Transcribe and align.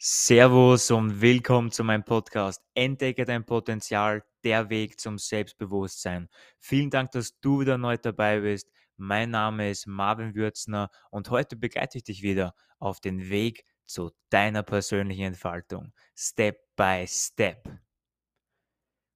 Servus 0.00 0.92
und 0.92 1.20
willkommen 1.20 1.72
zu 1.72 1.82
meinem 1.82 2.04
Podcast 2.04 2.62
Entdecke 2.74 3.24
dein 3.24 3.44
Potenzial, 3.44 4.22
der 4.44 4.70
Weg 4.70 5.00
zum 5.00 5.18
Selbstbewusstsein. 5.18 6.28
Vielen 6.60 6.88
Dank, 6.88 7.10
dass 7.10 7.40
du 7.40 7.58
wieder 7.58 7.78
neu 7.78 7.96
dabei 7.96 8.38
bist. 8.38 8.70
Mein 8.96 9.30
Name 9.30 9.72
ist 9.72 9.88
Marvin 9.88 10.36
Würzner 10.36 10.92
und 11.10 11.30
heute 11.30 11.56
begleite 11.56 11.98
ich 11.98 12.04
dich 12.04 12.22
wieder 12.22 12.54
auf 12.78 13.00
den 13.00 13.28
Weg 13.28 13.64
zu 13.86 14.12
deiner 14.30 14.62
persönlichen 14.62 15.24
Entfaltung. 15.24 15.92
Step 16.16 16.60
by 16.76 17.04
Step. 17.08 17.68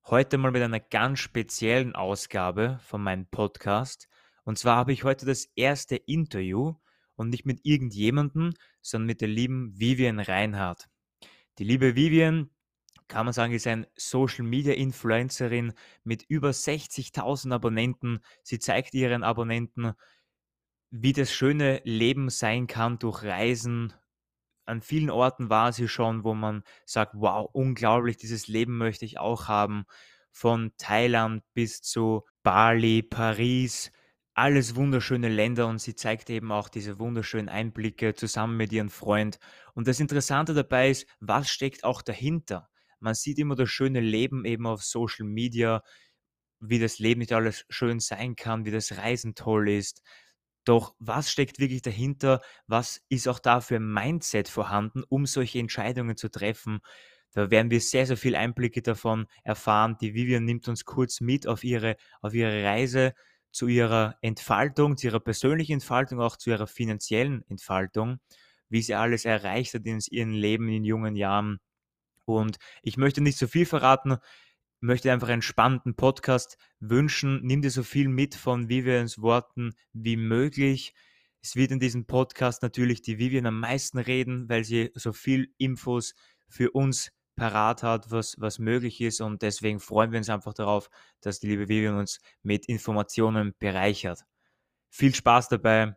Heute 0.07 0.37
mal 0.37 0.51
mit 0.51 0.63
einer 0.65 0.81
ganz 0.81 1.21
speziellen 1.21 1.95
Ausgabe 1.95 2.81
von 2.83 3.05
meinem 3.05 3.27
Podcast. 3.27 4.09
Und 4.43 4.59
zwar 4.59 4.79
habe 4.79 4.93
ich 4.93 5.05
heute 5.05 5.27
das 5.27 5.45
erste 5.55 5.95
Interview 5.95 6.75
und 7.17 7.31
nicht 7.31 7.47
mit 7.47 7.61
irgendjemandem, 7.65 8.55
sondern 8.81 9.07
mit 9.07 9.21
der 9.21 9.29
lieben 9.29 9.79
Vivian 9.79 10.21
Reinhardt. 10.21 10.89
Die 11.59 11.65
liebe 11.65 11.95
Vivian, 11.97 12.51
kann 13.09 13.27
man 13.27 13.35
sagen, 13.35 13.53
ist 13.53 13.67
eine 13.67 13.89
Social 13.95 14.45
Media 14.45 14.73
Influencerin 14.73 15.75
mit 16.03 16.25
über 16.29 16.51
60.000 16.51 17.53
Abonnenten. 17.53 18.21
Sie 18.43 18.59
zeigt 18.59 18.95
ihren 18.95 19.23
Abonnenten, 19.23 19.93
wie 20.91 21.13
das 21.13 21.33
schöne 21.33 21.83
Leben 21.85 22.31
sein 22.31 22.67
kann 22.67 22.99
durch 22.99 23.23
Reisen. 23.23 23.93
An 24.65 24.81
vielen 24.81 25.11
Orten 25.11 25.51
war 25.51 25.73
sie 25.73 25.89
schon, 25.89 26.25
wo 26.25 26.35
man 26.35 26.63
sagt, 26.87 27.13
wow, 27.17 27.49
unglaublich, 27.53 28.17
dieses 28.17 28.47
Leben 28.47 28.79
möchte 28.79 29.05
ich 29.05 29.19
auch 29.19 29.49
haben. 29.49 29.85
Von 30.31 30.73
Thailand 30.79 31.43
bis 31.53 31.83
zu 31.83 32.23
Bali, 32.43 33.03
Paris, 33.03 33.91
alles 34.35 34.77
wunderschöne 34.77 35.29
Länder 35.29 35.67
und 35.67 35.79
sie 35.79 35.95
zeigt 35.95 36.31
eben 36.31 36.53
auch 36.53 36.69
diese 36.69 36.99
wunderschönen 36.99 37.49
Einblicke 37.49 38.15
zusammen 38.15 38.57
mit 38.57 38.73
ihrem 38.73 38.91
Freund. 38.91 39.39
Und 39.75 39.89
das 39.89 40.01
Interessante 40.01 40.55
dabei 40.55 40.91
ist, 40.91 41.07
was 41.21 41.51
steckt 41.51 41.85
auch 41.85 42.03
dahinter? 42.03 42.71
Man 43.01 43.15
sieht 43.15 43.39
immer 43.39 43.57
das 43.57 43.71
schöne 43.71 44.01
Leben 44.01 44.45
eben 44.45 44.67
auf 44.67 44.85
Social 44.85 45.27
Media, 45.27 45.83
wie 46.61 46.79
das 46.79 46.99
Leben 46.99 47.19
nicht 47.21 47.33
alles 47.33 47.67
schön 47.69 48.01
sein 48.01 48.37
kann, 48.37 48.65
wie 48.65 48.71
das 48.71 48.97
Reisen 48.97 49.35
toll 49.35 49.69
ist. 49.69 50.03
Doch 50.65 50.95
was 50.99 51.31
steckt 51.31 51.59
wirklich 51.59 51.83
dahinter? 51.83 52.41
Was 52.67 53.03
ist 53.09 53.29
auch 53.29 53.41
da 53.41 53.61
für 53.61 53.77
ein 53.77 53.93
Mindset 53.93 54.49
vorhanden, 54.49 55.03
um 55.09 55.27
solche 55.27 55.59
Entscheidungen 55.59 56.17
zu 56.17 56.31
treffen? 56.31 56.81
Da 57.33 57.51
werden 57.51 57.71
wir 57.71 57.81
sehr, 57.81 58.07
sehr 58.07 58.17
viel 58.17 58.37
Einblicke 58.37 58.83
davon 58.83 59.27
erfahren. 59.43 59.97
Die 60.01 60.15
Vivian 60.15 60.45
nimmt 60.45 60.69
uns 60.69 60.85
kurz 60.85 61.21
mit 61.21 61.47
auf 61.47 61.65
ihre, 61.65 61.97
auf 62.21 62.35
ihre 62.35 62.63
Reise 62.65 63.15
zu 63.53 63.69
ihrer 63.69 64.17
Entfaltung, 64.23 64.97
zu 64.97 65.07
ihrer 65.09 65.21
persönlichen 65.21 65.75
Entfaltung, 65.75 66.21
auch 66.21 66.37
zu 66.37 66.51
ihrer 66.51 66.67
finanziellen 66.67 67.45
Entfaltung, 67.49 68.19
wie 68.69 68.83
sie 68.83 68.95
alles 68.95 69.25
erreicht 69.25 69.75
hat 69.75 69.87
in 69.87 70.01
ihrem 70.11 70.33
Leben 70.33 70.69
in 70.69 70.85
jungen 70.85 71.15
Jahren. 71.15 71.61
Und 72.25 72.57
ich 72.83 72.97
möchte 72.97 73.21
nicht 73.21 73.39
so 73.39 73.47
viel 73.47 73.67
verraten, 73.67 74.17
möchte 74.81 75.13
einfach 75.13 75.29
einen 75.29 75.43
spannenden 75.43 75.95
Podcast 75.95 76.57
wünschen. 76.81 77.41
Nimm 77.43 77.63
dir 77.63 77.71
so 77.71 77.83
viel 77.83 78.09
mit 78.09 78.35
von 78.35 78.69
Vivians 78.69 79.21
Worten 79.21 79.75
wie 79.93 80.17
möglich. 80.17 80.95
Es 81.41 81.57
wird 81.57 81.71
in 81.71 81.81
diesem 81.81 82.07
Podcast 82.07 82.63
natürlich 82.63 83.03
die 83.03 83.19
Vivian 83.19 83.47
am 83.47 83.61
meisten 83.61 83.99
reden, 83.99 84.49
weil 84.49 84.65
sie 84.65 84.91
so 84.95 85.13
viel 85.13 85.53
Infos 85.59 86.15
für 86.49 86.71
uns 86.71 87.13
parat 87.43 87.83
hat, 87.83 88.11
was, 88.13 88.37
was 88.39 88.61
möglich 88.61 89.01
ist. 89.01 89.21
Und 89.21 89.43
deswegen 89.43 89.81
freuen 89.81 90.13
wir 90.13 90.19
uns 90.19 90.31
einfach 90.31 90.55
darauf, 90.55 90.89
dass 91.21 91.41
die 91.41 91.49
liebe 91.49 91.69
Vivian 91.69 91.97
uns 91.99 92.21
mit 92.43 92.67
Informationen 92.67 93.53
bereichert. 93.59 94.25
Viel 94.91 95.15
Spaß 95.15 95.49
dabei 95.49 95.97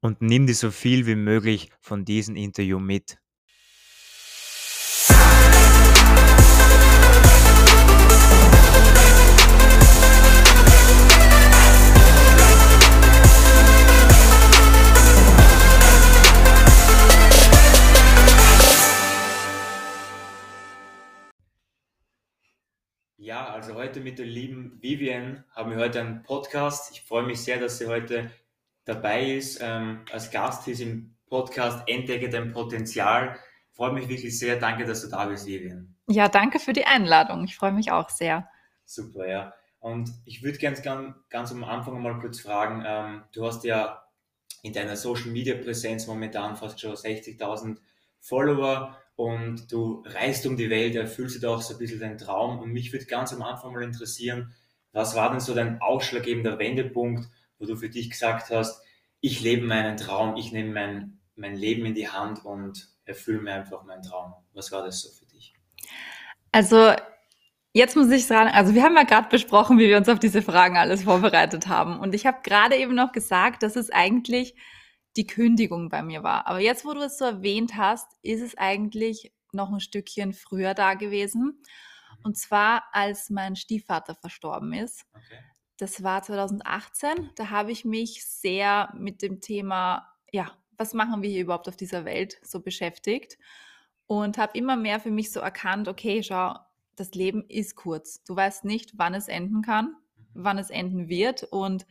und 0.00 0.22
nimm 0.22 0.46
dir 0.46 0.54
so 0.54 0.70
viel 0.70 1.06
wie 1.06 1.16
möglich 1.16 1.70
von 1.80 2.04
diesem 2.04 2.36
Interview 2.36 2.78
mit. 2.78 3.18
Also 23.60 23.74
heute 23.74 24.00
mit 24.00 24.18
der 24.18 24.24
lieben 24.24 24.78
Vivian 24.80 25.44
haben 25.50 25.72
wir 25.72 25.76
heute 25.76 26.00
einen 26.00 26.22
Podcast. 26.22 26.92
Ich 26.92 27.02
freue 27.02 27.24
mich 27.24 27.42
sehr, 27.42 27.60
dass 27.60 27.76
sie 27.76 27.88
heute 27.88 28.30
dabei 28.86 29.32
ist. 29.32 29.58
Ähm, 29.60 30.06
als 30.10 30.30
Gast 30.30 30.66
ist 30.66 30.80
im 30.80 31.14
Podcast 31.28 31.86
Entdecke 31.86 32.30
dein 32.30 32.52
Potenzial. 32.52 33.36
Ich 33.68 33.76
freue 33.76 33.92
mich 33.92 34.08
wirklich 34.08 34.38
sehr. 34.38 34.58
Danke, 34.58 34.86
dass 34.86 35.02
du 35.02 35.08
da 35.08 35.26
bist, 35.26 35.44
Vivian. 35.44 35.94
Ja, 36.08 36.28
danke 36.28 36.58
für 36.58 36.72
die 36.72 36.86
Einladung. 36.86 37.44
Ich 37.44 37.54
freue 37.54 37.72
mich 37.72 37.92
auch 37.92 38.08
sehr. 38.08 38.48
Super, 38.86 39.28
ja. 39.28 39.52
Und 39.78 40.10
ich 40.24 40.42
würde 40.42 40.56
ganz, 40.56 40.80
ganz, 40.80 41.14
ganz 41.28 41.52
am 41.52 41.62
Anfang 41.62 42.00
mal 42.00 42.18
kurz 42.18 42.40
fragen, 42.40 42.82
ähm, 42.86 43.24
du 43.34 43.44
hast 43.44 43.62
ja 43.64 44.02
in 44.62 44.72
deiner 44.72 44.96
Social 44.96 45.32
Media 45.32 45.54
Präsenz 45.54 46.06
momentan 46.06 46.56
fast 46.56 46.80
schon 46.80 46.94
60.000 46.94 47.76
Follower 48.20 48.96
und 49.20 49.70
du 49.70 50.02
reist 50.06 50.46
um 50.46 50.56
die 50.56 50.70
Welt, 50.70 50.94
erfüllst 50.94 51.36
du 51.36 51.40
da 51.40 51.50
auch 51.50 51.60
so 51.60 51.74
ein 51.74 51.78
bisschen 51.78 52.00
deinen 52.00 52.16
Traum. 52.16 52.58
Und 52.58 52.72
mich 52.72 52.90
würde 52.90 53.04
ganz 53.04 53.34
am 53.34 53.42
Anfang 53.42 53.74
mal 53.74 53.82
interessieren, 53.82 54.54
was 54.92 55.14
war 55.14 55.30
denn 55.30 55.40
so 55.40 55.52
dein 55.52 55.78
ausschlaggebender 55.82 56.58
Wendepunkt, 56.58 57.28
wo 57.58 57.66
du 57.66 57.76
für 57.76 57.90
dich 57.90 58.08
gesagt 58.08 58.48
hast, 58.48 58.82
ich 59.20 59.42
lebe 59.42 59.66
meinen 59.66 59.98
Traum, 59.98 60.36
ich 60.36 60.52
nehme 60.52 60.72
mein, 60.72 61.18
mein 61.36 61.54
Leben 61.54 61.84
in 61.84 61.94
die 61.94 62.08
Hand 62.08 62.46
und 62.46 62.88
erfülle 63.04 63.42
mir 63.42 63.52
einfach 63.52 63.84
meinen 63.84 64.02
Traum. 64.02 64.32
Was 64.54 64.72
war 64.72 64.86
das 64.86 65.02
so 65.02 65.10
für 65.10 65.26
dich? 65.26 65.52
Also 66.50 66.94
Jetzt 67.72 67.94
muss 67.94 68.10
ich 68.10 68.26
sagen, 68.26 68.50
also 68.52 68.74
wir 68.74 68.82
haben 68.82 68.96
ja 68.96 69.04
gerade 69.04 69.28
besprochen, 69.28 69.78
wie 69.78 69.86
wir 69.86 69.96
uns 69.96 70.08
auf 70.08 70.18
diese 70.18 70.42
Fragen 70.42 70.76
alles 70.76 71.04
vorbereitet 71.04 71.68
haben. 71.68 72.00
Und 72.00 72.16
ich 72.16 72.26
habe 72.26 72.38
gerade 72.42 72.74
eben 72.74 72.96
noch 72.96 73.12
gesagt, 73.12 73.62
dass 73.62 73.76
es 73.76 73.90
eigentlich 73.90 74.56
die 75.16 75.26
Kündigung 75.26 75.88
bei 75.88 76.02
mir 76.02 76.22
war. 76.22 76.46
Aber 76.46 76.60
jetzt, 76.60 76.84
wo 76.84 76.92
du 76.92 77.00
es 77.00 77.18
so 77.18 77.24
erwähnt 77.24 77.76
hast, 77.76 78.08
ist 78.22 78.40
es 78.40 78.56
eigentlich 78.56 79.32
noch 79.52 79.72
ein 79.72 79.80
Stückchen 79.80 80.32
früher 80.32 80.74
da 80.74 80.94
gewesen. 80.94 81.42
Mhm. 81.42 82.24
Und 82.24 82.36
zwar, 82.36 82.84
als 82.92 83.30
mein 83.30 83.56
Stiefvater 83.56 84.14
verstorben 84.14 84.72
ist. 84.72 85.04
Okay. 85.12 85.38
Das 85.78 86.02
war 86.02 86.22
2018. 86.22 87.30
Da 87.34 87.50
habe 87.50 87.72
ich 87.72 87.84
mich 87.84 88.24
sehr 88.26 88.92
mit 88.96 89.22
dem 89.22 89.40
Thema, 89.40 90.06
ja, 90.30 90.52
was 90.76 90.94
machen 90.94 91.22
wir 91.22 91.30
hier 91.30 91.42
überhaupt 91.42 91.68
auf 91.68 91.76
dieser 91.76 92.04
Welt 92.04 92.38
so 92.42 92.60
beschäftigt 92.60 93.38
und 94.06 94.38
habe 94.38 94.58
immer 94.58 94.76
mehr 94.76 95.00
für 95.00 95.10
mich 95.10 95.32
so 95.32 95.40
erkannt, 95.40 95.88
okay, 95.88 96.22
schau, 96.22 96.54
das 96.96 97.12
Leben 97.12 97.44
ist 97.48 97.76
kurz. 97.76 98.22
Du 98.24 98.36
weißt 98.36 98.64
nicht, 98.64 98.98
wann 98.98 99.14
es 99.14 99.28
enden 99.28 99.62
kann, 99.62 99.86
mhm. 99.86 99.94
wann 100.34 100.58
es 100.58 100.70
enden 100.70 101.08
wird 101.08 101.44
und 101.44 101.86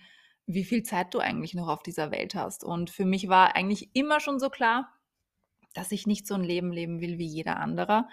wie 0.52 0.64
viel 0.64 0.82
Zeit 0.82 1.14
du 1.14 1.20
eigentlich 1.20 1.54
noch 1.54 1.68
auf 1.68 1.84
dieser 1.84 2.10
Welt 2.10 2.34
hast. 2.34 2.64
Und 2.64 2.90
für 2.90 3.06
mich 3.06 3.30
war 3.30 3.56
eigentlich 3.56 3.92
immer 3.94 4.20
schon 4.20 4.40
so 4.40 4.50
klar, 4.50 4.92
dass 5.76 5.92
ich 5.92 6.08
nicht 6.08 6.26
so 6.26 6.34
ein 6.34 6.44
Leben 6.44 6.72
leben 6.72 7.02
will 7.02 7.20
wie 7.20 7.28
jeder 7.28 7.58
andere. 7.58 8.08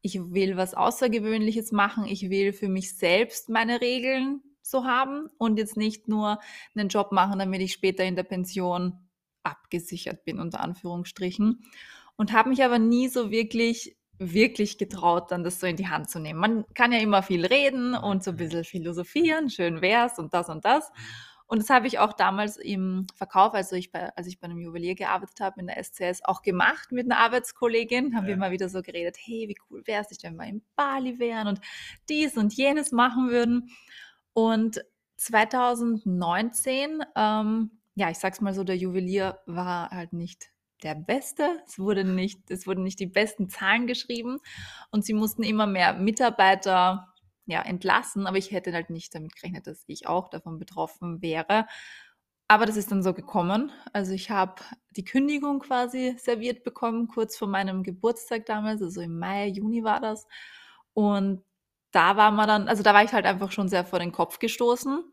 Ich 0.00 0.20
will 0.20 0.56
was 0.56 0.74
Außergewöhnliches 0.74 1.72
machen. 1.72 2.04
Ich 2.06 2.30
will 2.30 2.52
für 2.52 2.68
mich 2.68 2.96
selbst 2.96 3.48
meine 3.48 3.80
Regeln 3.80 4.40
so 4.62 4.84
haben 4.84 5.28
und 5.36 5.58
jetzt 5.58 5.76
nicht 5.76 6.06
nur 6.06 6.38
einen 6.76 6.88
Job 6.88 7.10
machen, 7.10 7.40
damit 7.40 7.60
ich 7.60 7.72
später 7.72 8.04
in 8.04 8.14
der 8.14 8.22
Pension 8.22 8.96
abgesichert 9.42 10.24
bin, 10.24 10.38
unter 10.38 10.60
Anführungsstrichen. 10.60 11.64
Und 12.14 12.32
habe 12.32 12.50
mich 12.50 12.62
aber 12.62 12.78
nie 12.78 13.08
so 13.08 13.32
wirklich, 13.32 13.96
wirklich 14.18 14.78
getraut, 14.78 15.32
dann 15.32 15.42
das 15.42 15.58
so 15.58 15.66
in 15.66 15.76
die 15.76 15.88
Hand 15.88 16.08
zu 16.08 16.20
nehmen. 16.20 16.38
Man 16.38 16.64
kann 16.74 16.92
ja 16.92 17.00
immer 17.00 17.24
viel 17.24 17.44
reden 17.44 17.94
und 17.96 18.22
so 18.22 18.30
ein 18.30 18.36
bisschen 18.36 18.62
philosophieren, 18.62 19.50
schön 19.50 19.80
wär's 19.80 20.20
und 20.20 20.32
das 20.34 20.48
und 20.48 20.64
das. 20.64 20.92
Und 21.50 21.58
das 21.58 21.68
habe 21.68 21.88
ich 21.88 21.98
auch 21.98 22.12
damals 22.12 22.58
im 22.58 23.08
Verkauf, 23.16 23.54
also 23.54 23.74
ich 23.74 23.90
bei, 23.90 24.14
als 24.14 24.28
ich 24.28 24.38
bei 24.38 24.44
einem 24.44 24.60
Juwelier 24.60 24.94
gearbeitet 24.94 25.40
habe 25.40 25.58
in 25.58 25.66
der 25.66 25.82
SCS, 25.82 26.22
auch 26.22 26.42
gemacht 26.42 26.92
mit 26.92 27.10
einer 27.10 27.18
Arbeitskollegin. 27.18 28.14
Haben 28.14 28.26
ja. 28.26 28.28
wir 28.28 28.36
mal 28.36 28.52
wieder 28.52 28.68
so 28.68 28.82
geredet, 28.82 29.16
hey, 29.18 29.48
wie 29.48 29.56
cool 29.68 29.82
wäre 29.84 30.06
es, 30.08 30.22
wenn 30.22 30.36
wir 30.36 30.46
in 30.46 30.62
Bali 30.76 31.18
wären 31.18 31.48
und 31.48 31.60
dies 32.08 32.36
und 32.36 32.54
jenes 32.54 32.92
machen 32.92 33.30
würden. 33.30 33.68
Und 34.32 34.84
2019, 35.16 37.02
ähm, 37.16 37.70
ja, 37.96 38.10
ich 38.10 38.18
sag's 38.18 38.40
mal 38.40 38.54
so, 38.54 38.62
der 38.62 38.76
Juwelier 38.76 39.40
war 39.46 39.90
halt 39.90 40.12
nicht 40.12 40.52
der 40.84 40.94
Beste. 40.94 41.60
Es 41.66 41.80
wurde 41.80 42.04
nicht, 42.04 42.48
es 42.48 42.68
wurden 42.68 42.84
nicht 42.84 43.00
die 43.00 43.06
besten 43.06 43.48
Zahlen 43.48 43.88
geschrieben 43.88 44.38
und 44.92 45.04
sie 45.04 45.14
mussten 45.14 45.42
immer 45.42 45.66
mehr 45.66 45.94
Mitarbeiter 45.94 47.09
ja, 47.50 47.62
entlassen, 47.62 48.26
aber 48.26 48.38
ich 48.38 48.50
hätte 48.50 48.72
halt 48.72 48.90
nicht 48.90 49.14
damit 49.14 49.34
gerechnet, 49.36 49.66
dass 49.66 49.84
ich 49.86 50.06
auch 50.06 50.28
davon 50.28 50.58
betroffen 50.58 51.22
wäre. 51.22 51.66
Aber 52.48 52.66
das 52.66 52.76
ist 52.76 52.90
dann 52.90 53.02
so 53.02 53.14
gekommen. 53.14 53.70
Also 53.92 54.12
ich 54.12 54.30
habe 54.30 54.62
die 54.96 55.04
Kündigung 55.04 55.60
quasi 55.60 56.16
serviert 56.18 56.64
bekommen, 56.64 57.06
kurz 57.06 57.36
vor 57.36 57.46
meinem 57.46 57.84
Geburtstag 57.84 58.46
damals, 58.46 58.82
also 58.82 59.00
im 59.00 59.18
Mai, 59.18 59.46
Juni 59.46 59.84
war 59.84 60.00
das. 60.00 60.26
Und 60.92 61.44
da 61.92 62.16
war 62.16 62.30
man 62.30 62.48
dann, 62.48 62.68
also 62.68 62.82
da 62.82 62.92
war 62.92 63.04
ich 63.04 63.12
halt 63.12 63.24
einfach 63.24 63.52
schon 63.52 63.68
sehr 63.68 63.84
vor 63.84 63.98
den 63.98 64.12
Kopf 64.12 64.38
gestoßen. 64.38 65.04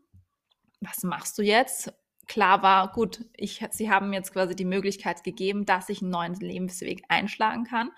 Was 0.81 1.03
machst 1.03 1.37
du 1.37 1.43
jetzt? 1.43 1.93
Klar 2.27 2.61
war, 2.61 2.91
gut, 2.91 3.25
ich, 3.35 3.63
sie 3.71 3.89
haben 3.89 4.13
jetzt 4.13 4.33
quasi 4.33 4.55
die 4.55 4.65
Möglichkeit 4.65 5.23
gegeben, 5.23 5.65
dass 5.65 5.89
ich 5.89 6.01
einen 6.01 6.11
neuen 6.11 6.33
Lebensweg 6.33 7.03
einschlagen 7.07 7.65
kann. 7.65 7.91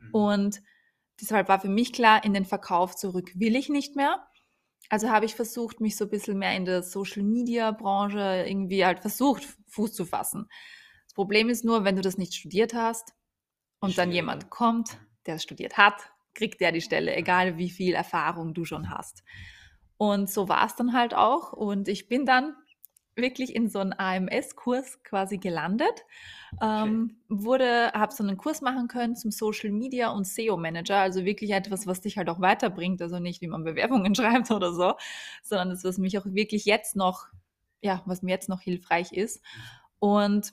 Mhm. 0.00 0.10
Und 0.12 0.62
deshalb 1.22 1.48
war 1.48 1.60
für 1.60 1.68
mich 1.68 1.92
klar, 1.92 2.24
in 2.24 2.34
den 2.34 2.44
Verkauf 2.44 2.96
zurück 2.96 3.30
will 3.34 3.56
ich 3.56 3.68
nicht 3.68 3.96
mehr. 3.96 4.26
Also 4.88 5.08
habe 5.08 5.24
ich 5.24 5.34
versucht, 5.34 5.80
mich 5.80 5.96
so 5.96 6.04
ein 6.04 6.10
bisschen 6.10 6.38
mehr 6.38 6.54
in 6.54 6.66
der 6.66 6.82
Social 6.82 7.22
Media 7.22 7.70
Branche 7.70 8.44
irgendwie 8.46 8.84
halt 8.84 9.00
versucht, 9.00 9.42
Fuß 9.68 9.94
zu 9.94 10.04
fassen. 10.04 10.48
Das 11.06 11.14
Problem 11.14 11.48
ist 11.48 11.64
nur, 11.64 11.84
wenn 11.84 11.96
du 11.96 12.02
das 12.02 12.18
nicht 12.18 12.34
studiert 12.34 12.74
hast 12.74 13.14
und 13.80 13.96
dann 13.96 14.12
jemand 14.12 14.50
kommt, 14.50 14.98
der 15.24 15.36
es 15.36 15.42
studiert 15.42 15.78
hat, 15.78 15.94
kriegt 16.34 16.60
der 16.60 16.72
die 16.72 16.80
Stelle, 16.80 17.14
egal 17.14 17.56
wie 17.56 17.70
viel 17.70 17.94
Erfahrung 17.94 18.54
du 18.54 18.64
schon 18.64 18.90
hast. 18.90 19.22
Und 19.96 20.30
so 20.30 20.48
war 20.48 20.66
es 20.66 20.74
dann 20.74 20.92
halt 20.92 21.14
auch. 21.14 21.52
Und 21.52 21.88
ich 21.88 22.08
bin 22.08 22.26
dann 22.26 22.56
wirklich 23.14 23.54
in 23.54 23.68
so 23.68 23.78
einen 23.78 23.92
AMS-Kurs 23.96 25.02
quasi 25.02 25.38
gelandet. 25.38 26.04
Ähm, 26.60 27.16
wurde, 27.28 27.92
habe 27.92 28.12
so 28.12 28.22
einen 28.22 28.36
Kurs 28.36 28.60
machen 28.60 28.88
können 28.88 29.16
zum 29.16 29.30
Social 29.30 29.70
Media 29.70 30.10
und 30.10 30.26
SEO 30.26 30.56
Manager, 30.56 30.98
also 30.98 31.24
wirklich 31.24 31.50
etwas, 31.50 31.86
was 31.86 32.00
dich 32.00 32.18
halt 32.18 32.28
auch 32.28 32.40
weiterbringt, 32.40 33.00
also 33.00 33.18
nicht 33.18 33.40
wie 33.40 33.48
man 33.48 33.64
Bewerbungen 33.64 34.14
schreibt 34.14 34.50
oder 34.50 34.72
so, 34.72 34.94
sondern 35.42 35.70
das, 35.70 35.84
was 35.84 35.98
mich 35.98 36.18
auch 36.18 36.26
wirklich 36.26 36.64
jetzt 36.64 36.94
noch, 36.96 37.26
ja, 37.80 38.02
was 38.06 38.22
mir 38.22 38.32
jetzt 38.32 38.48
noch 38.48 38.60
hilfreich 38.60 39.12
ist. 39.12 39.42
Und 39.98 40.52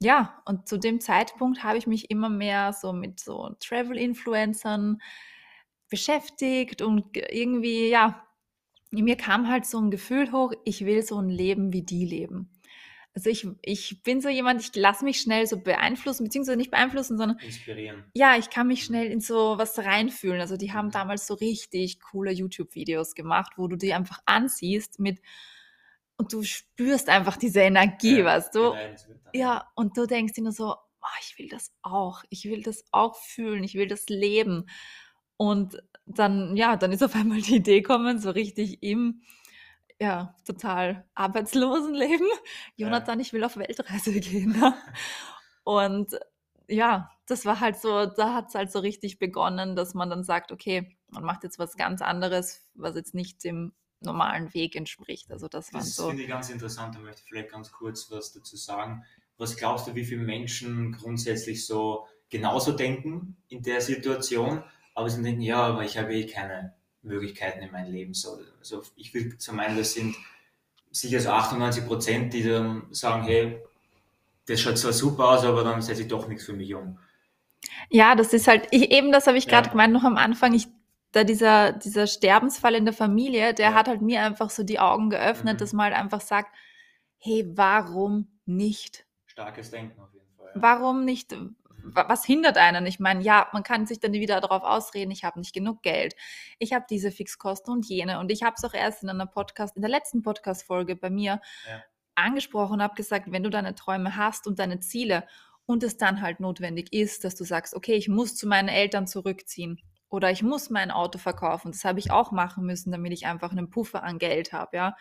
ja, 0.00 0.42
und 0.44 0.68
zu 0.68 0.78
dem 0.78 1.00
Zeitpunkt 1.00 1.62
habe 1.62 1.78
ich 1.78 1.86
mich 1.86 2.10
immer 2.10 2.28
mehr 2.28 2.72
so 2.72 2.92
mit 2.92 3.20
so 3.20 3.54
Travel-Influencern 3.60 5.00
beschäftigt 5.88 6.82
und 6.82 7.16
irgendwie, 7.16 7.88
ja, 7.88 8.25
mir 9.02 9.16
kam 9.16 9.48
halt 9.48 9.66
so 9.66 9.80
ein 9.80 9.90
Gefühl 9.90 10.32
hoch, 10.32 10.52
ich 10.64 10.84
will 10.84 11.02
so 11.02 11.18
ein 11.20 11.28
Leben 11.28 11.72
wie 11.72 11.82
die 11.82 12.04
leben. 12.04 12.50
Also 13.16 13.30
ich, 13.30 13.48
ich 13.62 14.02
bin 14.02 14.20
so 14.20 14.28
jemand, 14.28 14.60
ich 14.60 14.76
lasse 14.76 15.02
mich 15.02 15.22
schnell 15.22 15.46
so 15.46 15.58
beeinflussen, 15.58 16.24
beziehungsweise 16.24 16.58
nicht 16.58 16.70
beeinflussen, 16.70 17.16
sondern 17.16 17.38
inspirieren. 17.38 18.04
Ja, 18.12 18.36
ich 18.36 18.50
kann 18.50 18.66
mich 18.66 18.84
schnell 18.84 19.06
in 19.06 19.20
so 19.20 19.56
was 19.56 19.78
reinfühlen. 19.78 20.38
Also 20.38 20.58
die 20.58 20.74
haben 20.74 20.88
mhm. 20.88 20.92
damals 20.92 21.26
so 21.26 21.32
richtig 21.32 21.98
coole 22.00 22.30
YouTube-Videos 22.30 23.14
gemacht, 23.14 23.52
wo 23.56 23.68
du 23.68 23.76
die 23.76 23.94
einfach 23.94 24.20
ansiehst 24.26 24.98
mit 24.98 25.20
und 26.18 26.32
du 26.34 26.42
spürst 26.42 27.08
einfach 27.08 27.38
diese 27.38 27.60
Energie, 27.60 28.18
ja, 28.18 28.24
weißt 28.26 28.54
du? 28.54 28.74
Ja, 29.32 29.70
und 29.74 29.96
du 29.96 30.06
denkst 30.06 30.34
dir 30.34 30.42
nur 30.42 30.52
so, 30.52 30.74
oh, 30.74 31.18
ich 31.22 31.38
will 31.38 31.48
das 31.48 31.72
auch, 31.82 32.22
ich 32.28 32.44
will 32.44 32.62
das 32.62 32.84
auch 32.92 33.16
fühlen, 33.16 33.64
ich 33.64 33.74
will 33.74 33.88
das 33.88 34.08
leben. 34.08 34.66
Und 35.38 35.82
dann, 36.06 36.56
ja, 36.56 36.76
dann 36.76 36.92
ist 36.92 37.02
auf 37.02 37.14
einmal 37.14 37.40
die 37.40 37.56
Idee 37.56 37.80
gekommen, 37.80 38.18
so 38.18 38.30
richtig 38.30 38.82
im, 38.82 39.22
ja, 40.00 40.34
total 40.44 41.04
arbeitslosen 41.14 41.94
Leben. 41.94 42.26
Jonathan, 42.76 43.18
ja. 43.18 43.22
ich 43.22 43.32
will 43.32 43.44
auf 43.44 43.56
Weltreise 43.56 44.18
gehen. 44.20 44.52
Ne? 44.52 44.74
Und 45.64 46.18
ja, 46.68 47.10
das 47.26 47.44
war 47.44 47.60
halt 47.60 47.76
so, 47.76 48.06
da 48.06 48.34
hat 48.34 48.48
es 48.48 48.54
halt 48.54 48.70
so 48.70 48.78
richtig 48.78 49.18
begonnen, 49.18 49.76
dass 49.76 49.94
man 49.94 50.10
dann 50.10 50.24
sagt, 50.24 50.52
okay, 50.52 50.96
man 51.08 51.24
macht 51.24 51.44
jetzt 51.44 51.58
was 51.58 51.76
ganz 51.76 52.02
anderes, 52.02 52.66
was 52.74 52.94
jetzt 52.94 53.14
nicht 53.14 53.42
dem 53.44 53.72
normalen 54.00 54.52
Weg 54.54 54.76
entspricht. 54.76 55.30
Also 55.30 55.48
das, 55.48 55.70
das 55.70 55.96
so. 55.96 56.08
finde 56.08 56.22
ich 56.22 56.28
ganz 56.28 56.50
interessant, 56.50 56.94
da 56.94 57.00
möchte 57.00 57.22
ich 57.22 57.28
vielleicht 57.28 57.50
ganz 57.50 57.72
kurz 57.72 58.10
was 58.10 58.32
dazu 58.32 58.56
sagen. 58.56 59.04
Was 59.38 59.56
glaubst 59.56 59.86
du, 59.86 59.94
wie 59.94 60.04
viele 60.04 60.22
Menschen 60.22 60.92
grundsätzlich 60.92 61.66
so 61.66 62.06
genauso 62.28 62.72
denken 62.72 63.36
in 63.48 63.62
der 63.62 63.80
Situation? 63.80 64.62
Aber 64.96 65.10
sie 65.10 65.22
denken, 65.22 65.42
ja, 65.42 65.58
aber 65.58 65.84
ich 65.84 65.98
habe 65.98 66.12
eh 66.14 66.26
keine 66.26 66.74
Möglichkeiten 67.02 67.60
in 67.60 67.70
meinem 67.70 67.92
Leben. 67.92 68.14
So, 68.14 68.40
also 68.58 68.82
ich 68.96 69.12
will 69.12 69.36
zu 69.36 69.54
meinen, 69.54 69.76
das 69.76 69.92
sind 69.92 70.16
sicher 70.90 71.20
so 71.20 71.30
98 71.30 71.86
Prozent, 71.86 72.32
die 72.32 72.42
dann 72.42 72.86
sagen, 72.90 73.22
hey, 73.24 73.62
das 74.46 74.58
schaut 74.58 74.78
zwar 74.78 74.94
super 74.94 75.28
aus, 75.28 75.44
aber 75.44 75.62
dann 75.64 75.82
setze 75.82 76.02
ich 76.02 76.08
doch 76.08 76.26
nichts 76.28 76.46
für 76.46 76.54
mich 76.54 76.74
um. 76.74 76.98
Ja, 77.90 78.14
das 78.14 78.32
ist 78.32 78.48
halt, 78.48 78.68
ich, 78.70 78.90
eben 78.90 79.12
das 79.12 79.26
habe 79.26 79.36
ich 79.36 79.48
gerade 79.48 79.66
ja. 79.66 79.72
gemeint 79.72 79.92
noch 79.92 80.04
am 80.04 80.16
Anfang, 80.16 80.54
ich, 80.54 80.66
da 81.12 81.24
dieser, 81.24 81.72
dieser 81.72 82.06
Sterbensfall 82.06 82.74
in 82.74 82.86
der 82.86 82.94
Familie, 82.94 83.52
der 83.52 83.70
ja. 83.70 83.74
hat 83.74 83.88
halt 83.88 84.00
mir 84.00 84.22
einfach 84.22 84.48
so 84.48 84.62
die 84.62 84.78
Augen 84.78 85.10
geöffnet, 85.10 85.54
mhm. 85.54 85.58
dass 85.58 85.74
man 85.74 85.92
halt 85.92 86.02
einfach 86.02 86.22
sagt, 86.22 86.56
hey, 87.18 87.44
warum 87.54 88.28
nicht? 88.46 89.04
Starkes 89.26 89.70
Denken 89.70 90.00
auf 90.00 90.14
jeden 90.14 90.32
Fall. 90.38 90.52
Ja. 90.54 90.62
Warum 90.62 91.04
nicht, 91.04 91.36
was 91.94 92.24
hindert 92.24 92.58
einen? 92.58 92.86
Ich 92.86 93.00
meine, 93.00 93.22
ja, 93.22 93.48
man 93.52 93.62
kann 93.62 93.86
sich 93.86 94.00
dann 94.00 94.12
wieder 94.12 94.40
darauf 94.40 94.62
ausreden, 94.62 95.10
ich 95.10 95.24
habe 95.24 95.38
nicht 95.38 95.54
genug 95.54 95.82
Geld, 95.82 96.14
ich 96.58 96.72
habe 96.72 96.86
diese 96.88 97.10
Fixkosten 97.10 97.72
und 97.72 97.86
jene. 97.86 98.18
Und 98.18 98.30
ich 98.30 98.42
habe 98.42 98.54
es 98.56 98.64
auch 98.64 98.74
erst 98.74 99.02
in 99.02 99.10
einer 99.10 99.26
Podcast, 99.26 99.76
in 99.76 99.82
der 99.82 99.90
letzten 99.90 100.22
Podcast-Folge 100.22 100.96
bei 100.96 101.10
mir 101.10 101.40
ja. 101.68 101.82
angesprochen 102.14 102.74
und 102.74 102.82
habe 102.82 102.94
gesagt, 102.94 103.30
wenn 103.30 103.42
du 103.42 103.50
deine 103.50 103.74
Träume 103.74 104.16
hast 104.16 104.46
und 104.46 104.58
deine 104.58 104.80
Ziele 104.80 105.26
und 105.66 105.82
es 105.82 105.96
dann 105.96 106.22
halt 106.22 106.40
notwendig 106.40 106.92
ist, 106.92 107.24
dass 107.24 107.34
du 107.34 107.44
sagst, 107.44 107.74
okay, 107.74 107.94
ich 107.94 108.08
muss 108.08 108.36
zu 108.36 108.46
meinen 108.46 108.68
Eltern 108.68 109.06
zurückziehen 109.06 109.80
oder 110.08 110.30
ich 110.30 110.42
muss 110.42 110.70
mein 110.70 110.90
Auto 110.90 111.18
verkaufen, 111.18 111.72
das 111.72 111.84
habe 111.84 111.98
ich 111.98 112.10
auch 112.10 112.30
machen 112.30 112.64
müssen, 112.64 112.92
damit 112.92 113.12
ich 113.12 113.26
einfach 113.26 113.50
einen 113.50 113.70
Puffer 113.70 114.04
an 114.04 114.18
Geld 114.18 114.52
habe, 114.52 114.76
ja, 114.76 114.96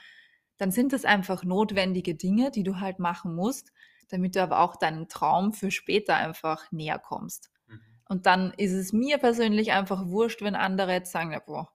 dann 0.57 0.71
sind 0.71 0.93
das 0.93 1.05
einfach 1.05 1.43
notwendige 1.43 2.15
Dinge, 2.15 2.49
die 2.49 2.63
du 2.63 2.79
halt 2.79 2.99
machen 2.99 3.35
musst 3.35 3.71
damit 4.10 4.36
du 4.36 4.42
aber 4.44 4.60
auch 4.60 4.75
deinen 4.75 5.07
Traum 5.07 5.54
für 5.54 5.72
später 5.72 6.16
einfach 6.16 6.72
näher 6.72 7.00
kommst. 7.00 7.52
Mhm. 7.68 7.81
Und 8.07 8.25
dann 8.25 8.54
ist 8.57 8.74
es 8.74 8.94
mir 8.94 9.18
persönlich 9.18 9.72
einfach 9.72 10.07
wurscht, 10.07 10.42
wenn 10.42 10.56
andere 10.56 10.92
jetzt 10.94 11.12
sagen, 11.12 11.31
ja, 11.31 11.40
boah, 11.40 11.72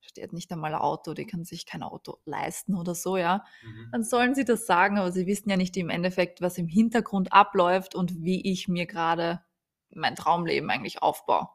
steht 0.00 0.32
nicht 0.32 0.50
einmal 0.52 0.74
ein 0.74 0.80
Auto, 0.80 1.14
die 1.14 1.26
kann 1.26 1.44
sich 1.44 1.64
kein 1.66 1.82
Auto 1.82 2.18
leisten 2.24 2.74
oder 2.74 2.94
so, 2.94 3.16
ja. 3.16 3.44
Mhm. 3.62 3.88
Dann 3.92 4.04
sollen 4.04 4.34
sie 4.34 4.44
das 4.44 4.66
sagen, 4.66 4.98
aber 4.98 5.12
sie 5.12 5.26
wissen 5.26 5.48
ja 5.48 5.56
nicht 5.56 5.76
im 5.76 5.90
Endeffekt, 5.90 6.40
was 6.40 6.58
im 6.58 6.68
Hintergrund 6.68 7.32
abläuft 7.32 7.94
und 7.94 8.22
wie 8.22 8.50
ich 8.50 8.68
mir 8.68 8.86
gerade 8.86 9.42
mein 9.90 10.16
Traumleben 10.16 10.70
eigentlich 10.70 11.02
aufbaue. 11.02 11.48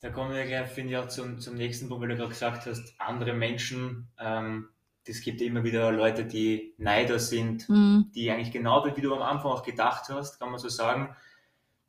Da 0.00 0.10
kommen 0.10 0.34
wir 0.34 0.44
gleich, 0.46 0.68
finde 0.68 0.92
ich, 0.92 0.96
auch 0.98 1.08
zum, 1.08 1.38
zum 1.38 1.54
nächsten 1.54 1.88
Punkt, 1.88 2.02
weil 2.02 2.08
du 2.08 2.16
gerade 2.16 2.30
gesagt 2.30 2.66
hast, 2.66 2.94
andere 2.98 3.34
Menschen 3.34 4.10
ähm, 4.18 4.68
es 5.08 5.20
gibt 5.20 5.40
immer 5.40 5.64
wieder 5.64 5.90
Leute, 5.92 6.24
die 6.24 6.74
Neider 6.78 7.18
sind, 7.18 7.68
mhm. 7.68 8.10
die 8.14 8.30
eigentlich 8.30 8.52
genau 8.52 8.84
wie 8.84 9.00
du 9.00 9.14
am 9.14 9.22
Anfang 9.22 9.50
auch 9.50 9.62
gedacht 9.62 10.08
hast, 10.08 10.38
kann 10.38 10.50
man 10.50 10.58
so 10.58 10.68
sagen, 10.68 11.14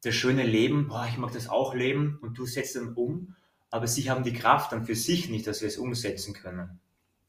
das 0.03 0.15
schöne 0.15 0.43
Leben, 0.43 0.87
boah, 0.87 1.07
ich 1.09 1.17
mag 1.17 1.31
das 1.31 1.47
auch 1.47 1.73
leben 1.73 2.19
und 2.21 2.37
du 2.37 2.45
setzt 2.45 2.75
dann 2.75 2.93
um, 2.93 3.35
aber 3.69 3.87
sie 3.87 4.09
haben 4.09 4.23
die 4.23 4.33
Kraft 4.33 4.71
dann 4.71 4.85
für 4.85 4.95
sich 4.95 5.29
nicht, 5.29 5.47
dass 5.47 5.59
sie 5.59 5.65
es 5.65 5.77
umsetzen 5.77 6.33
können. 6.33 6.79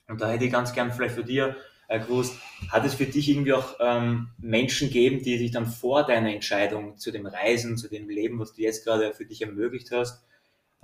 Und 0.08 0.20
da 0.20 0.30
hätte 0.30 0.44
ich 0.44 0.52
ganz 0.52 0.72
gern 0.72 0.92
vielleicht 0.92 1.14
für 1.14 1.24
dir 1.24 1.56
äh, 1.88 2.00
gewusst, 2.00 2.38
hat 2.70 2.84
es 2.84 2.94
für 2.94 3.06
dich 3.06 3.28
irgendwie 3.28 3.52
auch 3.52 3.76
ähm, 3.80 4.28
Menschen 4.38 4.88
gegeben, 4.88 5.22
die 5.22 5.38
sich 5.38 5.52
dann 5.52 5.66
vor 5.66 6.04
deiner 6.04 6.34
Entscheidung 6.34 6.98
zu 6.98 7.10
dem 7.12 7.26
Reisen, 7.26 7.76
zu 7.76 7.88
dem 7.88 8.08
Leben, 8.08 8.38
was 8.38 8.52
du 8.52 8.62
jetzt 8.62 8.84
gerade 8.84 9.14
für 9.14 9.24
dich 9.24 9.42
ermöglicht 9.42 9.90
hast, 9.90 10.24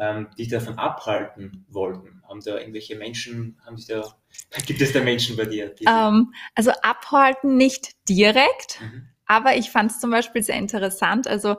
ähm, 0.01 0.29
dich 0.37 0.49
davon 0.49 0.79
abhalten 0.79 1.67
wollten? 1.69 2.23
Haben 2.27 2.41
da 2.41 2.59
irgendwelche 2.59 2.97
Menschen, 2.97 3.61
haben 3.65 3.77
sich 3.77 3.87
da, 3.87 4.03
gibt 4.67 4.81
es 4.81 4.93
da 4.93 5.03
Menschen 5.03 5.37
bei 5.37 5.45
dir? 5.45 5.75
Ähm, 5.87 6.33
also 6.55 6.73
abhalten 6.83 7.57
nicht 7.57 8.09
direkt. 8.09 8.81
Mhm. 8.81 9.07
Aber 9.27 9.55
ich 9.55 9.71
fand 9.71 9.93
es 9.93 10.01
zum 10.01 10.11
Beispiel 10.11 10.43
sehr 10.43 10.57
interessant. 10.57 11.29
Also 11.29 11.57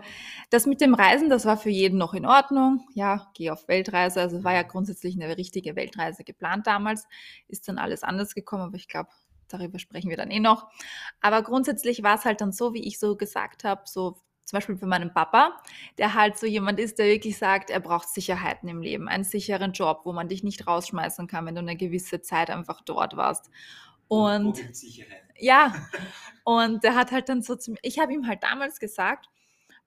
das 0.49 0.65
mit 0.65 0.81
dem 0.81 0.93
Reisen, 0.93 1.29
das 1.29 1.45
war 1.45 1.55
für 1.55 1.69
jeden 1.69 1.97
noch 1.97 2.13
in 2.13 2.25
Ordnung. 2.25 2.85
Ja, 2.95 3.31
geh 3.33 3.49
auf 3.49 3.69
Weltreise. 3.69 4.19
Also 4.19 4.43
war 4.43 4.53
ja 4.53 4.63
grundsätzlich 4.63 5.15
eine 5.15 5.37
richtige 5.37 5.77
Weltreise 5.77 6.25
geplant 6.25 6.67
damals. 6.67 7.07
Ist 7.47 7.69
dann 7.69 7.77
alles 7.77 8.03
anders 8.03 8.35
gekommen, 8.35 8.63
aber 8.63 8.75
ich 8.75 8.89
glaube, 8.89 9.09
darüber 9.47 9.79
sprechen 9.79 10.09
wir 10.09 10.17
dann 10.17 10.31
eh 10.31 10.41
noch. 10.41 10.67
Aber 11.21 11.43
grundsätzlich 11.43 12.03
war 12.03 12.15
es 12.15 12.25
halt 12.25 12.41
dann 12.41 12.51
so, 12.51 12.73
wie 12.73 12.85
ich 12.85 12.99
so 12.99 13.15
gesagt 13.15 13.63
habe, 13.63 13.83
so 13.85 14.17
zum 14.45 14.57
Beispiel 14.57 14.77
für 14.77 14.85
meinen 14.85 15.13
Papa, 15.13 15.61
der 15.97 16.13
halt 16.13 16.37
so 16.37 16.45
jemand 16.45 16.79
ist, 16.79 16.99
der 16.99 17.07
wirklich 17.07 17.37
sagt, 17.37 17.69
er 17.69 17.79
braucht 17.79 18.09
Sicherheiten 18.09 18.67
im 18.67 18.81
Leben, 18.81 19.07
einen 19.07 19.23
sicheren 19.23 19.71
Job, 19.71 20.01
wo 20.03 20.13
man 20.13 20.27
dich 20.27 20.43
nicht 20.43 20.67
rausschmeißen 20.67 21.27
kann, 21.27 21.45
wenn 21.45 21.55
du 21.55 21.61
eine 21.61 21.77
gewisse 21.77 22.21
Zeit 22.21 22.49
einfach 22.49 22.81
dort 22.81 23.15
warst. 23.15 23.49
Und 24.07 24.59
ja, 25.37 25.73
und 26.43 26.83
der 26.83 26.95
hat 26.95 27.11
halt 27.11 27.29
dann 27.29 27.41
so 27.41 27.55
zu 27.55 27.71
mir, 27.71 27.79
ich 27.81 27.99
habe 27.99 28.13
ihm 28.13 28.27
halt 28.27 28.43
damals 28.43 28.79
gesagt, 28.79 29.27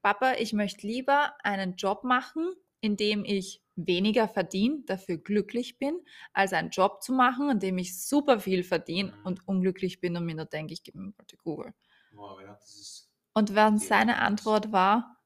Papa, 0.03 0.35
ich 0.39 0.53
möchte 0.53 0.87
lieber 0.87 1.35
einen 1.43 1.77
Job 1.77 2.05
machen, 2.05 2.55
in 2.81 2.97
dem 2.97 3.25
ich 3.25 3.63
weniger 3.77 4.29
verdiene, 4.29 4.83
dafür 4.87 5.17
glücklich 5.17 5.79
bin, 5.79 5.99
als 6.33 6.53
einen 6.53 6.71
Job 6.71 7.03
zu 7.03 7.13
machen, 7.13 7.51
in 7.51 7.59
dem 7.59 7.79
ich 7.79 7.99
super 7.99 8.39
viel 8.39 8.63
verdiene 8.63 9.13
mhm. 9.13 9.27
und 9.27 9.49
unglücklich 9.49 10.01
bin 10.01 10.17
und 10.17 10.27
mir 10.27 10.35
nur 10.35 10.45
denke, 10.45 10.73
ich 10.73 10.83
gebe 10.83 10.99
mir 10.99 11.07
mal 11.07 11.25
die 11.31 11.37
Google. 11.37 11.73
Wow, 12.13 12.41
ja, 12.41 12.55
das 12.55 12.75
ist 12.75 13.14
und 13.35 13.55
während 13.55 13.83
seine 13.83 14.19
Antwort 14.19 14.73
war, 14.73 15.21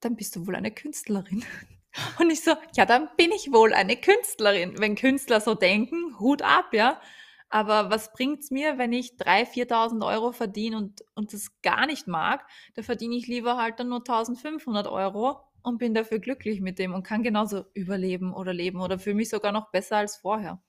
dann 0.00 0.16
bist 0.16 0.36
du 0.36 0.46
wohl 0.46 0.56
eine 0.56 0.72
Künstlerin. 0.72 1.44
Und 2.18 2.30
ich 2.30 2.42
so, 2.42 2.52
ja, 2.74 2.86
dann 2.86 3.10
bin 3.18 3.30
ich 3.32 3.52
wohl 3.52 3.74
eine 3.74 3.96
Künstlerin. 3.96 4.78
Wenn 4.78 4.94
Künstler 4.96 5.40
so 5.42 5.54
denken, 5.54 6.18
Hut 6.18 6.40
ab, 6.40 6.72
ja. 6.72 7.00
Aber 7.50 7.90
was 7.90 8.14
bringt's 8.14 8.50
mir, 8.50 8.78
wenn 8.78 8.94
ich 8.94 9.12
3.000, 9.18 9.68
4.000 9.68 10.06
Euro 10.06 10.32
verdiene 10.32 10.78
und, 10.78 11.04
und 11.14 11.34
das 11.34 11.60
gar 11.60 11.86
nicht 11.86 12.06
mag? 12.06 12.46
Da 12.74 12.82
verdiene 12.82 13.14
ich 13.14 13.26
lieber 13.26 13.58
halt 13.58 13.78
dann 13.78 13.90
nur 13.90 14.00
1.500 14.00 14.90
Euro 14.90 15.42
und 15.62 15.76
bin 15.78 15.92
dafür 15.92 16.18
glücklich 16.18 16.62
mit 16.62 16.78
dem 16.78 16.94
und 16.94 17.02
kann 17.02 17.22
genauso 17.22 17.66
überleben 17.74 18.32
oder 18.32 18.54
leben 18.54 18.80
oder 18.80 18.98
fühle 18.98 19.16
mich 19.16 19.28
sogar 19.28 19.52
noch 19.52 19.70
besser 19.70 19.98
als 19.98 20.16
vorher. 20.16 20.62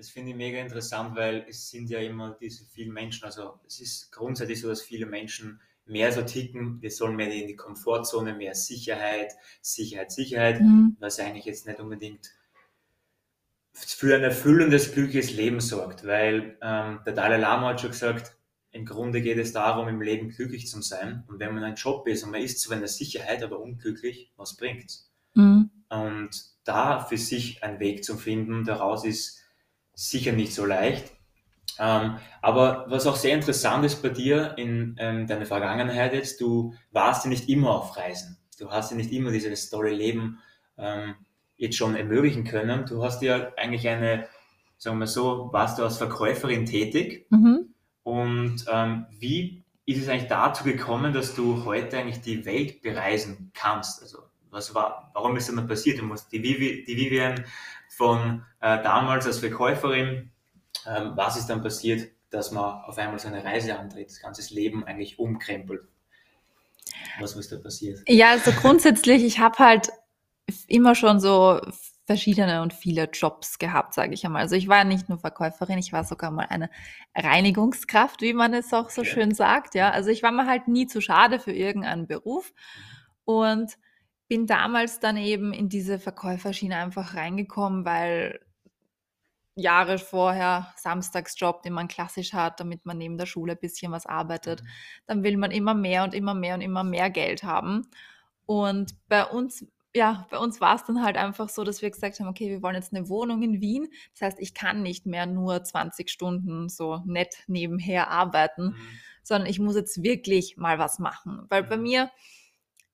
Das 0.00 0.08
finde 0.08 0.30
ich 0.30 0.36
mega 0.38 0.58
interessant, 0.58 1.14
weil 1.14 1.44
es 1.46 1.68
sind 1.68 1.90
ja 1.90 1.98
immer 1.98 2.34
diese 2.40 2.64
vielen 2.64 2.94
Menschen, 2.94 3.26
also 3.26 3.60
es 3.66 3.82
ist 3.82 4.10
grundsätzlich 4.10 4.62
so, 4.62 4.68
dass 4.68 4.80
viele 4.80 5.04
Menschen 5.04 5.60
mehr 5.84 6.10
so 6.10 6.22
ticken, 6.22 6.80
wir 6.80 6.90
sollen 6.90 7.16
mehr 7.16 7.30
in 7.30 7.48
die 7.48 7.54
Komfortzone, 7.54 8.32
mehr 8.32 8.54
Sicherheit, 8.54 9.34
Sicherheit, 9.60 10.10
Sicherheit, 10.10 10.62
Mhm. 10.62 10.96
was 11.00 11.20
eigentlich 11.20 11.44
jetzt 11.44 11.66
nicht 11.66 11.80
unbedingt 11.80 12.30
für 13.74 14.16
ein 14.16 14.22
erfüllendes, 14.22 14.94
glückliches 14.94 15.34
Leben 15.34 15.60
sorgt, 15.60 16.06
weil 16.06 16.56
ähm, 16.62 17.00
der 17.04 17.12
Dalai 17.12 17.36
Lama 17.36 17.68
hat 17.68 17.82
schon 17.82 17.90
gesagt, 17.90 18.34
im 18.70 18.86
Grunde 18.86 19.20
geht 19.20 19.36
es 19.36 19.52
darum, 19.52 19.86
im 19.86 20.00
Leben 20.00 20.30
glücklich 20.30 20.66
zu 20.66 20.80
sein. 20.80 21.24
Und 21.28 21.40
wenn 21.40 21.52
man 21.52 21.62
ein 21.62 21.74
Job 21.74 22.08
ist 22.08 22.24
und 22.24 22.30
man 22.30 22.40
ist 22.40 22.58
zwar 22.62 22.76
in 22.76 22.80
der 22.80 22.88
Sicherheit, 22.88 23.42
aber 23.42 23.60
unglücklich, 23.60 24.32
was 24.38 24.56
bringt's? 24.56 25.12
Mhm. 25.34 25.70
Und 25.90 26.30
da 26.64 27.00
für 27.00 27.18
sich 27.18 27.62
einen 27.62 27.80
Weg 27.80 28.02
zu 28.02 28.16
finden, 28.16 28.64
daraus 28.64 29.04
ist 29.04 29.39
sicher 30.00 30.32
nicht 30.32 30.54
so 30.54 30.64
leicht. 30.64 31.12
Ähm, 31.78 32.16
aber 32.40 32.86
was 32.88 33.06
auch 33.06 33.16
sehr 33.16 33.34
interessant 33.34 33.84
ist 33.84 34.02
bei 34.02 34.08
dir 34.08 34.54
in 34.56 34.96
ähm, 34.98 35.26
deiner 35.26 35.46
Vergangenheit 35.46 36.14
jetzt, 36.14 36.40
du 36.40 36.74
warst 36.90 37.24
ja 37.24 37.30
nicht 37.30 37.48
immer 37.48 37.70
auf 37.70 37.96
Reisen. 37.96 38.38
Du 38.58 38.70
hast 38.70 38.90
ja 38.90 38.96
nicht 38.96 39.12
immer 39.12 39.30
dieses 39.30 39.68
tolle 39.68 39.90
Leben 39.90 40.38
ähm, 40.78 41.14
jetzt 41.56 41.76
schon 41.76 41.96
ermöglichen 41.96 42.44
können. 42.44 42.86
Du 42.86 43.04
hast 43.04 43.22
ja 43.22 43.52
eigentlich 43.56 43.86
eine, 43.88 44.26
sagen 44.78 44.98
wir 44.98 45.06
so, 45.06 45.50
warst 45.52 45.78
du 45.78 45.84
als 45.84 45.98
Verkäuferin 45.98 46.64
tätig. 46.64 47.26
Mhm. 47.30 47.74
Und 48.02 48.64
ähm, 48.72 49.06
wie 49.18 49.64
ist 49.84 50.02
es 50.02 50.08
eigentlich 50.08 50.28
dazu 50.28 50.64
gekommen, 50.64 51.12
dass 51.12 51.34
du 51.34 51.64
heute 51.66 51.98
eigentlich 51.98 52.22
die 52.22 52.46
Welt 52.46 52.80
bereisen 52.80 53.52
kannst? 53.54 54.02
Also 54.02 54.18
was 54.50 54.74
war, 54.74 55.10
warum 55.14 55.36
ist 55.36 55.48
das 55.48 55.56
dann 55.56 55.68
passiert? 55.68 56.00
Die, 56.32 56.42
Vivi, 56.42 56.84
die 56.84 56.96
Vivian 56.96 57.44
von 57.88 58.44
äh, 58.60 58.82
damals 58.82 59.26
als 59.26 59.38
Verkäuferin, 59.38 60.30
ähm, 60.86 61.12
was 61.14 61.36
ist 61.36 61.46
dann 61.46 61.62
passiert, 61.62 62.10
dass 62.30 62.50
man 62.52 62.82
auf 62.84 62.98
einmal 62.98 63.18
so 63.18 63.28
eine 63.28 63.44
Reise 63.44 63.78
antritt, 63.78 64.08
das 64.08 64.20
ganze 64.20 64.54
Leben 64.54 64.84
eigentlich 64.84 65.18
umkrempelt? 65.18 65.82
Was 67.18 67.36
ist 67.36 67.52
da 67.52 67.56
passiert? 67.58 68.00
Ja, 68.06 68.30
also 68.30 68.52
grundsätzlich, 68.52 69.24
ich 69.24 69.38
habe 69.40 69.58
halt 69.58 69.90
immer 70.68 70.94
schon 70.94 71.20
so 71.20 71.60
verschiedene 72.06 72.62
und 72.62 72.72
viele 72.72 73.04
Jobs 73.12 73.58
gehabt, 73.58 73.94
sage 73.94 74.14
ich 74.14 74.24
einmal. 74.24 74.42
Also 74.42 74.56
ich 74.56 74.66
war 74.66 74.82
nicht 74.84 75.08
nur 75.08 75.18
Verkäuferin, 75.18 75.78
ich 75.78 75.92
war 75.92 76.02
sogar 76.04 76.30
mal 76.32 76.46
eine 76.48 76.68
Reinigungskraft, 77.14 78.20
wie 78.22 78.32
man 78.32 78.52
es 78.52 78.72
auch 78.72 78.90
so 78.90 79.02
Okay. 79.02 79.10
schön 79.10 79.34
sagt. 79.34 79.74
Ja, 79.76 79.90
also 79.90 80.10
ich 80.10 80.22
war 80.22 80.32
mir 80.32 80.46
halt 80.46 80.66
nie 80.66 80.86
zu 80.86 81.00
schade 81.00 81.38
für 81.38 81.52
irgendeinen 81.52 82.06
Beruf 82.08 82.52
und 83.24 83.76
bin 84.30 84.46
damals 84.46 85.00
dann 85.00 85.16
eben 85.16 85.52
in 85.52 85.68
diese 85.68 85.98
Verkäuferschiene 85.98 86.76
einfach 86.76 87.16
reingekommen, 87.16 87.84
weil 87.84 88.38
Jahre 89.56 89.98
vorher 89.98 90.72
Samstagsjob, 90.76 91.62
den 91.64 91.72
man 91.72 91.88
klassisch 91.88 92.32
hat, 92.32 92.60
damit 92.60 92.86
man 92.86 92.96
neben 92.96 93.18
der 93.18 93.26
Schule 93.26 93.52
ein 93.54 93.58
bisschen 93.58 93.90
was 93.90 94.06
arbeitet. 94.06 94.62
Dann 95.06 95.24
will 95.24 95.36
man 95.36 95.50
immer 95.50 95.74
mehr 95.74 96.04
und 96.04 96.14
immer 96.14 96.34
mehr 96.34 96.54
und 96.54 96.60
immer 96.60 96.84
mehr 96.84 97.10
Geld 97.10 97.42
haben. 97.42 97.88
Und 98.46 98.94
bei 99.08 99.24
uns, 99.26 99.66
ja, 99.94 100.28
bei 100.30 100.38
uns 100.38 100.60
war 100.60 100.76
es 100.76 100.84
dann 100.84 101.02
halt 101.02 101.16
einfach 101.16 101.48
so, 101.48 101.64
dass 101.64 101.82
wir 101.82 101.90
gesagt 101.90 102.20
haben, 102.20 102.28
okay, 102.28 102.48
wir 102.50 102.62
wollen 102.62 102.76
jetzt 102.76 102.94
eine 102.94 103.08
Wohnung 103.08 103.42
in 103.42 103.60
Wien. 103.60 103.88
Das 104.12 104.22
heißt, 104.22 104.38
ich 104.40 104.54
kann 104.54 104.82
nicht 104.82 105.06
mehr 105.06 105.26
nur 105.26 105.64
20 105.64 106.08
Stunden 106.08 106.68
so 106.68 107.02
nett 107.04 107.42
nebenher 107.48 108.08
arbeiten, 108.10 108.66
Mhm. 108.68 108.76
sondern 109.24 109.50
ich 109.50 109.58
muss 109.58 109.74
jetzt 109.74 110.04
wirklich 110.04 110.56
mal 110.56 110.78
was 110.78 111.00
machen. 111.00 111.44
Weil 111.48 111.64
bei 111.64 111.76
Mhm. 111.76 111.82
mir, 111.82 112.10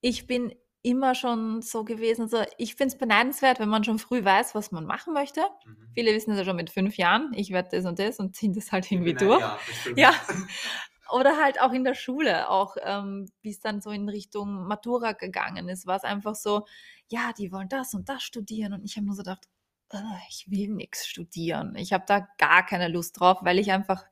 ich 0.01 0.27
bin 0.27 0.55
immer 0.87 1.17
schon 1.17 1.63
so 1.63 1.85
gewesen, 1.85 2.29
so 2.29 2.45
ich 2.59 2.77
finde 2.77 2.95
es 2.95 2.99
beneidenswert, 2.99 3.59
wenn 3.59 3.69
man 3.69 3.83
schon 3.83 3.99
früh 3.99 4.25
weiß, 4.25 4.55
was 4.55 4.71
man 4.71 4.87
machen 4.87 5.13
möchte. 5.15 5.41
Mhm. 5.65 5.77
Viele 5.95 6.15
wissen 6.15 6.31
das 6.31 6.39
ja 6.39 6.45
schon 6.45 6.57
mit 6.57 6.71
fünf 6.71 6.97
Jahren, 6.97 7.33
ich 7.35 7.51
werde 7.51 7.71
das 7.73 7.87
und 7.87 7.99
das 7.99 8.21
und 8.21 8.37
ziehen 8.37 8.53
das 8.55 8.71
halt 8.71 8.91
irgendwie 8.93 9.15
Nein, 9.15 9.27
durch. 9.29 9.41
Ja. 9.41 9.59
Ja. 9.97 10.15
Oder 11.13 11.37
halt 11.43 11.61
auch 11.61 11.73
in 11.73 11.85
der 11.85 11.95
Schule, 11.95 12.49
auch 12.51 12.77
ähm, 12.83 13.29
wie 13.41 13.51
es 13.51 13.61
dann 13.61 13.81
so 13.81 13.91
in 13.91 14.09
Richtung 14.09 14.67
Matura 14.67 15.13
gegangen 15.13 15.69
ist, 15.69 15.87
war 15.87 15.97
es 15.97 16.03
einfach 16.05 16.35
so, 16.35 16.67
ja, 17.09 17.33
die 17.39 17.53
wollen 17.53 17.69
das 17.69 17.95
und 17.95 18.09
das 18.09 18.23
studieren. 18.25 18.73
Und 18.73 18.85
ich 18.85 18.97
habe 18.97 19.07
nur 19.07 19.15
so 19.15 19.23
gedacht, 19.23 19.47
"Ah, 19.91 20.19
ich 20.29 20.47
will 20.51 20.69
nichts 20.69 21.07
studieren. 21.07 21.77
Ich 21.77 21.93
habe 21.93 22.05
da 22.09 22.27
gar 22.39 22.67
keine 22.67 22.89
Lust 22.89 23.21
drauf, 23.21 23.39
weil 23.43 23.59
ich 23.61 23.71
einfach 23.71 24.05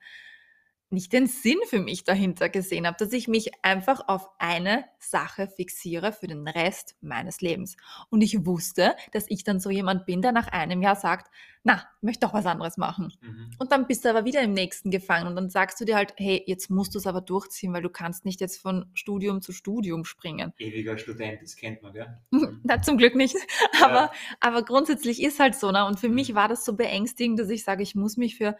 nicht 0.91 1.13
den 1.13 1.27
Sinn 1.27 1.59
für 1.67 1.81
mich 1.81 2.05
dahinter 2.05 2.49
gesehen 2.49 2.87
habe, 2.87 2.97
dass 2.99 3.13
ich 3.13 3.27
mich 3.27 3.51
einfach 3.65 4.09
auf 4.09 4.29
eine 4.39 4.85
Sache 4.99 5.49
fixiere 5.49 6.13
für 6.13 6.27
den 6.27 6.47
Rest 6.47 6.97
meines 7.01 7.41
Lebens. 7.41 7.77
Und 8.11 8.23
ich 8.23 8.47
wusste, 8.47 8.95
dass 9.13 9.25
ich 9.29 9.45
dann 9.45 9.61
so 9.61 9.71
jemand 9.71 10.07
bin, 10.07 10.23
der 10.23 10.33
nach 10.33 10.49
einem 10.49 10.83
Jahr 10.83 10.97
sagt, 10.97 11.31
na, 11.65 11.83
möchte 12.03 12.27
doch 12.27 12.35
was 12.35 12.47
anderes 12.47 12.77
machen. 12.77 13.13
Mhm. 13.23 13.51
Und 13.59 13.73
dann 13.73 13.87
bist 13.87 14.05
du 14.05 14.11
aber 14.11 14.25
wieder 14.25 14.43
im 14.43 14.53
nächsten 14.53 14.91
gefangen 14.91 15.27
und 15.27 15.35
dann 15.35 15.49
sagst 15.49 15.81
du 15.81 15.85
dir 15.87 15.97
halt, 15.97 16.13
hey, 16.17 16.43
jetzt 16.47 16.71
musst 16.71 16.95
du 16.95 16.99
es 16.99 17.07
aber 17.07 17.23
durchziehen, 17.23 17.73
weil 17.73 17.83
du 17.83 17.89
kannst 17.91 18.25
nicht 18.27 18.41
jetzt 18.41 18.61
von 18.61 18.87
Studium 18.93 19.41
zu 19.41 19.53
Studium 19.53 20.05
springen. 20.05 20.53
Ewiger 20.59 20.99
Student, 20.99 21.43
das 21.43 21.57
kennt 21.57 21.83
man, 21.83 21.93
gell? 21.95 22.19
Na, 22.63 22.83
zum 22.83 22.99
Glück 22.99 23.15
nicht. 23.15 23.35
Ja. 23.81 23.87
Aber, 23.89 24.13
aber 24.41 24.63
grundsätzlich 24.65 25.23
ist 25.23 25.41
halt 25.41 25.55
so. 25.55 25.71
Ne? 25.71 25.85
Und 25.87 25.99
für 25.99 26.09
Mhm. 26.09 26.15
mich 26.15 26.35
war 26.35 26.49
das 26.49 26.65
so 26.65 26.75
beängstigend, 26.77 27.39
dass 27.39 27.49
ich 27.49 27.65
sage, 27.65 27.83
ich 27.83 27.95
muss 27.95 28.17
mich 28.17 28.37
für 28.37 28.57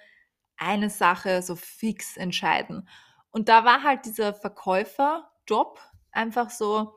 eine 0.57 0.91
Sache 0.91 1.43
so 1.43 1.57
fix 1.57 2.17
entscheiden. 2.17 2.89
Und 3.31 3.49
da 3.49 3.65
war 3.65 3.83
halt 3.83 4.05
dieser 4.07 4.35
Verkäuferjob 4.35 5.81
einfach 6.13 6.51
so, 6.51 6.95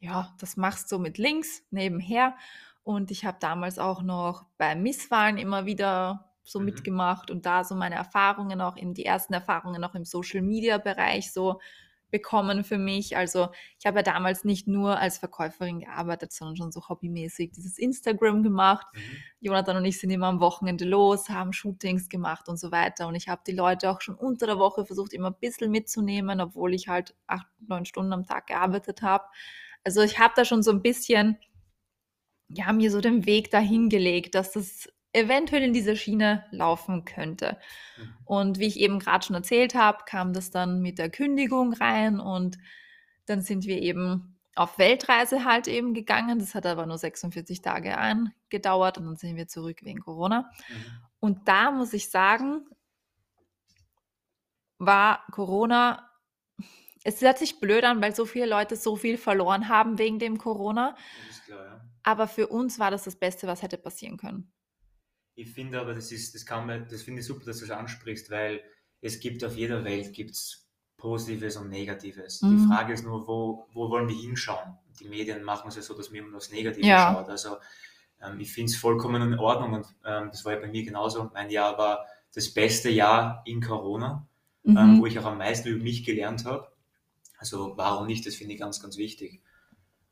ja, 0.00 0.34
das 0.40 0.56
machst 0.56 0.90
du 0.92 0.98
mit 0.98 1.18
links 1.18 1.62
nebenher. 1.70 2.36
Und 2.82 3.10
ich 3.10 3.24
habe 3.24 3.38
damals 3.40 3.78
auch 3.78 4.02
noch 4.02 4.44
bei 4.58 4.74
Misswahlen 4.74 5.38
immer 5.38 5.66
wieder 5.66 6.32
so 6.44 6.60
Mhm. 6.60 6.60
mitgemacht 6.60 7.30
und 7.30 7.44
da 7.46 7.64
so 7.64 7.74
meine 7.74 7.96
Erfahrungen 7.96 8.60
auch 8.60 8.76
in 8.76 8.94
die 8.94 9.04
ersten 9.04 9.32
Erfahrungen 9.34 9.82
auch 9.82 9.94
im 9.96 10.04
Social 10.04 10.42
Media 10.42 10.78
Bereich 10.78 11.32
so 11.32 11.60
bekommen 12.10 12.64
für 12.64 12.78
mich. 12.78 13.16
Also 13.16 13.48
ich 13.78 13.86
habe 13.86 13.98
ja 13.98 14.02
damals 14.02 14.44
nicht 14.44 14.68
nur 14.68 14.98
als 14.98 15.18
Verkäuferin 15.18 15.80
gearbeitet, 15.80 16.32
sondern 16.32 16.56
schon 16.56 16.72
so 16.72 16.88
hobbymäßig 16.88 17.52
dieses 17.52 17.78
Instagram 17.78 18.42
gemacht. 18.42 18.86
Mhm. 18.94 19.00
Jonathan 19.40 19.76
und 19.78 19.84
ich 19.84 19.98
sind 19.98 20.10
immer 20.10 20.28
am 20.28 20.40
Wochenende 20.40 20.84
los, 20.84 21.28
haben 21.28 21.52
Shootings 21.52 22.08
gemacht 22.08 22.48
und 22.48 22.58
so 22.58 22.70
weiter. 22.70 23.08
Und 23.08 23.14
ich 23.14 23.28
habe 23.28 23.42
die 23.46 23.52
Leute 23.52 23.90
auch 23.90 24.00
schon 24.00 24.14
unter 24.14 24.46
der 24.46 24.58
Woche 24.58 24.86
versucht, 24.86 25.12
immer 25.12 25.30
ein 25.30 25.40
bisschen 25.40 25.70
mitzunehmen, 25.70 26.40
obwohl 26.40 26.74
ich 26.74 26.88
halt 26.88 27.14
acht, 27.26 27.46
neun 27.66 27.84
Stunden 27.84 28.12
am 28.12 28.26
Tag 28.26 28.46
gearbeitet 28.46 29.02
habe. 29.02 29.24
Also 29.84 30.02
ich 30.02 30.18
habe 30.18 30.34
da 30.36 30.44
schon 30.44 30.62
so 30.62 30.70
ein 30.70 30.82
bisschen, 30.82 31.38
ja, 32.48 32.72
mir 32.72 32.90
so 32.90 33.00
den 33.00 33.26
Weg 33.26 33.50
dahin 33.50 33.88
gelegt, 33.88 34.34
dass 34.34 34.52
das 34.52 34.88
eventuell 35.16 35.62
in 35.62 35.72
diese 35.72 35.96
Schiene 35.96 36.44
laufen 36.50 37.04
könnte. 37.04 37.58
Mhm. 37.96 38.16
Und 38.24 38.58
wie 38.58 38.66
ich 38.66 38.78
eben 38.78 38.98
gerade 38.98 39.24
schon 39.24 39.36
erzählt 39.36 39.74
habe, 39.74 40.04
kam 40.06 40.32
das 40.32 40.50
dann 40.50 40.80
mit 40.82 40.98
der 40.98 41.10
Kündigung 41.10 41.72
rein 41.72 42.20
und 42.20 42.58
dann 43.24 43.42
sind 43.42 43.64
wir 43.66 43.80
eben 43.82 44.38
auf 44.54 44.78
Weltreise 44.78 45.44
halt 45.44 45.68
eben 45.68 45.94
gegangen. 45.94 46.38
Das 46.38 46.54
hat 46.54 46.66
aber 46.66 46.86
nur 46.86 46.98
46 46.98 47.62
Tage 47.62 47.98
angedauert 47.98 48.98
und 48.98 49.06
dann 49.06 49.16
sind 49.16 49.36
wir 49.36 49.48
zurück 49.48 49.78
wegen 49.82 50.00
Corona. 50.00 50.50
Mhm. 50.68 50.84
Und 51.20 51.48
da 51.48 51.70
muss 51.70 51.92
ich 51.92 52.10
sagen, 52.10 52.66
war 54.78 55.24
Corona, 55.32 56.10
es 57.04 57.20
hört 57.22 57.38
sich 57.38 57.60
blöd 57.60 57.84
an, 57.84 58.02
weil 58.02 58.14
so 58.14 58.26
viele 58.26 58.46
Leute 58.46 58.76
so 58.76 58.96
viel 58.96 59.16
verloren 59.16 59.68
haben 59.68 59.98
wegen 59.98 60.18
dem 60.18 60.38
Corona. 60.38 60.96
Klar, 61.46 61.64
ja. 61.64 61.80
Aber 62.02 62.28
für 62.28 62.48
uns 62.48 62.78
war 62.78 62.90
das 62.90 63.04
das 63.04 63.16
Beste, 63.16 63.46
was 63.46 63.62
hätte 63.62 63.78
passieren 63.78 64.16
können. 64.16 64.52
Ich 65.36 65.52
finde 65.52 65.80
aber, 65.80 65.94
das 65.94 66.10
ist, 66.12 66.34
das 66.34 66.44
kann 66.46 66.66
man, 66.66 66.88
das 66.88 67.02
finde 67.02 67.20
ich 67.20 67.26
super, 67.26 67.44
dass 67.44 67.58
du 67.60 67.66
das 67.66 67.76
ansprichst, 67.78 68.30
weil 68.30 68.62
es 69.02 69.20
gibt 69.20 69.44
auf 69.44 69.56
jeder 69.56 69.84
Welt 69.84 70.12
gibt's 70.14 70.66
Positives 70.96 71.56
und 71.58 71.68
Negatives. 71.68 72.40
Die 72.40 72.46
Mhm. 72.46 72.68
Frage 72.68 72.94
ist 72.94 73.04
nur, 73.04 73.26
wo, 73.28 73.68
wo 73.72 73.90
wollen 73.90 74.08
wir 74.08 74.16
hinschauen? 74.16 74.78
Die 74.98 75.08
Medien 75.08 75.44
machen 75.44 75.68
es 75.68 75.76
ja 75.76 75.82
so, 75.82 75.94
dass 75.96 76.08
man 76.10 76.20
immer 76.20 76.30
nur 76.30 76.40
das 76.40 76.50
Negative 76.50 76.86
Ja. 76.86 77.12
schaut. 77.12 77.28
Also 77.28 77.58
ähm, 78.22 78.40
ich 78.40 78.52
finde 78.52 78.72
es 78.72 78.78
vollkommen 78.78 79.20
in 79.22 79.38
Ordnung 79.38 79.74
und 79.74 79.86
ähm, 80.06 80.30
das 80.32 80.44
war 80.46 80.54
ja 80.54 80.60
bei 80.60 80.68
mir 80.68 80.84
genauso. 80.84 81.30
Mein 81.34 81.50
Jahr 81.50 81.78
war 81.78 82.06
das 82.34 82.52
beste 82.54 82.90
Jahr 82.90 83.42
in 83.46 83.60
Corona, 83.62 84.26
ähm, 84.64 84.74
Mhm. 84.74 85.00
wo 85.00 85.06
ich 85.06 85.18
auch 85.18 85.26
am 85.26 85.38
meisten 85.38 85.68
über 85.68 85.82
mich 85.82 86.04
gelernt 86.04 86.46
habe. 86.46 86.68
Also 87.38 87.74
warum 87.76 88.06
nicht? 88.06 88.26
Das 88.26 88.36
finde 88.36 88.54
ich 88.54 88.60
ganz, 88.60 88.80
ganz 88.82 88.96
wichtig. 88.98 89.42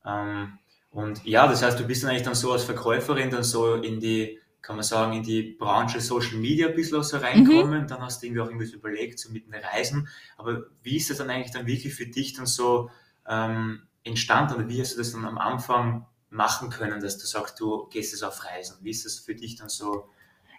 Ähm, 0.04 0.58
und 0.90 1.24
ja, 1.24 1.46
das 1.48 1.62
heißt, 1.62 1.80
du 1.80 1.86
bist 1.86 2.02
dann 2.04 2.10
eigentlich 2.10 2.22
dann 2.24 2.34
so 2.34 2.52
als 2.52 2.64
Verkäuferin 2.64 3.30
dann 3.30 3.42
so 3.44 3.74
in 3.76 4.00
die, 4.00 4.40
kann 4.64 4.76
man 4.76 4.82
sagen, 4.82 5.12
in 5.12 5.22
die 5.22 5.42
Branche 5.42 6.00
Social 6.00 6.38
Media 6.38 6.68
ein 6.68 6.74
bisschen 6.74 7.02
so 7.02 7.18
reinkommen. 7.18 7.86
Dann 7.86 8.00
hast 8.00 8.22
du 8.22 8.26
irgendwie 8.26 8.40
auch 8.40 8.48
irgendwie 8.48 8.66
so 8.66 8.76
überlegt, 8.76 9.18
so 9.18 9.30
mit 9.30 9.46
den 9.46 9.54
Reisen. 9.54 10.08
Aber 10.38 10.64
wie 10.82 10.96
ist 10.96 11.10
das 11.10 11.18
dann 11.18 11.30
eigentlich 11.30 11.52
dann 11.52 11.66
wirklich 11.66 11.94
für 11.94 12.06
dich 12.06 12.32
dann 12.32 12.46
so 12.46 12.90
ähm, 13.28 13.82
entstanden? 14.04 14.54
Oder 14.54 14.68
wie 14.68 14.80
hast 14.80 14.94
du 14.94 14.98
das 14.98 15.12
dann 15.12 15.24
am 15.26 15.38
Anfang 15.38 16.06
machen 16.30 16.70
können, 16.70 17.00
dass 17.00 17.18
du 17.18 17.26
sagst, 17.26 17.60
du 17.60 17.86
gehst 17.88 18.12
jetzt 18.12 18.22
auf 18.24 18.42
Reisen? 18.44 18.78
Wie 18.82 18.90
ist 18.90 19.04
das 19.04 19.18
für 19.18 19.34
dich 19.34 19.56
dann 19.56 19.68
so? 19.68 20.08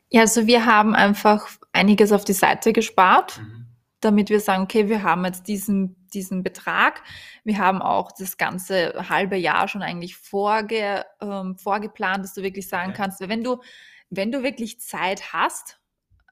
Ja, 0.09 0.21
also 0.21 0.45
wir 0.45 0.65
haben 0.65 0.93
einfach 0.93 1.49
einiges 1.73 2.11
auf 2.11 2.23
die 2.25 2.33
Seite 2.33 2.73
gespart. 2.73 3.39
Mhm. 3.39 3.65
damit 4.01 4.29
wir 4.29 4.39
sagen, 4.39 4.63
okay, 4.63 4.87
wir 4.87 5.01
haben 5.01 5.25
jetzt 5.25 5.47
diesen, 5.47 5.95
diesen 6.13 6.43
Betrag. 6.43 7.01
Wir 7.43 7.57
haben 7.57 7.81
auch 7.81 8.11
das 8.11 8.37
ganze 8.37 9.09
halbe 9.09 9.35
Jahr 9.35 9.67
schon 9.67 9.81
eigentlich 9.81 10.15
vorge, 10.15 11.03
ähm, 11.21 11.57
vorgeplant, 11.57 12.23
dass 12.23 12.35
du 12.35 12.43
wirklich 12.43 12.67
sagen 12.69 12.91
Okay. 12.91 12.97
kannst, 13.01 13.19
wenn 13.27 13.43
du, 13.43 13.61
wenn 14.09 14.31
du 14.31 14.43
wirklich 14.43 14.79
Zeit 14.81 15.33
hast, 15.33 15.79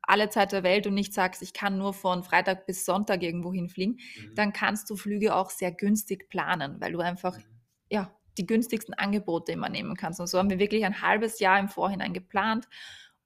alle 0.01 0.30
Zeit 0.30 0.51
der 0.51 0.63
Welt 0.63 0.86
und 0.86 0.94
nicht 0.96 1.13
sagst, 1.13 1.42
ich 1.42 1.53
kann 1.53 1.77
nur 1.77 1.94
von 1.94 2.24
Freitag 2.24 2.65
bis 2.65 2.86
Sonntag 2.86 3.24
irgendwo 3.24 3.53
hinfliegen, 3.53 4.00
Mhm. 4.18 4.36
dann 4.36 4.53
kannst 4.53 4.89
du 4.89 4.96
Flüge 4.98 5.34
auch 5.36 5.50
sehr 5.50 5.72
günstig 5.72 6.30
planen, 6.30 6.80
weil 6.82 6.92
du 6.92 7.00
einfach 7.00 7.38
Mhm. 7.38 7.44
ja, 7.89 8.12
die 8.38 8.46
günstigsten 8.48 8.94
Angebote 8.96 9.51
immer 9.51 9.70
nehmen 9.70 9.96
kannst. 9.96 10.20
Und 10.20 10.27
so 10.27 10.39
haben 10.39 10.50
wir 10.50 10.60
wirklich 10.60 10.84
ein 10.86 11.01
halbes 11.01 11.39
Jahr 11.39 11.60
im 11.60 11.70
Vorhinein 11.70 12.13
geplant 12.13 12.68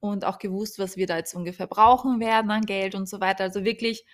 und 0.00 0.24
auch 0.24 0.38
gewusst, 0.38 0.78
was 0.78 0.96
wir 0.96 1.06
da 1.06 1.16
jetzt 1.16 1.34
ungefähr 1.34 1.66
brauchen 1.66 2.20
werden 2.20 2.50
an 2.50 2.62
Geld 2.66 2.94
und 2.94 3.08
so 3.08 3.20
weiter. 3.20 3.44
Also 3.44 3.64
wirklich 3.64 4.04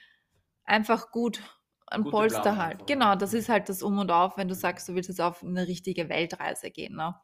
einfach 0.65 1.11
gut 1.11 1.43
ein 1.89 2.03
Gute 2.03 2.13
Polster 2.13 2.41
Planung 2.43 2.59
halt. 2.63 2.73
einfach, 2.75 2.87
Genau, 2.87 3.15
das 3.17 3.35
ist 3.35 3.49
halt 3.51 3.69
das 3.69 3.83
Um 3.83 3.99
und 3.99 4.11
Auf, 4.11 4.37
wenn 4.39 4.49
du 4.49 4.55
sagst, 4.55 4.89
du 4.89 4.95
willst 4.95 5.09
jetzt 5.11 5.21
auf 5.21 5.43
eine 5.43 5.67
richtige 5.69 6.09
Weltreise 6.09 6.71
gehen. 6.71 6.95
Ne? 6.97 7.15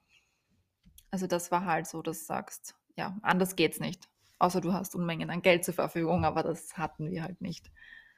Also 1.10 1.26
das 1.26 1.50
war 1.50 1.64
halt 1.64 1.86
so, 1.86 2.02
dass 2.02 2.18
du 2.20 2.24
sagst, 2.26 2.74
ja, 3.00 3.16
anders 3.22 3.56
geht's 3.56 3.80
nicht. 3.80 4.08
Außer 4.38 4.60
du 4.60 4.72
hast 4.72 4.94
Unmengen 4.94 5.30
an 5.30 5.42
Geld 5.42 5.64
zur 5.64 5.74
Verfügung, 5.74 6.24
aber 6.24 6.42
das 6.42 6.76
hatten 6.76 7.10
wir 7.10 7.22
halt 7.22 7.40
nicht. 7.40 7.70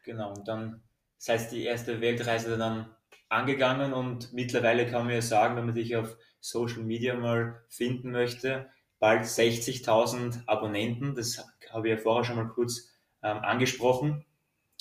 Genau, 0.04 0.34
und 0.34 0.46
dann 0.48 0.82
das 1.18 1.28
heißt 1.28 1.52
die 1.52 1.62
erste 1.62 2.00
Weltreise 2.00 2.58
dann 2.58 2.90
angegangen 3.28 3.92
und 3.92 4.32
mittlerweile 4.32 4.86
kann 4.86 5.04
man 5.04 5.14
ja 5.14 5.22
sagen, 5.22 5.56
wenn 5.56 5.66
man 5.66 5.74
dich 5.76 5.96
auf 5.96 6.16
Social 6.40 6.82
Media 6.82 7.14
mal 7.14 7.62
finden 7.68 8.10
möchte, 8.10 8.68
bald 8.98 9.22
60.000 9.22 10.48
Abonnenten, 10.48 11.14
das 11.14 11.38
habe 11.70 11.88
ich 11.88 11.94
ja 11.94 11.96
vorher 11.96 12.24
schon 12.24 12.36
mal 12.36 12.48
kurz 12.48 12.90
ähm, 13.22 13.38
angesprochen 13.38 14.24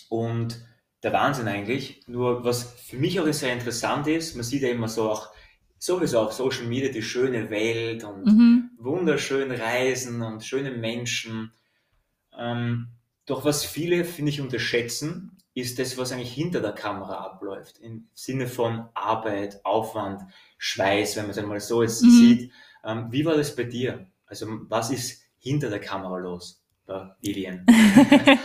und 0.09 0.65
der 1.03 1.13
Wahnsinn 1.13 1.47
eigentlich. 1.47 2.03
Nur 2.07 2.43
was 2.43 2.73
für 2.73 2.97
mich 2.97 3.19
auch 3.19 3.31
sehr 3.31 3.53
interessant 3.53 4.07
ist, 4.07 4.35
man 4.35 4.43
sieht 4.43 4.63
ja 4.63 4.69
immer 4.69 4.87
so 4.87 5.11
auch 5.11 5.29
sowieso 5.77 6.21
auf 6.21 6.33
Social 6.33 6.65
Media 6.65 6.91
die 6.91 7.03
schöne 7.03 7.51
Welt 7.51 8.03
und 8.03 8.25
Mhm. 8.25 8.70
Wunderschön 8.83 9.51
reisen 9.51 10.21
und 10.21 10.43
schöne 10.43 10.71
Menschen. 10.71 11.51
Ähm, 12.37 12.87
doch 13.25 13.45
was 13.45 13.63
viele, 13.65 14.03
finde 14.05 14.31
ich, 14.31 14.41
unterschätzen, 14.41 15.37
ist 15.53 15.79
das, 15.79 15.97
was 15.97 16.11
eigentlich 16.11 16.33
hinter 16.33 16.61
der 16.61 16.71
Kamera 16.71 17.15
abläuft. 17.25 17.77
Im 17.79 18.07
Sinne 18.13 18.47
von 18.47 18.87
Arbeit, 18.93 19.63
Aufwand, 19.65 20.21
Schweiß, 20.57 21.15
wenn 21.17 21.23
man 21.23 21.31
es 21.31 21.37
einmal 21.37 21.59
so 21.59 21.83
jetzt 21.83 22.01
Mhm. 22.03 22.09
sieht. 22.09 22.51
Ähm, 22.83 23.07
wie 23.11 23.25
war 23.25 23.35
das 23.35 23.55
bei 23.55 23.63
dir? 23.63 24.07
Also 24.25 24.47
was 24.69 24.91
ist 24.91 25.23
hinter 25.37 25.69
der 25.69 25.79
Kamera 25.81 26.17
los 26.17 26.63
bei 26.85 27.11
Vivian? 27.21 27.65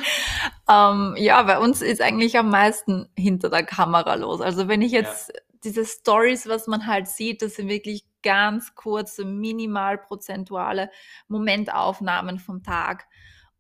ähm, 0.69 1.15
ja, 1.17 1.43
bei 1.45 1.59
uns 1.59 1.81
ist 1.81 2.03
eigentlich 2.03 2.37
am 2.39 2.51
meisten 2.51 3.09
hinter 3.17 3.51
der 3.51 3.65
Kamera 3.65 4.15
los. 4.17 4.41
Also 4.41 4.69
wenn 4.69 4.83
ich 4.83 4.93
jetzt 4.93 5.33
diese 5.67 5.85
Stories, 5.85 6.49
was 6.49 6.67
man 6.67 6.87
halt 6.87 7.09
sieht, 7.09 7.43
das 7.43 7.57
sind 7.57 7.69
wirklich 7.69 8.07
ganz 8.23 8.75
kurze, 8.75 9.25
minimal 9.25 9.99
prozentuale 9.99 10.91
Momentaufnahmen 11.29 12.39
vom 12.39 12.63
Tag. 12.63 13.07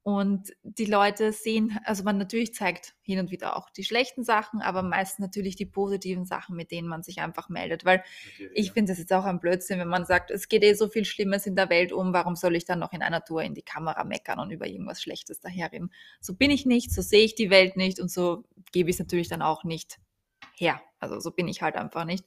Und 0.03 0.53
die 0.63 0.85
Leute 0.85 1.33
sehen, 1.33 1.81
also 1.85 2.05
man 2.05 2.17
natürlich 2.17 2.55
zeigt 2.55 2.95
hin 3.03 3.19
und 3.19 3.33
wieder 3.33 3.57
auch 3.57 3.71
die 3.71 3.83
schlechten 3.83 4.23
Sachen, 4.23 4.63
aber 4.63 4.85
meist 4.85 5.19
natürlich 5.19 5.57
die 5.57 5.67
positiven 5.67 6.25
Sachen, 6.25 6.55
mit 6.55 6.71
denen 6.71 6.87
man 6.87 7.03
sich 7.03 7.21
einfach 7.21 7.49
meldet. 7.49 7.85
Weil 7.85 8.05
Natürlich, 8.31 8.57
ich 8.57 8.67
ja. 8.69 8.73
finde 8.73 8.93
es 8.93 8.99
jetzt 9.01 9.13
auch 9.13 9.25
ein 9.25 9.41
Blödsinn, 9.41 9.81
wenn 9.81 9.89
man 9.89 10.05
sagt, 10.05 10.31
es 10.31 10.49
geht 10.49 10.63
eh 10.63 10.75
so 10.75 10.87
viel 10.87 11.05
Schlimmes 11.05 11.45
in 11.47 11.57
der 11.57 11.71
Welt 11.71 11.93
um, 11.93 12.13
warum 12.13 12.37
soll 12.37 12.55
ich 12.55 12.65
dann 12.65 12.79
noch 12.79 12.93
in 12.93 13.03
einer 13.03 13.25
Tour 13.25 13.43
in 13.43 13.55
die 13.55 13.63
Kamera 13.63 14.05
meckern 14.05 14.39
und 14.39 14.53
über 14.53 14.69
irgendwas 14.69 15.03
Schlechtes 15.03 15.41
daherreden? 15.41 15.93
So 16.21 16.37
bin 16.37 16.53
ich 16.53 16.67
nicht, 16.67 16.93
so 16.93 17.03
sehe 17.03 17.25
ich 17.25 17.35
die 17.35 17.51
Welt 17.51 17.77
nicht 17.77 17.99
und 17.99 18.09
so 18.09 18.45
gebe 18.71 18.91
ich 18.91 18.95
es 18.95 19.01
natürlich 19.01 19.29
dann 19.29 19.43
auch 19.43 19.65
nicht 19.65 19.99
her. 20.57 20.81
Also 20.99 21.21
so 21.21 21.31
bin 21.31 21.49
ich 21.49 21.63
halt 21.63 21.77
einfach 21.77 22.05
nicht. 22.05 22.25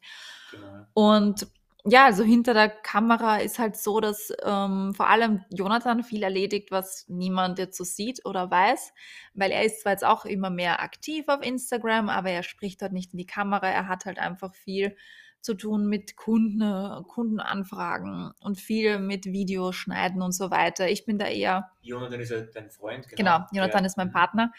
Genau. 0.51 0.85
Und 0.93 1.47
ja, 1.85 2.05
also 2.05 2.23
hinter 2.23 2.53
der 2.53 2.69
Kamera 2.69 3.37
ist 3.37 3.57
halt 3.57 3.77
so, 3.77 3.99
dass 4.01 4.33
ähm, 4.43 4.93
vor 4.93 5.07
allem 5.07 5.45
Jonathan 5.49 6.03
viel 6.03 6.23
erledigt, 6.23 6.71
was 6.71 7.05
niemand 7.07 7.57
jetzt 7.57 7.77
so 7.77 7.85
sieht 7.85 8.25
oder 8.25 8.51
weiß, 8.51 8.93
weil 9.33 9.51
er 9.51 9.63
ist 9.63 9.81
zwar 9.81 9.93
jetzt 9.93 10.05
auch 10.05 10.25
immer 10.25 10.49
mehr 10.49 10.81
aktiv 10.81 11.25
auf 11.27 11.41
Instagram, 11.41 12.09
aber 12.09 12.31
er 12.31 12.43
spricht 12.43 12.81
dort 12.81 12.91
nicht 12.91 13.13
in 13.13 13.17
die 13.17 13.25
Kamera. 13.25 13.67
Er 13.69 13.87
hat 13.87 14.05
halt 14.05 14.19
einfach 14.19 14.53
viel 14.53 14.95
zu 15.41 15.53
tun 15.53 15.87
mit 15.87 16.15
Kunden, 16.15 16.59
Kundenanfragen 17.07 18.31
und 18.41 18.59
viel 18.59 18.99
mit 18.99 19.25
Videos 19.25 19.75
schneiden 19.75 20.21
und 20.21 20.33
so 20.33 20.51
weiter. 20.51 20.89
Ich 20.89 21.05
bin 21.05 21.17
da 21.17 21.27
eher 21.27 21.71
Jonathan 21.81 22.19
ist 22.19 22.29
ja 22.31 22.41
dein 22.41 22.69
Freund, 22.69 23.07
Genau, 23.09 23.45
Jonathan 23.51 23.83
Der- 23.83 23.85
ist 23.87 23.97
mein 23.97 24.07
Mhm. 24.09 24.13
Partner. 24.13 24.51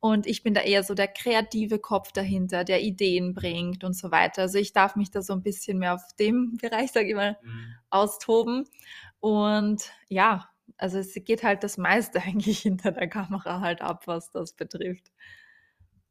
Und 0.00 0.26
ich 0.26 0.42
bin 0.42 0.52
da 0.52 0.62
eher 0.62 0.82
so 0.82 0.94
der 0.94 1.06
kreative 1.06 1.78
Kopf 1.78 2.10
dahinter, 2.10 2.64
der 2.64 2.82
Ideen 2.82 3.34
bringt 3.34 3.84
und 3.84 3.92
so 3.94 4.10
weiter. 4.10 4.42
Also 4.42 4.58
ich 4.58 4.72
darf 4.72 4.96
mich 4.96 5.10
da 5.12 5.22
so 5.22 5.32
ein 5.32 5.42
bisschen 5.42 5.78
mehr 5.78 5.94
auf 5.94 6.02
dem 6.18 6.56
Bereich, 6.60 6.90
sage 6.92 7.08
ich 7.10 7.14
mal, 7.14 7.36
Mhm. 7.42 7.74
austoben. 7.90 8.64
Und 9.20 9.92
ja, 10.08 10.48
also 10.78 10.98
es 10.98 11.14
geht 11.14 11.44
halt 11.44 11.62
das 11.62 11.76
meiste 11.78 12.20
eigentlich 12.22 12.58
hinter 12.60 12.90
der 12.90 13.06
Kamera 13.08 13.60
halt 13.60 13.80
ab, 13.82 14.06
was 14.06 14.30
das 14.32 14.54
betrifft. 14.54 15.12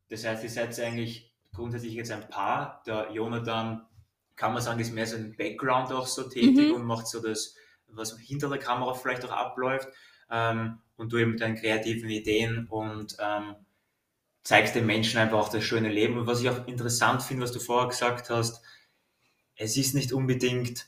Das 0.10 0.26
heißt, 0.26 0.43
ihr 0.43 0.50
seid 0.50 0.80
eigentlich 0.80 1.34
grundsätzlich 1.54 1.93
jetzt 1.93 2.12
ein 2.12 2.28
Paar. 2.30 2.82
Der 2.86 3.12
Jonathan, 3.12 3.86
kann 4.41 4.54
man 4.54 4.62
sagen, 4.63 4.80
ist 4.80 4.91
mehr 4.91 5.06
so 5.06 5.15
im 5.17 5.36
Background 5.38 5.91
auch 5.93 6.08
so 6.08 6.23
tätig 6.23 6.69
Mhm. 6.69 6.73
und 6.73 6.84
macht 6.86 7.08
so 7.08 7.21
das, 7.21 7.56
was 7.88 8.17
hinter 8.19 8.49
der 8.49 8.58
Kamera 8.58 8.93
vielleicht 8.95 9.23
auch 9.23 9.32
abläuft. 9.32 9.88
Ähm, 10.32 10.80
und 10.97 11.13
du 11.13 11.17
eben 11.17 11.32
mit 11.32 11.41
deinen 11.41 11.56
kreativen 11.56 12.10
Ideen 12.10 12.65
und 12.67 13.15
ähm, 13.19 13.56
zeigst 14.43 14.73
den 14.75 14.86
Menschen 14.88 15.19
einfach 15.19 15.38
auch 15.38 15.49
das 15.49 15.63
schöne 15.63 15.89
Leben. 15.89 16.17
Und 16.17 16.25
was 16.27 16.41
ich 16.41 16.49
auch 16.49 16.67
interessant 16.67 17.21
finde, 17.21 17.43
was 17.43 17.51
du 17.51 17.60
vorher 17.60 17.89
gesagt 17.89 18.30
hast, 18.32 18.63
es 19.56 19.77
ist 19.77 19.93
nicht 19.93 20.12
unbedingt 20.13 20.88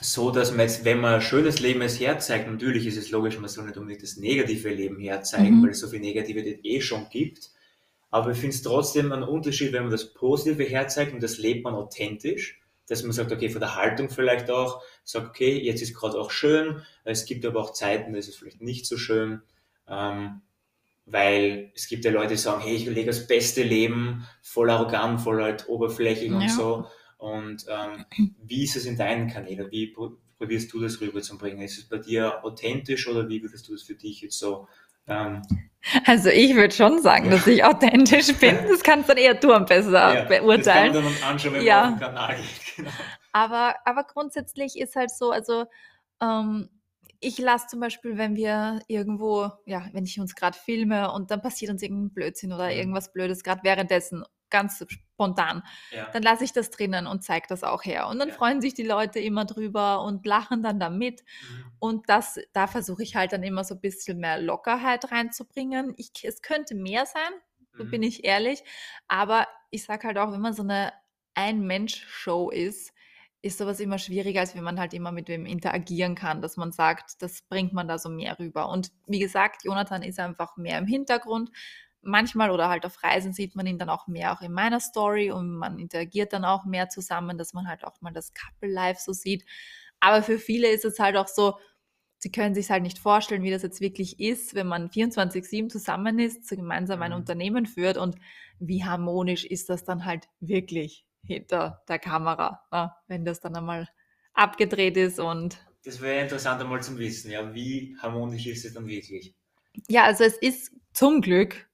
so, 0.00 0.30
dass 0.30 0.50
man 0.50 0.60
jetzt, 0.60 0.84
wenn 0.84 1.00
man 1.00 1.14
ein 1.14 1.22
schönes 1.22 1.58
Leben 1.60 1.80
es 1.82 1.98
herzeigt, 1.98 2.48
natürlich 2.50 2.86
ist 2.86 2.96
es 2.98 3.10
logisch, 3.10 3.38
man 3.38 3.48
soll 3.48 3.64
nicht 3.66 3.78
unbedingt 3.78 4.02
das 4.02 4.16
negative 4.18 4.68
Leben 4.68 4.98
herzeigen, 5.00 5.58
Mhm. 5.58 5.62
weil 5.62 5.70
es 5.70 5.80
so 5.80 5.88
viel 5.88 6.00
Negativität 6.00 6.60
eh 6.64 6.80
schon 6.80 7.08
gibt. 7.10 7.50
Aber 8.10 8.30
ich 8.30 8.38
finde 8.38 8.54
es 8.54 8.62
trotzdem 8.62 9.12
einen 9.12 9.22
Unterschied, 9.22 9.72
wenn 9.72 9.82
man 9.82 9.92
das 9.92 10.12
Positive 10.14 10.62
herzeigt 10.64 11.12
und 11.12 11.22
das 11.22 11.38
lebt 11.38 11.64
man 11.64 11.74
authentisch, 11.74 12.60
dass 12.86 13.02
man 13.02 13.12
sagt, 13.12 13.32
okay, 13.32 13.50
von 13.50 13.60
der 13.60 13.76
Haltung 13.76 14.08
vielleicht 14.08 14.50
auch, 14.50 14.82
sagt, 15.04 15.28
okay, 15.28 15.58
jetzt 15.58 15.82
ist 15.82 15.94
gerade 15.94 16.18
auch 16.18 16.30
schön, 16.30 16.82
es 17.04 17.26
gibt 17.26 17.44
aber 17.44 17.60
auch 17.60 17.72
Zeiten, 17.72 18.12
da 18.12 18.18
ist 18.18 18.28
es 18.28 18.36
vielleicht 18.36 18.62
nicht 18.62 18.86
so 18.86 18.96
schön, 18.96 19.42
ähm, 19.86 20.40
weil 21.06 21.72
es 21.74 21.88
gibt 21.88 22.04
ja 22.04 22.10
Leute, 22.10 22.34
die 22.34 22.36
sagen, 22.36 22.62
hey, 22.62 22.74
ich 22.74 22.86
lege 22.86 23.06
das 23.06 23.26
beste 23.26 23.62
Leben, 23.62 24.26
voll 24.42 24.70
arrogant, 24.70 25.20
voll 25.20 25.42
halt 25.42 25.68
oberflächlich 25.68 26.30
und 26.32 26.42
Ja. 26.42 26.48
so. 26.48 26.86
Und 27.16 27.66
ähm, 27.68 28.04
wie 28.42 28.64
ist 28.64 28.76
es 28.76 28.84
in 28.86 28.96
deinen 28.96 29.28
Kanälen? 29.28 29.70
Wie 29.70 29.88
pro- 29.88 30.16
probierst 30.36 30.72
du 30.72 30.80
das 30.80 31.00
rüberzubringen? 31.00 31.62
Ist 31.62 31.78
es 31.78 31.84
bei 31.88 31.98
dir 31.98 32.44
authentisch 32.44 33.08
oder 33.08 33.28
wie 33.28 33.42
würdest 33.42 33.68
du 33.68 33.72
das 33.72 33.82
für 33.82 33.94
dich 33.94 34.20
jetzt 34.20 34.38
so 34.38 34.68
ähm, 35.06 35.42
Also 36.06 36.28
ich 36.28 36.54
würde 36.54 36.74
schon 36.74 37.00
sagen, 37.00 37.30
dass 37.30 37.46
ich 37.46 37.64
authentisch 37.64 38.34
bin. 38.38 38.58
Das 38.68 38.82
kannst 38.82 39.08
dann 39.08 39.16
eher 39.16 39.34
du 39.34 39.52
am 39.52 39.64
besser 39.64 40.14
Ja, 40.14 40.24
beurteilen. 40.24 40.92
Das 40.92 41.02
kann 41.02 41.14
dann 41.14 41.22
anschauen, 41.30 41.54
wenn 41.54 41.62
Ja. 41.64 41.80
man 41.82 41.92
auf 41.94 41.98
den 41.98 42.06
Kanal 42.06 42.36
geht. 42.36 42.46
Genau. 42.76 42.90
Aber, 43.32 43.74
aber 43.84 44.04
grundsätzlich 44.04 44.78
ist 44.78 44.96
halt 44.96 45.10
so, 45.10 45.30
also 45.30 45.66
ähm, 46.20 46.68
ich 47.20 47.38
lasse 47.38 47.66
zum 47.68 47.80
Beispiel, 47.80 48.16
wenn 48.16 48.36
wir 48.36 48.80
irgendwo, 48.86 49.50
ja, 49.66 49.86
wenn 49.92 50.04
ich 50.04 50.18
uns 50.20 50.34
gerade 50.34 50.56
filme 50.58 51.10
und 51.12 51.30
dann 51.30 51.42
passiert 51.42 51.70
uns 51.70 51.82
irgendein 51.82 52.12
Blödsinn 52.14 52.52
oder 52.52 52.66
Mhm. 52.66 52.72
irgendwas 52.78 53.12
Blödes, 53.12 53.42
gerade 53.42 53.62
währenddessen, 53.64 54.24
ganz 54.50 54.84
spontan, 55.18 55.62
Ja. 55.90 56.06
dann 56.12 56.22
lasse 56.22 56.44
ich 56.44 56.52
das 56.52 56.70
drinnen 56.70 57.06
und 57.08 57.24
zeige 57.24 57.46
das 57.48 57.64
auch 57.64 57.84
her. 57.84 58.06
Und 58.08 58.20
dann 58.20 58.28
Ja. 58.28 58.34
freuen 58.36 58.60
sich 58.60 58.74
die 58.74 58.84
Leute 58.84 59.18
immer 59.18 59.44
drüber 59.44 60.02
und 60.04 60.24
lachen 60.26 60.62
dann 60.62 60.78
damit. 60.78 61.24
Mhm. 61.40 61.72
Und 61.80 62.08
das, 62.08 62.38
da 62.52 62.66
versuche 62.68 63.02
ich 63.02 63.16
halt 63.16 63.32
dann 63.32 63.42
immer 63.42 63.64
so 63.64 63.74
ein 63.74 63.80
bisschen 63.80 64.18
mehr 64.18 64.40
Lockerheit 64.40 65.10
reinzubringen. 65.10 65.94
Ich, 65.96 66.10
es 66.24 66.42
könnte 66.42 66.74
mehr 66.74 67.06
sein, 67.06 67.32
so 67.76 67.84
Mhm. 67.84 67.90
bin 67.90 68.02
ich 68.04 68.24
ehrlich. 68.24 68.62
Aber 69.08 69.46
ich 69.70 69.84
sage 69.84 70.06
halt 70.06 70.18
auch, 70.18 70.32
wenn 70.32 70.40
man 70.40 70.54
so 70.54 70.62
eine 70.62 70.92
Ein-Mensch-Show 71.34 72.50
ist, 72.50 72.92
ist 73.42 73.58
sowas 73.58 73.78
immer 73.80 73.98
schwieriger, 73.98 74.40
als 74.40 74.56
wenn 74.56 74.64
man 74.64 74.80
halt 74.80 74.92
immer 74.94 75.12
mit 75.12 75.28
wem 75.28 75.46
interagieren 75.46 76.16
kann, 76.16 76.42
dass 76.42 76.56
man 76.56 76.72
sagt, 76.72 77.22
das 77.22 77.42
bringt 77.42 77.72
man 77.72 77.86
da 77.86 77.98
so 77.98 78.08
mehr 78.10 78.38
rüber. 78.40 78.68
Und 78.68 78.90
wie 79.06 79.20
gesagt, 79.20 79.64
Jonathan 79.64 80.02
ist 80.02 80.18
einfach 80.18 80.56
mehr 80.56 80.78
im 80.78 80.86
Hintergrund. 80.86 81.50
Manchmal 82.08 82.50
oder 82.50 82.68
halt 82.68 82.86
auf 82.86 83.02
Reisen 83.02 83.32
sieht 83.32 83.54
man 83.56 83.66
ihn 83.66 83.78
dann 83.78 83.90
auch 83.90 84.06
mehr 84.06 84.32
auch 84.32 84.40
in 84.42 84.52
meiner 84.52 84.80
Story 84.80 85.30
und 85.30 85.50
man 85.56 85.78
interagiert 85.78 86.32
dann 86.32 86.44
auch 86.44 86.64
mehr 86.64 86.88
zusammen, 86.88 87.38
dass 87.38 87.52
man 87.54 87.68
halt 87.68 87.84
auch 87.84 88.00
mal 88.00 88.12
das 88.12 88.32
Couple 88.34 88.70
live 88.72 88.98
so 88.98 89.12
sieht. 89.12 89.44
Aber 90.00 90.22
für 90.22 90.38
viele 90.38 90.68
ist 90.68 90.84
es 90.84 90.98
halt 90.98 91.16
auch 91.16 91.28
so, 91.28 91.58
sie 92.18 92.30
können 92.32 92.54
sich 92.54 92.70
halt 92.70 92.82
nicht 92.82 92.98
vorstellen, 92.98 93.42
wie 93.42 93.50
das 93.50 93.62
jetzt 93.62 93.80
wirklich 93.80 94.20
ist, 94.20 94.54
wenn 94.54 94.66
man 94.66 94.90
24-7 94.90 95.70
zusammen 95.70 96.18
ist, 96.18 96.46
so 96.48 96.56
gemeinsam 96.56 97.02
ein 97.02 97.12
Mhm. 97.12 97.16
Unternehmen 97.16 97.66
führt 97.66 97.96
und 97.96 98.16
wie 98.58 98.84
harmonisch 98.84 99.44
ist 99.44 99.68
das 99.68 99.84
dann 99.84 100.04
halt 100.04 100.28
wirklich 100.40 101.06
hinter 101.22 101.82
der 101.88 101.98
Kamera, 101.98 102.64
ne? 102.72 102.92
wenn 103.06 103.24
das 103.24 103.40
dann 103.40 103.56
einmal 103.56 103.88
abgedreht 104.34 104.96
ist 104.96 105.20
und 105.20 105.58
Das 105.82 106.00
wäre 106.00 106.22
interessant 106.22 106.60
einmal 106.60 106.80
zum 106.84 106.98
Wissen, 106.98 107.32
ja, 107.32 107.52
wie 107.52 107.96
harmonisch 107.98 108.46
ist 108.46 108.64
es 108.64 108.74
dann 108.74 108.86
wirklich? 108.86 109.34
ja, 109.88 110.04
also 110.04 110.24
es 110.24 110.36
ist 110.38 110.72
zum 110.92 111.20
Glück 111.20 111.67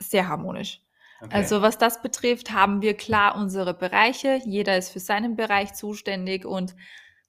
sehr 0.00 0.28
harmonisch. 0.28 0.82
Okay. 1.20 1.34
Also 1.34 1.62
was 1.62 1.78
das 1.78 2.02
betrifft, 2.02 2.50
haben 2.52 2.82
wir 2.82 2.96
klar 2.96 3.36
unsere 3.36 3.74
Bereiche. 3.74 4.40
Jeder 4.44 4.76
ist 4.76 4.90
für 4.90 5.00
seinen 5.00 5.36
Bereich 5.36 5.74
zuständig 5.74 6.44
und 6.44 6.74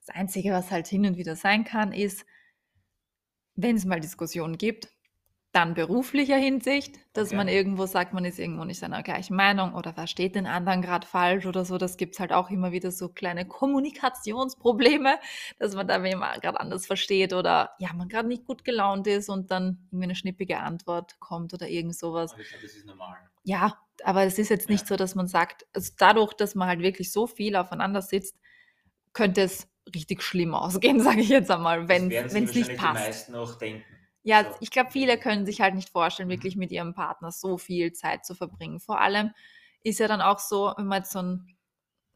das 0.04 0.14
Einzige, 0.14 0.52
was 0.52 0.70
halt 0.70 0.88
hin 0.88 1.06
und 1.06 1.16
wieder 1.16 1.36
sein 1.36 1.64
kann, 1.64 1.92
ist, 1.92 2.26
wenn 3.54 3.76
es 3.76 3.84
mal 3.84 4.00
Diskussionen 4.00 4.58
gibt, 4.58 4.91
dann 5.52 5.74
beruflicher 5.74 6.36
Hinsicht, 6.36 6.98
dass 7.12 7.32
Okay. 7.32 7.36
man 7.36 7.46
irgendwo 7.48 7.84
sagt, 7.86 8.14
man 8.14 8.24
ist 8.24 8.38
irgendwo 8.38 8.64
nicht 8.64 8.78
seiner 8.78 9.02
gleichen 9.02 9.36
Meinung 9.36 9.74
oder 9.74 9.92
versteht 9.92 10.34
den 10.34 10.46
anderen 10.46 10.80
gerade 10.82 11.06
falsch 11.06 11.44
oder 11.46 11.64
so. 11.64 11.76
Das 11.78 11.98
gibt's 11.98 12.18
halt 12.20 12.32
auch 12.32 12.50
immer 12.50 12.72
wieder 12.72 12.90
so 12.90 13.08
kleine 13.10 13.46
Kommunikationsprobleme, 13.46 15.18
dass 15.58 15.74
man 15.74 15.86
da 15.86 15.98
gerade 15.98 16.58
anders 16.58 16.86
versteht 16.86 17.32
oder 17.34 17.72
ja, 17.78 17.92
man 17.92 18.08
gerade 18.08 18.28
nicht 18.28 18.46
gut 18.46 18.64
gelaunt 18.64 19.06
ist 19.06 19.28
und 19.28 19.50
dann 19.50 19.86
irgendwie 19.90 20.04
eine 20.04 20.14
schnippige 20.16 20.58
Antwort 20.60 21.20
kommt 21.20 21.52
oder 21.52 21.68
irgend 21.68 21.96
sowas. 21.96 22.32
Aber 22.32 22.40
ich 22.42 22.48
glaube, 22.48 22.62
das 22.62 22.74
ist 22.74 22.86
normal. 22.86 23.18
Ja, 23.44 23.78
aber 24.04 24.22
es 24.24 24.38
ist 24.38 24.48
jetzt 24.50 24.68
nicht 24.68 24.86
Ja. 24.86 24.88
so, 24.88 24.96
dass 24.96 25.14
man 25.14 25.26
sagt, 25.28 25.66
also 25.74 25.92
dadurch, 25.98 26.32
dass 26.34 26.54
man 26.54 26.68
halt 26.68 26.80
wirklich 26.80 27.12
so 27.12 27.26
viel 27.26 27.56
aufeinander 27.56 28.02
sitzt, 28.02 28.36
könnte 29.12 29.42
es 29.42 29.68
richtig 29.94 30.22
schlimm 30.22 30.54
ausgehen, 30.54 31.00
sage 31.00 31.20
ich 31.20 31.28
jetzt 31.28 31.50
einmal, 31.50 31.88
wenn 31.88 32.20
es 32.28 32.54
nicht 32.54 32.74
wahrscheinlich 32.74 32.80
Die 32.80 32.88
passt. 32.88 32.90
meisten 32.90 33.34
auch 33.34 33.56
denken. 33.58 33.91
Ja, 34.22 34.44
ich 34.60 34.70
glaube, 34.70 34.90
viele 34.92 35.18
können 35.18 35.46
sich 35.46 35.60
halt 35.60 35.74
nicht 35.74 35.90
vorstellen, 35.90 36.28
Mhm. 36.28 36.32
wirklich 36.32 36.56
mit 36.56 36.70
ihrem 36.72 36.94
Partner 36.94 37.32
so 37.32 37.58
viel 37.58 37.92
Zeit 37.92 38.24
zu 38.24 38.34
verbringen. 38.34 38.80
Vor 38.80 39.00
allem 39.00 39.32
ist 39.82 39.98
ja 39.98 40.08
dann 40.08 40.20
auch 40.20 40.38
so, 40.38 40.72
wenn 40.76 40.86
man 40.86 40.98
jetzt 41.02 41.12
so 41.12 41.20
ein 41.22 41.56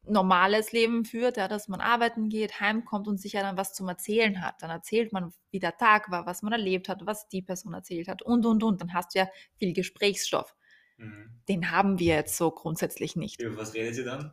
normales 0.09 0.71
Leben 0.73 1.05
führt, 1.05 1.37
ja, 1.37 1.49
dass 1.49 1.67
man 1.69 1.81
arbeiten 1.81 2.29
geht, 2.29 2.61
heimkommt 2.61 3.09
und 3.09 3.19
sich 3.21 3.33
ja 3.33 3.43
dann 3.43 3.57
was 3.57 3.75
zum 3.75 3.89
Erzählen 3.89 4.41
hat. 4.41 4.63
Dann 4.63 4.71
erzählt 4.71 5.13
man, 5.13 5.33
wie 5.51 5.59
der 5.59 5.77
Tag 5.77 6.11
war, 6.11 6.27
was 6.27 6.43
man 6.43 6.53
erlebt 6.53 6.89
hat, 6.89 7.05
was 7.07 7.29
die 7.29 7.43
Person 7.43 7.75
erzählt 7.75 8.07
hat 8.09 8.23
und, 8.23 8.47
und, 8.47 8.63
und. 8.63 8.81
Dann 8.81 8.95
hast 8.95 9.15
du 9.15 9.19
ja 9.21 9.29
viel 9.59 9.73
Gesprächsstoff. 9.73 10.55
Mhm. 10.99 11.31
Den 11.49 11.71
haben 11.73 11.99
wir 11.99 12.15
jetzt 12.15 12.37
so 12.37 12.51
grundsätzlich 12.53 13.17
nicht. 13.17 13.41
Über 13.41 13.57
was 13.57 13.75
redet 13.75 13.97
ihr 13.99 14.05
dann? 14.05 14.33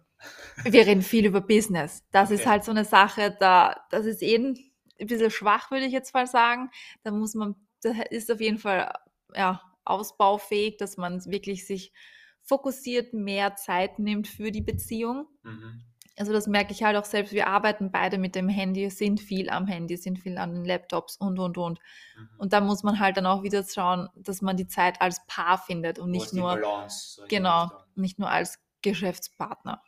Wir 0.64 0.86
reden 0.86 1.02
viel 1.02 1.26
über 1.26 1.42
Business. 1.42 2.04
Das 2.12 2.32
ist 2.32 2.42
Okay. 2.42 2.50
halt 2.52 2.64
so 2.64 2.72
eine 2.72 2.86
Sache, 2.86 3.36
da, 3.40 3.84
das 3.90 4.06
ist 4.06 4.22
eben 4.22 4.58
ein 5.00 5.08
bisschen 5.08 5.32
schwach, 5.32 5.72
würde 5.72 5.86
ich 5.86 5.92
jetzt 5.92 6.14
mal 6.14 6.28
sagen. 6.28 6.70
Da 7.04 7.12
muss 7.12 7.34
man, 7.34 7.56
da 7.86 7.92
ist 8.10 8.32
auf 8.32 8.42
jeden 8.42 8.58
Fall 8.58 8.92
ja, 9.36 9.62
ausbaufähig, 9.86 10.78
dass 10.78 10.98
man 10.98 11.24
wirklich 11.26 11.66
sich 11.66 11.94
fokussiert 12.42 13.14
mehr 13.14 13.56
Zeit 13.56 14.00
nimmt 14.00 14.28
für 14.28 14.52
die 14.52 14.62
Beziehung. 14.62 15.28
Mhm. 15.44 15.84
Also 16.16 16.32
das 16.32 16.46
merke 16.46 16.74
ich 16.74 16.84
halt 16.84 16.96
auch 16.96 17.06
selbst. 17.06 17.34
Wir 17.34 17.48
arbeiten 17.48 17.92
beide 17.92 18.20
mit 18.20 18.36
dem 18.36 18.48
Handy, 18.48 18.90
sind 18.92 19.20
viel 19.20 19.50
am 19.50 19.66
Handy, 19.66 19.98
sind 19.98 20.20
viel 20.20 20.38
an 20.38 20.54
den 20.54 20.66
Laptops 20.66 21.18
und, 21.18 21.40
und, 21.40 21.58
und. 21.58 21.80
Mhm. 22.16 22.30
Und 22.38 22.54
da 22.54 22.62
muss 22.62 22.84
man 22.84 23.00
halt 23.00 23.18
dann 23.18 23.26
auch 23.26 23.42
wieder 23.42 23.64
schauen, 23.64 24.10
dass 24.16 24.42
man 24.42 24.56
die 24.56 24.68
Zeit 24.68 25.02
als 25.02 25.26
Paar 25.26 25.58
findet 25.58 25.98
und 25.98 26.10
Wo 26.10 26.12
nicht 26.12 26.34
nur, 26.34 26.56
Balance, 26.56 27.16
so 27.16 27.26
genau, 27.28 27.72
nicht 27.96 28.20
nur 28.20 28.30
als 28.30 28.60
Geschäftspartner. 28.84 29.82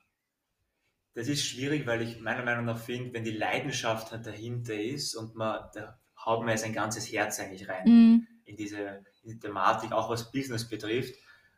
Das 1.14 1.28
ist 1.28 1.46
schwierig, 1.46 1.86
weil 1.86 2.02
ich 2.02 2.20
meiner 2.20 2.44
Meinung 2.44 2.66
nach 2.66 2.80
finde, 2.80 3.14
wenn 3.14 3.24
die 3.24 3.32
Leidenschaft 3.32 4.12
halt 4.12 4.26
dahinter 4.26 4.74
ist 4.74 5.16
und 5.16 5.36
man, 5.36 5.70
da 5.74 6.00
haut 6.26 6.40
man 6.42 6.50
jetzt 6.50 6.64
ein 6.66 6.74
ganzes 6.74 7.12
Herz 7.12 7.40
eigentlich 7.40 7.68
rein 7.70 7.84
Mhm. 7.86 8.28
in, 8.46 8.56
diese, 8.56 9.04
in 9.24 9.32
die 9.32 9.40
Thematik, 9.40 9.92
auch 9.92 10.10
was 10.10 10.32
Business 10.32 10.68
betrifft. 10.68 11.16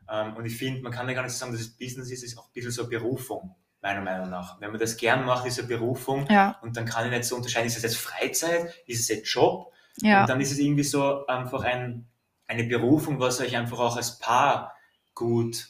Ähm, 0.09 0.35
und 0.35 0.45
ich 0.45 0.57
finde, 0.57 0.81
man 0.81 0.91
kann 0.91 1.07
ja 1.07 1.13
gar 1.15 1.23
nicht 1.23 1.33
sagen, 1.33 1.51
dass 1.51 1.61
es 1.61 1.69
Business 1.77 2.09
ist, 2.11 2.23
es 2.23 2.31
ist 2.33 2.37
auch 2.37 2.45
ein 2.47 2.53
bisschen 2.53 2.71
so 2.71 2.83
eine 2.83 2.89
Berufung, 2.89 3.55
meiner 3.81 4.01
Meinung 4.01 4.29
nach. 4.29 4.59
Wenn 4.61 4.71
man 4.71 4.79
das 4.79 4.97
gern 4.97 5.25
macht, 5.25 5.45
ist 5.45 5.53
es 5.53 5.59
eine 5.59 5.67
Berufung. 5.67 6.25
Ja, 6.29 6.57
Und 6.61 6.77
dann 6.77 6.85
kann 6.85 7.05
ich 7.05 7.11
nicht 7.11 7.25
so 7.25 7.35
unterscheiden, 7.35 7.67
ist 7.67 7.77
es 7.77 7.83
jetzt 7.83 7.97
Freizeit, 7.97 8.73
ist 8.85 8.99
es 9.01 9.07
jetzt 9.09 9.27
Job? 9.33 9.71
ja. 10.01 10.21
Und 10.21 10.29
dann 10.29 10.39
ist 10.41 10.51
es 10.51 10.59
irgendwie 10.59 10.83
so 10.83 11.25
einfach 11.27 11.63
ein, 11.63 12.07
eine 12.47 12.63
Berufung, 12.65 13.19
was 13.19 13.41
euch 13.41 13.57
einfach 13.57 13.79
auch 13.79 13.97
als 13.97 14.19
Paar 14.19 14.73
gut 15.15 15.67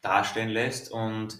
darstellen 0.00 0.48
lässt. 0.50 0.90
Und 0.90 1.38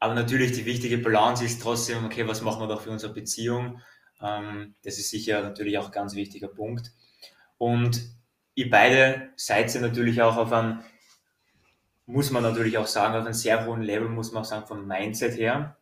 aber 0.00 0.14
natürlich 0.14 0.52
die 0.52 0.64
wichtige 0.64 0.98
Balance 0.98 1.44
ist 1.44 1.62
trotzdem, 1.62 2.04
okay, 2.04 2.26
was 2.28 2.42
machen 2.42 2.60
wir 2.60 2.66
doch 2.68 2.82
für 2.82 2.90
unsere 2.90 3.12
Beziehung? 3.12 3.80
Ähm, 4.22 4.74
das 4.82 4.98
ist 4.98 5.10
sicher 5.10 5.42
natürlich 5.42 5.78
auch 5.78 5.86
ein 5.86 5.92
ganz 5.92 6.14
wichtiger 6.14 6.48
Punkt. 6.48 6.92
Und 7.56 8.02
ihr 8.54 8.70
beide 8.70 9.30
seid 9.36 9.72
ja 9.74 9.80
natürlich 9.80 10.22
auch 10.22 10.36
auf 10.36 10.52
einem, 10.52 10.80
muss 12.06 12.30
man 12.30 12.42
natürlich 12.42 12.78
auch 12.78 12.86
sagen, 12.86 13.14
auf 13.14 13.24
einem 13.24 13.34
sehr 13.34 13.66
hohen 13.66 13.82
Level, 13.82 14.08
muss 14.08 14.32
man 14.32 14.42
auch 14.42 14.46
sagen, 14.46 14.66
vom 14.66 14.86
Mindset 14.86 15.36
her. 15.38 15.76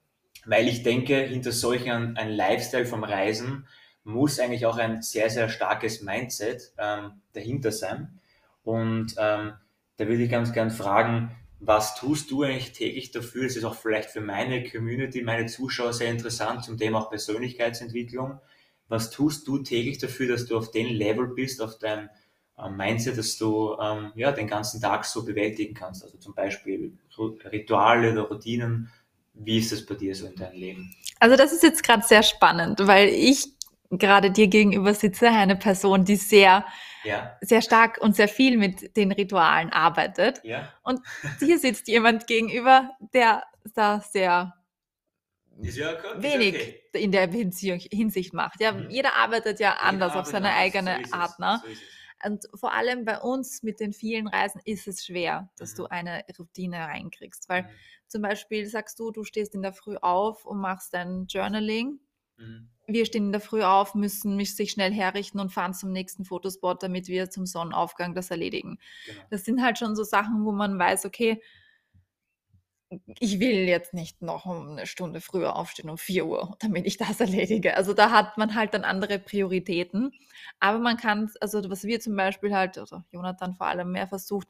Weil 0.44 0.68
ich 0.68 0.82
denke, 0.82 1.16
hinter 1.16 1.52
solch 1.52 1.90
ein, 1.90 2.16
ein 2.16 2.30
Lifestyle 2.30 2.86
vom 2.86 3.04
Reisen 3.04 3.66
muss 4.04 4.38
eigentlich 4.38 4.66
auch 4.66 4.78
ein 4.78 5.02
sehr, 5.02 5.30
sehr 5.30 5.48
starkes 5.48 6.02
Mindset 6.02 6.72
ähm, 6.78 7.22
dahinter 7.32 7.72
sein. 7.72 8.20
Und 8.62 9.14
ähm, 9.18 9.54
da 9.96 10.06
würde 10.06 10.22
ich 10.22 10.30
ganz 10.30 10.52
gern 10.52 10.70
fragen, 10.70 11.34
was 11.58 11.94
tust 11.94 12.30
du 12.30 12.42
eigentlich 12.42 12.72
täglich 12.72 13.10
dafür? 13.10 13.44
Das 13.44 13.56
ist 13.56 13.64
auch 13.64 13.74
vielleicht 13.74 14.10
für 14.10 14.20
meine 14.20 14.68
Community, 14.68 15.22
meine 15.22 15.46
Zuschauer 15.46 15.92
sehr 15.92 16.10
interessant 16.10 16.64
zum 16.64 16.76
Thema 16.76 17.00
auch 17.00 17.10
Persönlichkeitsentwicklung. 17.10 18.40
Was 18.88 19.10
tust 19.10 19.48
du 19.48 19.58
täglich 19.58 19.98
dafür, 19.98 20.28
dass 20.28 20.46
du 20.46 20.56
auf 20.56 20.70
dem 20.70 20.86
Level 20.86 21.28
bist, 21.28 21.60
auf 21.60 21.78
deinem 21.78 22.08
ähm, 22.58 22.76
Mindset, 22.76 23.18
dass 23.18 23.36
du 23.38 23.76
ähm, 23.80 24.12
ja, 24.14 24.32
den 24.32 24.46
ganzen 24.46 24.80
Tag 24.80 25.04
so 25.04 25.24
bewältigen 25.24 25.74
kannst? 25.74 26.04
Also 26.04 26.18
zum 26.18 26.34
Beispiel 26.34 26.92
Rituale 27.50 28.12
oder 28.12 28.22
Routinen. 28.22 28.90
Wie 29.34 29.58
ist 29.58 29.72
das 29.72 29.84
bei 29.84 29.94
dir 29.94 30.14
so 30.14 30.26
in 30.26 30.36
deinem 30.36 30.56
Leben? 30.56 30.94
Also 31.18 31.36
das 31.36 31.52
ist 31.52 31.62
jetzt 31.62 31.82
gerade 31.82 32.06
sehr 32.06 32.22
spannend, 32.22 32.86
weil 32.86 33.08
ich 33.08 33.46
gerade 33.90 34.30
dir 34.30 34.48
gegenüber 34.48 34.94
sitze, 34.94 35.28
eine 35.28 35.56
Person, 35.56 36.04
die 36.04 36.16
sehr, 36.16 36.64
Ja, 37.06 37.36
sehr 37.40 37.62
stark 37.62 37.98
und 37.98 38.16
sehr 38.16 38.28
viel 38.28 38.56
mit 38.56 38.96
den 38.96 39.12
Ritualen 39.12 39.70
arbeitet. 39.70 40.40
ja, 40.44 40.72
Und 40.82 41.00
hier 41.40 41.58
sitzt 41.58 41.88
jemand 41.88 42.26
gegenüber, 42.26 42.90
der 43.14 43.44
da 43.74 44.00
sehr 44.00 44.54
okay. 45.58 46.22
wenig 46.22 46.54
okay. 46.54 46.82
in 46.94 47.12
der 47.12 47.28
Hinsicht, 47.28 47.92
Hinsicht 47.92 48.32
macht. 48.32 48.60
Ja, 48.60 48.72
Mhm. 48.72 48.90
jeder 48.90 49.14
arbeitet 49.16 49.60
ja 49.60 49.74
anders 49.80 50.14
auf 50.14 50.26
seine 50.26 50.48
anders, 50.48 50.60
eigene 50.60 50.98
so 51.06 51.12
Art. 51.16 51.38
Ne? 51.38 51.62
so. 51.62 52.28
Und 52.28 52.44
vor 52.54 52.72
allem 52.72 53.04
bei 53.04 53.18
uns 53.20 53.62
mit 53.62 53.78
den 53.80 53.92
vielen 53.92 54.26
Reisen 54.26 54.60
ist 54.64 54.88
es 54.88 55.04
schwer, 55.04 55.50
dass 55.58 55.72
Mhm. 55.72 55.76
du 55.76 55.86
eine 55.86 56.24
Routine 56.38 56.78
reinkriegst. 56.78 57.48
Weil 57.48 57.62
Mhm. 57.64 57.68
zum 58.08 58.22
Beispiel 58.22 58.66
sagst 58.66 58.98
du, 58.98 59.10
du 59.10 59.24
stehst 59.24 59.54
in 59.54 59.62
der 59.62 59.72
Früh 59.74 59.96
auf 59.96 60.44
und 60.46 60.58
machst 60.58 60.94
dein 60.94 61.26
Journaling. 61.26 62.00
Mhm. 62.36 62.68
Wir 62.88 63.04
stehen 63.04 63.26
in 63.26 63.32
der 63.32 63.40
Früh 63.40 63.62
auf, 63.62 63.94
müssen 63.94 64.36
mich 64.36 64.54
sich 64.54 64.70
schnell 64.70 64.92
herrichten 64.92 65.40
und 65.40 65.50
fahren 65.50 65.74
zum 65.74 65.90
nächsten 65.92 66.24
Fotospot, 66.24 66.82
damit 66.82 67.08
wir 67.08 67.30
zum 67.30 67.44
Sonnenaufgang 67.46 68.14
das 68.14 68.30
erledigen. 68.30 68.78
Genau. 69.06 69.22
Das 69.30 69.44
sind 69.44 69.62
halt 69.62 69.78
schon 69.78 69.96
so 69.96 70.04
Sachen, 70.04 70.44
wo 70.44 70.52
man 70.52 70.78
weiß, 70.78 71.04
okay, 71.06 71.42
ich 73.18 73.40
will 73.40 73.66
jetzt 73.68 73.94
nicht 73.94 74.22
noch 74.22 74.46
eine 74.46 74.86
Stunde 74.86 75.20
früher 75.20 75.56
aufstehen, 75.56 75.90
um 75.90 75.98
4 75.98 76.26
Uhr, 76.26 76.56
damit 76.60 76.86
ich 76.86 76.96
das 76.96 77.20
erledige. 77.20 77.76
Also 77.76 77.92
da 77.94 78.10
hat 78.10 78.38
man 78.38 78.54
halt 78.54 78.74
dann 78.74 78.84
andere 78.84 79.18
Prioritäten. 79.18 80.12
Aber 80.60 80.78
man 80.78 80.96
kann, 80.96 81.30
also 81.40 81.68
was 81.68 81.84
wir 81.84 82.00
zum 82.00 82.14
Beispiel 82.16 82.54
halt, 82.54 82.78
oder 82.78 83.04
Jonathan 83.10 83.54
vor 83.54 83.66
allem 83.66 83.90
mehr 83.92 84.06
versucht, 84.06 84.48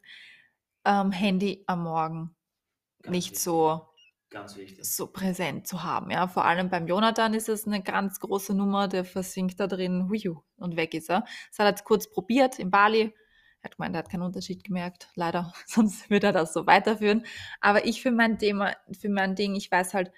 ähm, 0.85 1.13
Handy 1.13 1.65
am 1.67 1.85
Morgen 1.85 2.37
Ganz 3.03 3.13
nicht 3.15 3.31
wichtig. 3.31 3.45
so 3.45 3.89
Ganz 4.31 4.57
wichtig. 4.57 4.85
so 4.85 5.07
präsent 5.07 5.67
zu 5.67 5.85
haben. 5.85 6.11
Ja, 6.11 6.27
vor 6.27 6.45
allem 6.45 6.69
beim 6.69 6.89
Jonathan 6.89 7.33
ist 7.35 7.49
es 7.49 7.67
eine 7.67 7.83
ganz 7.83 8.19
große 8.21 8.55
Nummer, 8.55 8.89
der 8.89 9.05
versinkt 9.05 9.61
da 9.61 9.67
drin, 9.67 10.09
huiu, 10.09 10.41
und 10.57 10.77
weg 10.77 10.95
ist 10.95 11.11
er. 11.11 11.25
Das 11.51 11.59
hat 11.59 11.67
er 11.67 11.71
jetzt 11.71 11.85
kurz 11.85 12.11
probiert 12.11 12.59
in 12.59 12.71
Bali. 12.71 13.15
Er 13.63 13.71
hat 13.71 13.77
gemeint, 13.77 13.95
er 13.95 14.01
hat 14.01 14.11
keinen 14.11 14.23
Unterschied 14.23 14.65
gemerkt, 14.65 15.09
leider, 15.15 15.53
sonst 15.67 16.11
würde 16.11 16.29
er 16.29 16.33
das 16.33 16.53
so 16.53 16.67
weiterführen. 16.67 17.25
Aber 17.61 17.87
ich 17.87 18.03
für 18.03 18.11
mein 18.11 18.39
Thema, 18.39 18.75
für 18.93 19.09
mein 19.09 19.37
Ding, 19.37 19.55
ich 19.55 19.71
weiß 19.71 19.95
halt, 19.95 20.11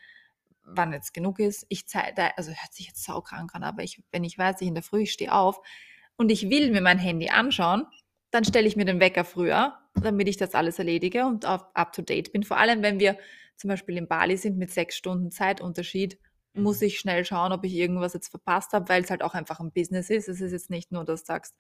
wann 0.63 0.93
jetzt 0.93 1.15
genug 1.15 1.39
ist. 1.39 1.67
Ich 1.69 1.87
zeige, 1.87 2.37
also 2.37 2.51
hört 2.51 2.73
sich 2.73 2.87
jetzt 2.87 3.05
saukrank 3.05 3.55
an, 3.55 3.63
aber 3.63 3.83
ich, 3.83 4.03
wenn 4.11 4.25
ich 4.25 4.39
weiß, 4.39 4.61
ich 4.61 4.69
in 4.69 4.75
der 4.75 4.83
Früh, 4.83 5.03
ich 5.03 5.13
stehe 5.13 5.33
auf 5.35 5.61
und 6.17 6.31
ich 6.31 6.51
will 6.51 6.71
mir 6.71 6.81
mein 6.81 6.99
Handy 6.99 7.29
anschauen, 7.29 7.87
dann 8.31 8.45
stelle 8.45 8.69
ich 8.69 8.77
mir 8.77 8.85
den 8.85 9.01
Wecker 9.01 9.25
früher, 9.25 9.79
damit 9.95 10.29
ich 10.29 10.37
das 10.37 10.55
alles 10.55 10.79
erledige 10.79 11.27
und 11.27 11.47
auf, 11.47 11.65
up 11.75 11.93
to 11.93 12.03
date 12.03 12.33
bin. 12.33 12.43
Vor 12.43 12.59
allem, 12.59 12.83
wenn 12.83 13.01
wir 13.01 13.19
zum 13.59 13.69
Beispiel 13.69 13.97
in 13.97 14.09
Bali 14.09 14.37
sind 14.37 14.57
mit 14.57 14.71
sechs 14.71 14.97
Stunden 14.97 15.31
Zeitunterschied, 15.31 16.19
Mhm. 16.55 16.63
muss 16.63 16.81
ich 16.81 16.99
schnell 16.99 17.25
schauen, 17.27 17.53
ob 17.53 17.65
ich 17.65 17.75
irgendwas 17.75 18.15
jetzt 18.15 18.29
verpasst 18.29 18.73
habe, 18.73 18.89
weil 18.89 19.03
es 19.05 19.11
halt 19.11 19.23
auch 19.23 19.35
einfach 19.35 19.61
ein 19.61 19.71
Business 19.73 20.09
ist. 20.11 20.29
Es 20.29 20.41
ist 20.41 20.53
jetzt 20.53 20.71
nicht 20.71 20.91
nur, 20.93 21.05
dass 21.05 21.23
du 21.23 21.27
sagst, 21.27 21.55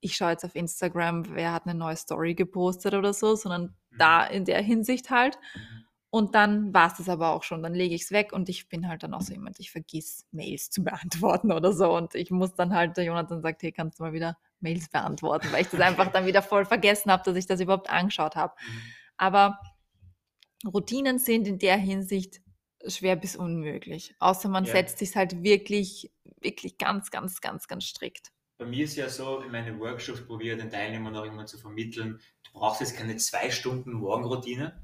ich 0.00 0.16
schaue 0.16 0.30
jetzt 0.30 0.44
auf 0.44 0.54
Instagram, 0.56 1.34
wer 1.34 1.52
hat 1.52 1.66
eine 1.66 1.78
neue 1.78 1.96
Story 1.96 2.34
gepostet 2.34 2.94
oder 2.94 3.12
so, 3.12 3.34
sondern 3.36 3.74
Mhm. 3.90 3.98
da 3.98 4.24
in 4.24 4.44
der 4.44 4.60
Hinsicht 4.62 5.10
halt. 5.10 5.38
Mhm. 5.54 5.84
Und 6.10 6.34
dann 6.34 6.74
war 6.74 6.88
es 6.88 6.94
das 6.98 7.08
aber 7.08 7.30
auch 7.30 7.42
schon. 7.42 7.62
Dann 7.62 7.72
lege 7.74 7.94
ich 7.94 8.02
es 8.02 8.10
weg 8.10 8.32
und 8.32 8.48
ich 8.50 8.68
bin 8.68 8.86
halt 8.88 9.02
dann 9.02 9.14
auch 9.14 9.22
so 9.22 9.32
jemand, 9.32 9.58
ich 9.60 9.70
vergiss 9.70 10.26
Mails 10.30 10.68
zu 10.70 10.82
beantworten 11.40 11.52
oder 11.52 11.72
so. 11.72 11.94
Und 11.94 12.14
ich 12.14 12.30
muss 12.30 12.54
dann 12.54 12.74
halt, 12.74 12.96
der 12.98 13.04
Jonathan 13.04 13.40
sagt, 13.42 13.62
hey, 13.62 13.72
kannst 13.72 13.98
du 13.98 14.02
mal 14.02 14.12
wieder 14.12 14.36
Mails 14.60 14.88
beantworten, 14.90 15.48
weil 15.52 15.62
ich 15.62 15.68
das 15.68 15.80
einfach 15.80 16.10
dann 16.12 16.26
wieder 16.26 16.42
voll 16.42 16.64
vergessen 16.66 17.10
habe, 17.10 17.22
dass 17.24 17.36
ich 17.36 17.46
das 17.46 17.60
überhaupt 17.60 17.88
angeschaut 17.90 18.36
habe. 18.36 18.54
Mhm. 18.66 18.82
Aber 19.16 19.58
Routinen 20.66 21.18
sind 21.18 21.46
in 21.46 21.58
der 21.58 21.76
Hinsicht 21.76 22.40
schwer 22.86 23.16
bis 23.16 23.36
unmöglich. 23.36 24.14
Außer 24.18 24.48
man 24.48 24.64
Ja. 24.64 24.72
setzt 24.72 24.98
sich 24.98 25.14
halt 25.16 25.42
wirklich, 25.42 26.10
wirklich 26.40 26.78
ganz, 26.78 27.10
ganz, 27.10 27.40
ganz, 27.40 27.68
ganz 27.68 27.84
strikt. 27.84 28.32
Bei 28.58 28.66
mir 28.66 28.84
ist 28.84 28.96
ja 28.96 29.08
so, 29.08 29.40
in 29.40 29.50
meinen 29.50 29.78
Workshops 29.80 30.24
probiere 30.24 30.56
ich 30.56 30.62
den 30.62 30.70
Teilnehmern 30.70 31.16
auch 31.16 31.24
immer 31.24 31.46
zu 31.46 31.58
vermitteln, 31.58 32.20
du 32.44 32.52
brauchst 32.52 32.80
jetzt 32.80 32.96
keine 32.96 33.16
zwei 33.16 33.50
Stunden 33.50 33.92
Morgenroutine. 33.92 34.80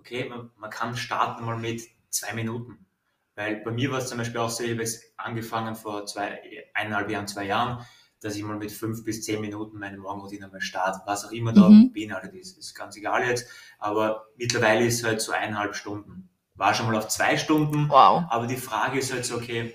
Okay, 0.00 0.28
man, 0.28 0.50
man 0.56 0.70
kann 0.70 0.96
starten 0.96 1.44
mal 1.44 1.58
mit 1.58 1.82
zwei 2.08 2.32
Minuten. 2.32 2.86
Weil 3.34 3.56
bei 3.56 3.70
mir 3.70 3.90
war 3.90 3.98
es 3.98 4.08
zum 4.08 4.18
Beispiel 4.18 4.40
auch 4.40 4.50
so, 4.50 4.64
ich 4.64 4.70
habe 4.72 4.84
angefangen 5.16 5.74
vor 5.74 6.04
zwei, 6.06 6.40
eineinhalb 6.74 7.10
Jahren, 7.10 7.28
zwei 7.28 7.44
Jahren, 7.44 7.84
dass 8.22 8.36
ich 8.36 8.42
mal 8.44 8.56
mit 8.56 8.70
fünf 8.70 9.04
bis 9.04 9.22
zehn 9.22 9.40
Minuten 9.40 9.78
meine 9.78 9.98
Morgenroutine 9.98 10.48
mal 10.48 10.60
starte, 10.60 11.00
was 11.06 11.24
auch 11.24 11.32
immer 11.32 11.52
da 11.52 11.68
mhm. 11.68 11.92
beinhaltet 11.92 12.34
ist. 12.34 12.56
Ist 12.56 12.74
ganz 12.74 12.96
egal 12.96 13.26
jetzt. 13.26 13.48
Aber 13.78 14.26
mittlerweile 14.36 14.86
ist 14.86 15.00
es 15.00 15.04
halt 15.04 15.20
so 15.20 15.32
eineinhalb 15.32 15.74
Stunden. 15.74 16.28
War 16.54 16.72
schon 16.72 16.86
mal 16.86 16.96
auf 16.96 17.08
zwei 17.08 17.36
Stunden. 17.36 17.88
Wow. 17.88 18.24
Aber 18.28 18.46
die 18.46 18.56
Frage 18.56 19.00
ist 19.00 19.12
halt 19.12 19.24
so, 19.24 19.36
okay, 19.36 19.74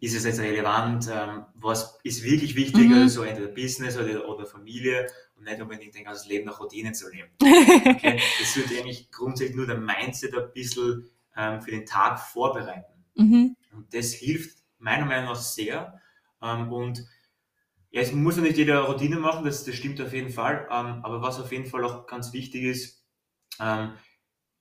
ist 0.00 0.16
es 0.16 0.24
jetzt 0.24 0.40
relevant? 0.40 1.08
Ähm, 1.12 1.44
was 1.54 1.98
ist 2.04 2.22
wirklich 2.22 2.54
wichtiger, 2.54 2.96
mhm. 2.96 3.08
so 3.08 3.22
entweder 3.22 3.48
Business 3.48 3.98
oder, 3.98 4.26
oder 4.26 4.46
Familie 4.46 5.06
und 5.36 5.44
nicht 5.44 5.60
unbedingt 5.60 5.94
ein 5.94 6.04
ganzes 6.04 6.26
Leben 6.26 6.46
nach 6.46 6.60
Routinen 6.60 6.94
zu 6.94 7.10
leben. 7.10 7.28
Okay? 7.40 8.20
das 8.40 8.56
wird 8.56 8.70
eigentlich 8.78 9.10
grundsätzlich 9.10 9.56
nur 9.56 9.66
der 9.66 9.78
Mindset 9.78 10.34
ein 10.34 10.52
bisschen 10.54 11.10
ähm, 11.36 11.60
für 11.60 11.72
den 11.72 11.84
Tag 11.84 12.18
vorbereiten. 12.18 13.04
Mhm. 13.14 13.56
Und 13.72 13.92
das 13.92 14.12
hilft 14.12 14.58
meiner 14.78 15.04
Meinung 15.04 15.26
nach 15.26 15.36
sehr. 15.36 16.00
Ähm, 16.40 16.72
und 16.72 17.04
ja, 17.90 18.02
es 18.02 18.12
muss 18.12 18.36
ja 18.36 18.42
nicht 18.42 18.58
jeder 18.58 18.80
Routine 18.82 19.16
machen, 19.16 19.44
das, 19.44 19.64
das 19.64 19.74
stimmt 19.74 20.00
auf 20.00 20.12
jeden 20.12 20.30
Fall. 20.30 20.66
Ähm, 20.70 21.00
aber 21.02 21.22
was 21.22 21.40
auf 21.40 21.52
jeden 21.52 21.66
Fall 21.66 21.84
auch 21.84 22.06
ganz 22.06 22.32
wichtig 22.32 22.64
ist, 22.64 23.04
ähm, 23.60 23.92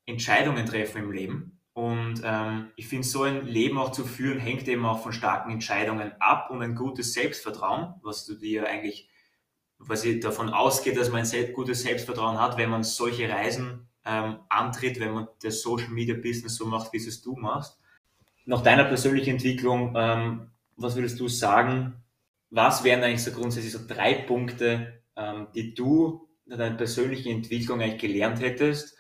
Entscheidungen 0.05 0.65
treffen 0.65 1.03
im 1.03 1.11
Leben. 1.11 1.61
Und 1.73 2.21
ähm, 2.23 2.71
ich 2.75 2.87
finde, 2.87 3.05
so 3.05 3.23
ein 3.23 3.45
Leben 3.45 3.77
auch 3.77 3.91
zu 3.91 4.03
führen, 4.03 4.39
hängt 4.39 4.67
eben 4.67 4.85
auch 4.85 5.03
von 5.03 5.13
starken 5.13 5.51
Entscheidungen 5.51 6.11
ab 6.19 6.49
und 6.49 6.63
ein 6.63 6.73
gutes 6.73 7.13
Selbstvertrauen, 7.13 7.93
was 8.01 8.25
du 8.25 8.33
dir 8.33 8.67
eigentlich, 8.67 9.09
was 9.77 10.03
ich 10.03 10.19
davon 10.21 10.49
ausgeht, 10.49 10.97
dass 10.97 11.11
man 11.11 11.23
ein 11.23 11.53
gutes 11.53 11.83
Selbstvertrauen 11.83 12.39
hat, 12.39 12.57
wenn 12.57 12.71
man 12.71 12.83
solche 12.83 13.29
Reisen 13.29 13.89
ähm, 14.05 14.39
antritt, 14.49 14.99
wenn 14.99 15.13
man 15.13 15.27
das 15.43 15.61
Social 15.61 15.89
Media 15.89 16.15
Business 16.15 16.55
so 16.55 16.65
macht, 16.65 16.93
wie 16.93 16.97
es 16.97 17.21
du 17.21 17.35
machst. 17.35 17.79
Nach 18.45 18.63
deiner 18.63 18.85
persönlichen 18.85 19.31
Entwicklung, 19.31 19.93
ähm, 19.95 20.49
was 20.77 20.95
würdest 20.95 21.19
du 21.19 21.27
sagen, 21.27 22.01
was 22.49 22.83
wären 22.83 23.03
eigentlich 23.03 23.23
so 23.23 23.31
grundsätzlich 23.31 23.73
so 23.73 23.79
drei 23.85 24.13
Punkte, 24.13 25.01
ähm, 25.15 25.47
die 25.53 25.73
du 25.73 26.27
in 26.45 26.57
deiner 26.57 26.75
persönlichen 26.75 27.31
Entwicklung 27.31 27.81
eigentlich 27.81 28.01
gelernt 28.01 28.41
hättest? 28.41 28.97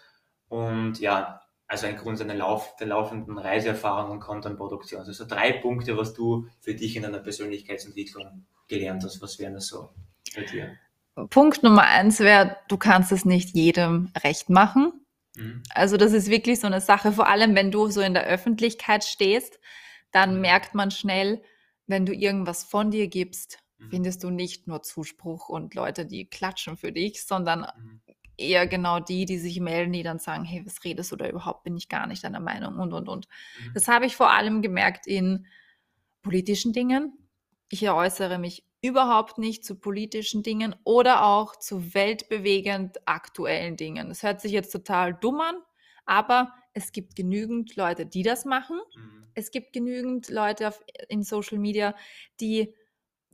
Und 0.49 0.99
ja, 0.99 1.41
also 1.67 1.87
ein 1.87 1.97
Grund 1.97 2.17
seiner 2.17 2.35
Lauf, 2.35 2.75
der 2.77 2.87
laufenden 2.87 3.37
Reiseerfahrung 3.37 4.11
und 4.11 4.19
Content-Produktion. 4.19 5.01
Also 5.01 5.11
so 5.11 5.25
drei 5.25 5.51
Punkte, 5.53 5.97
was 5.97 6.13
du 6.13 6.47
für 6.61 6.73
dich 6.73 6.95
in 6.95 7.03
deiner 7.03 7.19
Persönlichkeitsentwicklung 7.19 8.45
gelernt 8.67 9.03
hast. 9.03 9.21
Was 9.21 9.37
wären 9.39 9.53
das 9.53 9.67
so 9.67 9.89
bei 10.35 10.43
dir? 10.43 10.77
Punkt 11.29 11.63
Nummer 11.63 11.83
eins 11.83 12.19
wäre, 12.19 12.57
du 12.67 12.77
kannst 12.77 13.11
es 13.11 13.25
nicht 13.25 13.55
jedem 13.55 14.11
recht 14.23 14.49
machen. 14.49 14.93
Mhm. 15.35 15.63
Also 15.73 15.97
das 15.97 16.13
ist 16.13 16.29
wirklich 16.29 16.59
so 16.59 16.67
eine 16.67 16.79
Sache, 16.79 17.11
vor 17.11 17.27
allem 17.27 17.55
wenn 17.55 17.71
du 17.71 17.89
so 17.89 18.01
in 18.01 18.13
der 18.13 18.27
Öffentlichkeit 18.27 19.03
stehst, 19.03 19.59
dann 20.11 20.35
mhm. 20.35 20.41
merkt 20.41 20.75
man 20.75 20.91
schnell, 20.91 21.41
wenn 21.87 22.05
du 22.05 22.13
irgendwas 22.13 22.63
von 22.63 22.91
dir 22.91 23.07
gibst, 23.07 23.59
mhm. 23.77 23.89
findest 23.89 24.23
du 24.23 24.29
nicht 24.29 24.67
nur 24.67 24.83
Zuspruch 24.83 25.49
und 25.49 25.73
Leute, 25.73 26.05
die 26.05 26.25
klatschen 26.25 26.77
für 26.77 26.91
dich, 26.91 27.25
sondern 27.25 27.61
mhm. 27.61 28.01
eher 28.37 28.67
genau 28.67 28.99
die, 28.99 29.25
die 29.25 29.39
sich 29.39 29.59
melden, 29.59 29.93
die 29.93 30.03
dann 30.03 30.19
sagen, 30.19 30.43
hey, 30.43 30.65
was 30.65 30.83
redest 30.83 31.11
du 31.11 31.15
da 31.15 31.27
überhaupt, 31.27 31.63
bin 31.63 31.77
ich 31.77 31.89
gar 31.89 32.07
nicht 32.07 32.23
deiner 32.23 32.41
Meinung 32.41 32.77
und, 32.77 32.93
und, 32.93 33.09
und. 33.09 33.27
Mhm. 33.59 33.73
Das 33.73 33.87
habe 33.87 34.05
ich 34.05 34.15
vor 34.15 34.31
allem 34.31 34.61
gemerkt 34.61 35.07
in 35.07 35.47
politischen 36.21 36.73
Dingen. 36.73 37.17
Ich 37.69 37.89
äußere 37.89 38.37
mich 38.37 38.65
überhaupt 38.81 39.37
nicht 39.37 39.65
zu 39.65 39.75
politischen 39.75 40.43
Dingen 40.43 40.75
oder 40.83 41.25
auch 41.25 41.55
zu 41.55 41.93
weltbewegend 41.93 43.07
aktuellen 43.07 43.75
Dingen. 43.75 44.09
Das 44.09 44.23
hört 44.23 44.41
sich 44.41 44.51
jetzt 44.51 44.71
total 44.71 45.13
dumm 45.13 45.41
an, 45.41 45.55
aber 46.05 46.53
es 46.77 46.91
gibt 46.91 47.15
genügend 47.15 47.75
Leute, 47.75 48.05
die 48.05 48.21
das 48.21 48.45
machen. 48.45 48.79
Mhm. 48.95 49.27
Es 49.33 49.49
gibt 49.49 49.73
genügend 49.73 50.29
Leute 50.29 50.67
auf, 50.67 50.83
in 51.09 51.23
Social 51.23 51.57
Media, 51.57 51.95
die 52.39 52.73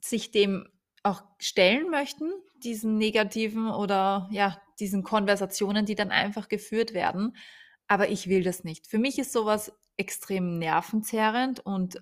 sich 0.02 0.32
dem 0.32 0.68
auch 1.04 1.24
stellen 1.40 1.90
möchten, 1.90 2.32
diesen 2.64 2.98
negativen 2.98 3.70
oder 3.70 4.30
ja, 4.32 4.62
diesen 4.80 5.04
Konversationen, 5.04 5.86
die 5.86 5.96
dann 5.96 6.12
einfach 6.12 6.48
geführt 6.48 6.94
werden. 6.94 7.36
Aber 7.88 8.08
ich 8.10 8.30
will 8.30 8.44
das 8.44 8.64
nicht. 8.64 8.88
Für 8.88 8.98
mich 8.98 9.20
ist 9.20 9.34
sowas 9.34 9.74
extrem 9.98 10.58
nervenzerrend 10.58 11.60
und, 11.60 12.02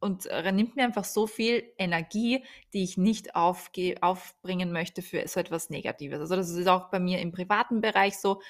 und 0.00 0.26
nimmt 0.52 0.76
mir 0.76 0.84
einfach 0.84 1.04
so 1.04 1.26
viel 1.26 1.70
Energie, 1.76 2.44
die 2.72 2.82
ich 2.82 2.96
nicht 2.96 3.36
aufge 3.36 3.96
aufbringen 4.00 4.72
möchte 4.72 5.02
für 5.02 5.28
so 5.28 5.38
etwas 5.38 5.68
Negatives. 5.68 6.20
Also 6.20 6.34
das 6.34 6.48
ist 6.48 6.66
auch 6.66 6.90
bei 6.90 6.98
mir 6.98 7.20
im 7.20 7.30
privaten 7.30 7.82
Bereich 7.82 8.16
so 8.16 8.40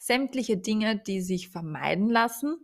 sämtliche 0.00 0.56
Dinge, 0.56 0.96
die 0.98 1.20
sich 1.20 1.50
vermeiden 1.50 2.08
lassen 2.08 2.56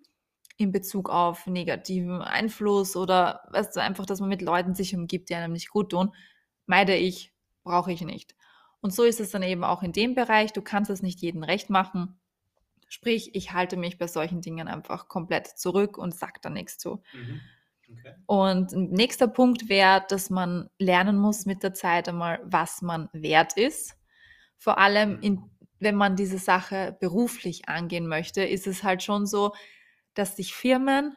in 0.56 0.72
Bezug 0.72 1.10
auf 1.10 1.46
negativen 1.46 2.22
Einfluss 2.22 2.96
oder 2.96 3.42
weißt 3.50 3.76
du, 3.76 3.82
einfach, 3.82 4.06
dass 4.06 4.20
man 4.20 4.30
mit 4.30 4.40
Leuten 4.40 4.74
sich 4.74 4.96
umgibt, 4.96 5.28
die 5.28 5.34
einem 5.34 5.52
nicht 5.52 5.68
gut 5.68 5.90
tun, 5.90 6.14
meide 6.64 6.96
ich, 6.96 7.34
brauche 7.62 7.92
ich 7.92 8.00
nicht. 8.00 8.34
Und 8.80 8.94
so 8.94 9.02
ist 9.02 9.20
es 9.20 9.32
dann 9.32 9.42
eben 9.42 9.64
auch 9.64 9.82
in 9.82 9.92
dem 9.92 10.14
Bereich. 10.14 10.54
Du 10.54 10.62
kannst 10.62 10.90
es 10.90 11.02
nicht 11.02 11.20
jedem 11.20 11.42
recht 11.42 11.68
machen. 11.68 12.18
Sprich, 12.88 13.34
ich 13.34 13.52
halte 13.52 13.76
mich 13.76 13.98
bei 13.98 14.06
solchen 14.06 14.40
Dingen 14.40 14.66
einfach 14.66 15.08
komplett 15.08 15.46
zurück 15.46 15.98
und 15.98 16.14
sage 16.14 16.40
da 16.40 16.48
nichts 16.48 16.78
zu. 16.78 17.02
Mhm. 17.12 17.40
Okay. 17.90 18.14
Und 18.24 18.72
nächster 18.72 19.28
Punkt 19.28 19.68
wäre, 19.68 20.04
dass 20.08 20.30
man 20.30 20.70
lernen 20.78 21.18
muss 21.18 21.44
mit 21.44 21.62
der 21.62 21.74
Zeit 21.74 22.08
einmal, 22.08 22.40
was 22.44 22.80
man 22.80 23.10
wert 23.12 23.58
ist. 23.58 23.94
Vor 24.56 24.78
allem 24.78 25.16
mhm. 25.16 25.22
in 25.22 25.50
wenn 25.78 25.94
man 25.94 26.16
diese 26.16 26.38
Sache 26.38 26.96
beruflich 27.00 27.68
angehen 27.68 28.06
möchte, 28.06 28.42
ist 28.42 28.66
es 28.66 28.82
halt 28.82 29.02
schon 29.02 29.26
so, 29.26 29.54
dass 30.14 30.36
sich 30.36 30.54
Firmen 30.54 31.16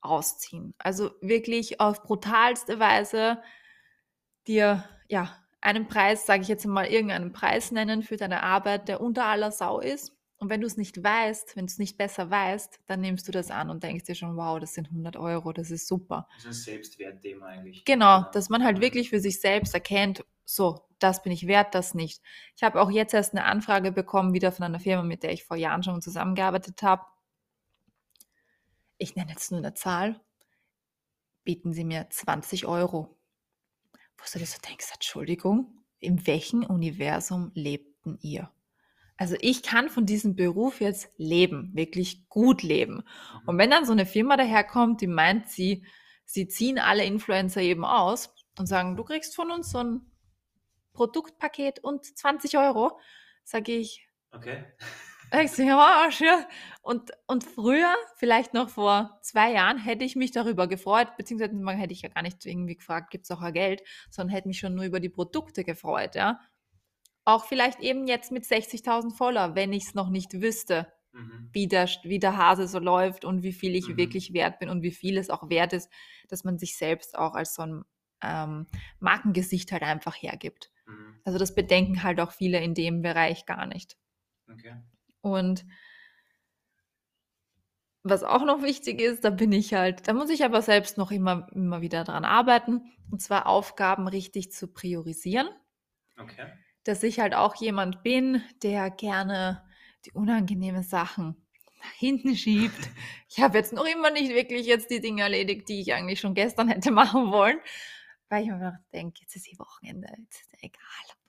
ausziehen. 0.00 0.74
Also 0.78 1.12
wirklich 1.20 1.80
auf 1.80 2.02
brutalste 2.02 2.78
Weise 2.78 3.38
dir 4.46 4.84
ja 5.08 5.36
einen 5.60 5.88
Preis, 5.88 6.26
sage 6.26 6.42
ich 6.42 6.48
jetzt 6.48 6.66
mal, 6.66 6.86
irgendeinen 6.86 7.32
Preis 7.32 7.70
nennen 7.70 8.02
für 8.02 8.16
deine 8.16 8.42
Arbeit, 8.42 8.88
der 8.88 9.00
unter 9.00 9.24
aller 9.24 9.50
Sau 9.50 9.80
ist. 9.80 10.12
Und 10.36 10.50
wenn 10.50 10.60
du 10.60 10.66
es 10.66 10.76
nicht 10.76 11.02
weißt, 11.02 11.56
wenn 11.56 11.66
du 11.66 11.70
es 11.70 11.78
nicht 11.78 11.96
besser 11.96 12.28
weißt, 12.28 12.80
dann 12.86 13.00
nimmst 13.00 13.26
du 13.26 13.32
das 13.32 13.50
an 13.50 13.70
und 13.70 13.82
denkst 13.82 14.04
dir 14.04 14.14
schon, 14.14 14.36
wow, 14.36 14.60
das 14.60 14.74
sind 14.74 14.88
100 14.88 15.16
Euro, 15.16 15.52
das 15.52 15.70
ist 15.70 15.86
super. 15.86 16.28
Das 16.36 16.44
ist 16.44 16.68
ein 16.68 16.74
Selbstwertthema 16.74 17.46
eigentlich. 17.46 17.84
Genau, 17.86 18.26
dass 18.32 18.50
man 18.50 18.62
halt 18.62 18.82
wirklich 18.82 19.08
für 19.08 19.20
sich 19.20 19.40
selbst 19.40 19.72
erkennt, 19.72 20.22
so, 20.44 20.82
das 21.04 21.22
bin 21.22 21.32
ich 21.32 21.46
wert, 21.46 21.74
das 21.74 21.92
nicht. 21.92 22.22
Ich 22.56 22.62
habe 22.62 22.80
auch 22.80 22.90
jetzt 22.90 23.12
erst 23.12 23.34
eine 23.34 23.44
Anfrage 23.44 23.92
bekommen, 23.92 24.32
wieder 24.32 24.50
von 24.52 24.64
einer 24.64 24.80
Firma, 24.80 25.02
mit 25.02 25.22
der 25.22 25.32
ich 25.32 25.44
vor 25.44 25.56
Jahren 25.56 25.82
schon 25.82 26.00
zusammengearbeitet 26.00 26.82
habe. 26.82 27.04
Ich 28.96 29.14
nenne 29.14 29.30
jetzt 29.30 29.50
nur 29.50 29.58
eine 29.58 29.74
Zahl. 29.74 30.18
Bieten 31.44 31.74
Sie 31.74 31.84
mir 31.84 32.08
20 32.08 32.64
Euro. 32.66 33.18
Wo 34.16 34.24
du 34.32 34.38
dir 34.38 34.46
so 34.46 34.58
denkst, 34.66 34.90
Entschuldigung, 34.94 35.84
in 35.98 36.26
welchem 36.26 36.64
Universum 36.64 37.50
lebten 37.54 38.18
ihr? 38.22 38.50
Also 39.18 39.36
ich 39.40 39.62
kann 39.62 39.90
von 39.90 40.06
diesem 40.06 40.36
Beruf 40.36 40.80
jetzt 40.80 41.10
leben, 41.18 41.70
wirklich 41.74 42.28
gut 42.30 42.62
leben. 42.62 42.94
Mhm. 42.94 43.48
Und 43.48 43.58
wenn 43.58 43.70
dann 43.70 43.84
so 43.84 43.92
eine 43.92 44.06
Firma 44.06 44.38
daherkommt, 44.38 45.02
die 45.02 45.06
meint, 45.06 45.50
sie, 45.50 45.84
sie 46.24 46.48
ziehen 46.48 46.78
alle 46.78 47.04
Influencer 47.04 47.60
eben 47.60 47.84
aus 47.84 48.34
und 48.58 48.66
sagen, 48.66 48.96
du 48.96 49.04
kriegst 49.04 49.36
von 49.36 49.50
uns 49.50 49.70
so 49.70 49.78
ein 49.78 50.10
Produktpaket 50.94 51.80
und 51.80 52.04
20 52.04 52.56
Euro, 52.56 52.98
sage 53.44 53.72
ich. 53.72 54.08
Okay. 54.32 54.64
Ich 55.42 55.52
so, 55.52 55.62
ja, 55.62 56.08
schön. 56.10 56.44
Und, 56.82 57.10
und 57.26 57.44
früher, 57.44 57.94
vielleicht 58.16 58.54
noch 58.54 58.68
vor 58.68 59.18
zwei 59.22 59.52
Jahren, 59.52 59.78
hätte 59.78 60.04
ich 60.04 60.16
mich 60.16 60.30
darüber 60.30 60.68
gefreut, 60.68 61.16
beziehungsweise 61.16 61.54
hätte 61.76 61.92
ich 61.92 62.02
ja 62.02 62.08
gar 62.08 62.22
nicht 62.22 62.44
irgendwie 62.46 62.76
gefragt, 62.76 63.10
gibt 63.10 63.24
es 63.24 63.30
auch 63.30 63.40
ein 63.40 63.52
Geld, 63.52 63.82
sondern 64.10 64.34
hätte 64.34 64.48
mich 64.48 64.58
schon 64.58 64.74
nur 64.74 64.84
über 64.84 65.00
die 65.00 65.08
Produkte 65.08 65.64
gefreut, 65.64 66.14
ja. 66.14 66.40
Auch 67.24 67.46
vielleicht 67.46 67.80
eben 67.80 68.06
jetzt 68.06 68.30
mit 68.32 68.44
60.000 68.44 69.16
Follower, 69.16 69.54
wenn 69.54 69.72
ich 69.72 69.86
es 69.86 69.94
noch 69.94 70.10
nicht 70.10 70.40
wüsste, 70.40 70.92
mhm. 71.12 71.48
wie, 71.52 71.66
der, 71.66 71.88
wie 72.02 72.18
der 72.18 72.36
Hase 72.36 72.68
so 72.68 72.78
läuft 72.78 73.24
und 73.24 73.42
wie 73.42 73.52
viel 73.52 73.74
ich 73.74 73.88
mhm. 73.88 73.96
wirklich 73.96 74.34
wert 74.34 74.58
bin 74.58 74.68
und 74.68 74.82
wie 74.82 74.92
viel 74.92 75.18
es 75.18 75.30
auch 75.30 75.48
wert 75.48 75.72
ist, 75.72 75.90
dass 76.28 76.44
man 76.44 76.58
sich 76.58 76.76
selbst 76.76 77.16
auch 77.16 77.34
als 77.34 77.54
so 77.54 77.62
ein 77.62 77.84
ähm, 78.22 78.66
Markengesicht 79.00 79.72
halt 79.72 79.82
einfach 79.82 80.14
hergibt. 80.14 80.70
Mhm. 80.86 81.20
Also 81.24 81.38
das 81.38 81.54
bedenken 81.54 82.02
halt 82.02 82.20
auch 82.20 82.32
viele 82.32 82.60
in 82.62 82.74
dem 82.74 83.02
Bereich 83.02 83.46
gar 83.46 83.66
nicht. 83.66 83.96
Okay. 84.50 84.76
Und 85.20 85.64
was 88.02 88.22
auch 88.22 88.44
noch 88.44 88.62
wichtig 88.62 89.00
ist, 89.00 89.24
da 89.24 89.30
bin 89.30 89.50
ich 89.52 89.72
halt, 89.72 90.06
da 90.06 90.12
muss 90.12 90.28
ich 90.28 90.44
aber 90.44 90.60
selbst 90.60 90.98
noch 90.98 91.10
immer, 91.10 91.48
immer 91.54 91.80
wieder 91.80 92.04
dran 92.04 92.26
arbeiten, 92.26 92.82
und 93.10 93.22
zwar 93.22 93.46
Aufgaben 93.46 94.06
richtig 94.06 94.52
zu 94.52 94.68
priorisieren. 94.68 95.48
Okay. 96.18 96.46
Dass 96.84 97.02
ich 97.02 97.18
halt 97.18 97.34
auch 97.34 97.54
jemand 97.56 98.02
bin, 98.02 98.42
der 98.62 98.90
gerne 98.90 99.64
die 100.04 100.12
unangenehmen 100.12 100.82
Sachen 100.82 101.36
nach 101.80 101.92
hinten 101.92 102.36
schiebt. 102.36 102.90
Ich 103.30 103.40
habe 103.40 103.56
jetzt 103.56 103.72
noch 103.72 103.86
immer 103.86 104.10
nicht 104.10 104.34
wirklich 104.34 104.66
jetzt 104.66 104.90
die 104.90 105.00
Dinge 105.00 105.22
erledigt, 105.22 105.68
die 105.70 105.80
ich 105.80 105.94
eigentlich 105.94 106.20
schon 106.20 106.34
gestern 106.34 106.68
hätte 106.68 106.90
machen 106.90 107.32
wollen 107.32 107.58
weil 108.34 108.44
ich 108.44 108.50
mir 108.50 108.80
denke, 108.92 109.20
jetzt 109.22 109.36
ist 109.36 109.46
die 109.50 109.58
Wochenende, 109.58 110.08
jetzt 110.18 110.40
ist 110.42 110.54
egal, 110.62 110.80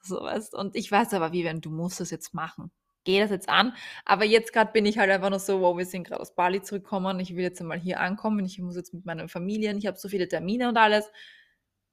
sowas. 0.02 0.54
Und 0.54 0.76
ich 0.76 0.92
weiß 0.92 1.14
aber, 1.14 1.32
wie 1.32 1.46
wenn 1.46 1.62
du 1.62 1.70
musst 1.72 2.02
es 2.02 2.12
jetzt 2.12 2.34
machen. 2.34 2.72
Geh 3.04 3.20
das 3.20 3.30
jetzt 3.30 3.50
an. 3.50 3.74
Aber 4.06 4.26
jetzt 4.26 4.52
gerade 4.54 4.72
bin 4.72 4.86
ich 4.86 4.98
halt 4.98 5.12
einfach 5.12 5.30
noch 5.30 5.40
so, 5.40 5.62
wow, 5.62 5.78
wir 5.78 5.86
sind 5.86 6.06
gerade 6.08 6.22
aus 6.22 6.34
Bali 6.36 6.62
zurückgekommen. 6.64 7.20
Ich 7.20 7.36
will 7.36 7.44
jetzt 7.44 7.62
mal 7.62 7.80
hier 7.80 8.00
ankommen. 8.00 8.44
Ich 8.46 8.60
muss 8.60 8.76
jetzt 8.76 8.94
mit 8.94 9.06
meinen 9.06 9.30
Familien, 9.30 9.78
ich 9.78 9.86
habe 9.88 9.98
so 9.98 10.10
viele 10.10 10.28
Termine 10.28 10.70
und 10.70 10.78
alles. 10.78 11.12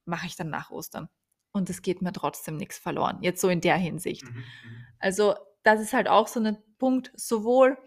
Mache 0.07 0.27
ich 0.27 0.37
dann 0.37 0.51
nach 0.51 0.71
Ostern. 0.71 1.09
und 1.53 1.71
es 1.71 1.83
geht 1.83 2.03
mir 2.03 2.13
trotzdem 2.13 2.57
nichts 2.57 2.79
verloren. 2.79 3.19
Jetzt 3.23 3.41
so 3.41 3.49
in 3.49 3.61
der 3.61 3.77
Hinsicht. 3.77 4.25
Mhm. 4.25 4.37
Mhm. 4.37 4.87
Also 4.99 5.35
das 5.63 5.81
ist 5.81 5.93
halt 5.93 6.09
auch 6.09 6.27
so 6.29 6.41
ein 6.41 6.57
Punkt, 6.79 7.13
sowohl 7.15 7.79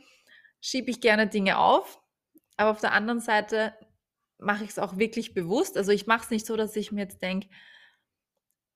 schiebe 0.62 0.92
ich 0.92 1.02
gerne 1.02 1.28
Dinge 1.28 1.58
auf, 1.58 2.00
aber 2.58 2.72
auf 2.72 2.80
der 2.82 2.94
anderen 2.94 3.20
Seite 3.20 3.74
mache 4.46 4.64
ich 4.64 4.70
es 4.72 4.80
auch 4.80 4.98
wirklich 4.98 5.34
bewusst. 5.34 5.78
Also 5.78 5.92
ich 5.92 6.08
mache 6.08 6.24
es 6.26 6.30
nicht 6.30 6.46
so, 6.46 6.56
dass 6.56 6.76
ich 6.76 6.92
mir 6.92 7.02
jetzt 7.02 7.22
denke, 7.22 7.48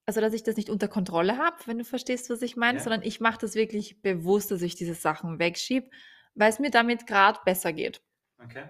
also 0.06 0.20
dass 0.20 0.32
ich 0.34 0.42
das 0.42 0.56
nicht 0.56 0.70
unter 0.70 0.88
Kontrolle 0.88 1.38
habe, 1.38 1.56
wenn 1.66 1.78
du 1.78 1.84
verstehst, 1.84 2.30
was 2.30 2.42
ich 2.42 2.56
meine, 2.56 2.78
Ja. 2.78 2.84
sondern 2.84 3.02
ich 3.02 3.20
mache 3.20 3.38
das 3.40 3.54
wirklich 3.54 4.02
bewusst, 4.02 4.50
dass 4.50 4.62
ich 4.62 4.74
diese 4.74 4.94
Sachen 4.94 5.38
wegschiebe, 5.38 5.88
weil 6.34 6.50
es 6.50 6.58
mir 6.58 6.70
damit 6.70 7.06
gerade 7.06 7.38
besser 7.44 7.72
geht. 7.72 8.02
Okay. 8.42 8.68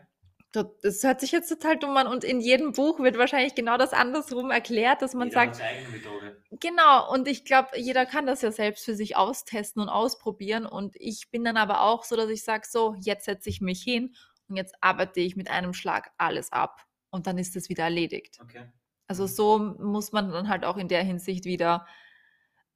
Das 0.52 1.04
hört 1.04 1.20
sich 1.20 1.30
jetzt 1.30 1.48
total 1.48 1.78
dumm 1.78 1.96
an 1.96 2.08
und 2.08 2.24
in 2.24 2.40
jedem 2.40 2.72
Buch 2.72 2.98
wird 2.98 3.16
wahrscheinlich 3.16 3.54
genau 3.54 3.76
das 3.76 3.92
andersrum 3.92 4.50
erklärt, 4.50 5.00
dass 5.00 5.14
man 5.14 5.28
Jeder 5.28 5.40
sagt, 5.40 5.56
seine 5.56 5.68
eigene 5.68 5.88
Methode. 5.90 6.42
Genau, 6.50 7.12
und 7.12 7.28
ich 7.28 7.44
glaube, 7.44 7.78
jeder 7.78 8.04
kann 8.04 8.26
das 8.26 8.42
ja 8.42 8.50
selbst 8.50 8.84
für 8.84 8.96
sich 8.96 9.16
austesten 9.16 9.80
und 9.80 9.88
ausprobieren. 9.88 10.66
Und 10.66 10.96
ich 10.96 11.30
bin 11.30 11.44
dann 11.44 11.56
aber 11.56 11.82
auch 11.82 12.02
so, 12.02 12.16
dass 12.16 12.28
ich 12.30 12.42
sage, 12.42 12.66
so, 12.68 12.96
jetzt 13.00 13.26
setze 13.26 13.48
ich 13.48 13.60
mich 13.60 13.80
hin 13.80 14.16
und 14.48 14.56
jetzt 14.56 14.74
arbeite 14.80 15.20
ich 15.20 15.36
mit 15.36 15.48
einem 15.48 15.72
Schlag 15.72 16.10
alles 16.18 16.50
ab. 16.50 16.84
Und 17.10 17.26
dann 17.26 17.38
ist 17.38 17.56
es 17.56 17.68
wieder 17.68 17.84
erledigt. 17.84 18.38
Okay. 18.42 18.64
Also 19.08 19.24
Mhm. 19.24 19.28
so 19.28 19.58
muss 19.58 20.12
man 20.12 20.30
dann 20.30 20.48
halt 20.48 20.64
auch 20.64 20.76
in 20.76 20.88
der 20.88 21.02
Hinsicht 21.02 21.44
wieder 21.44 21.86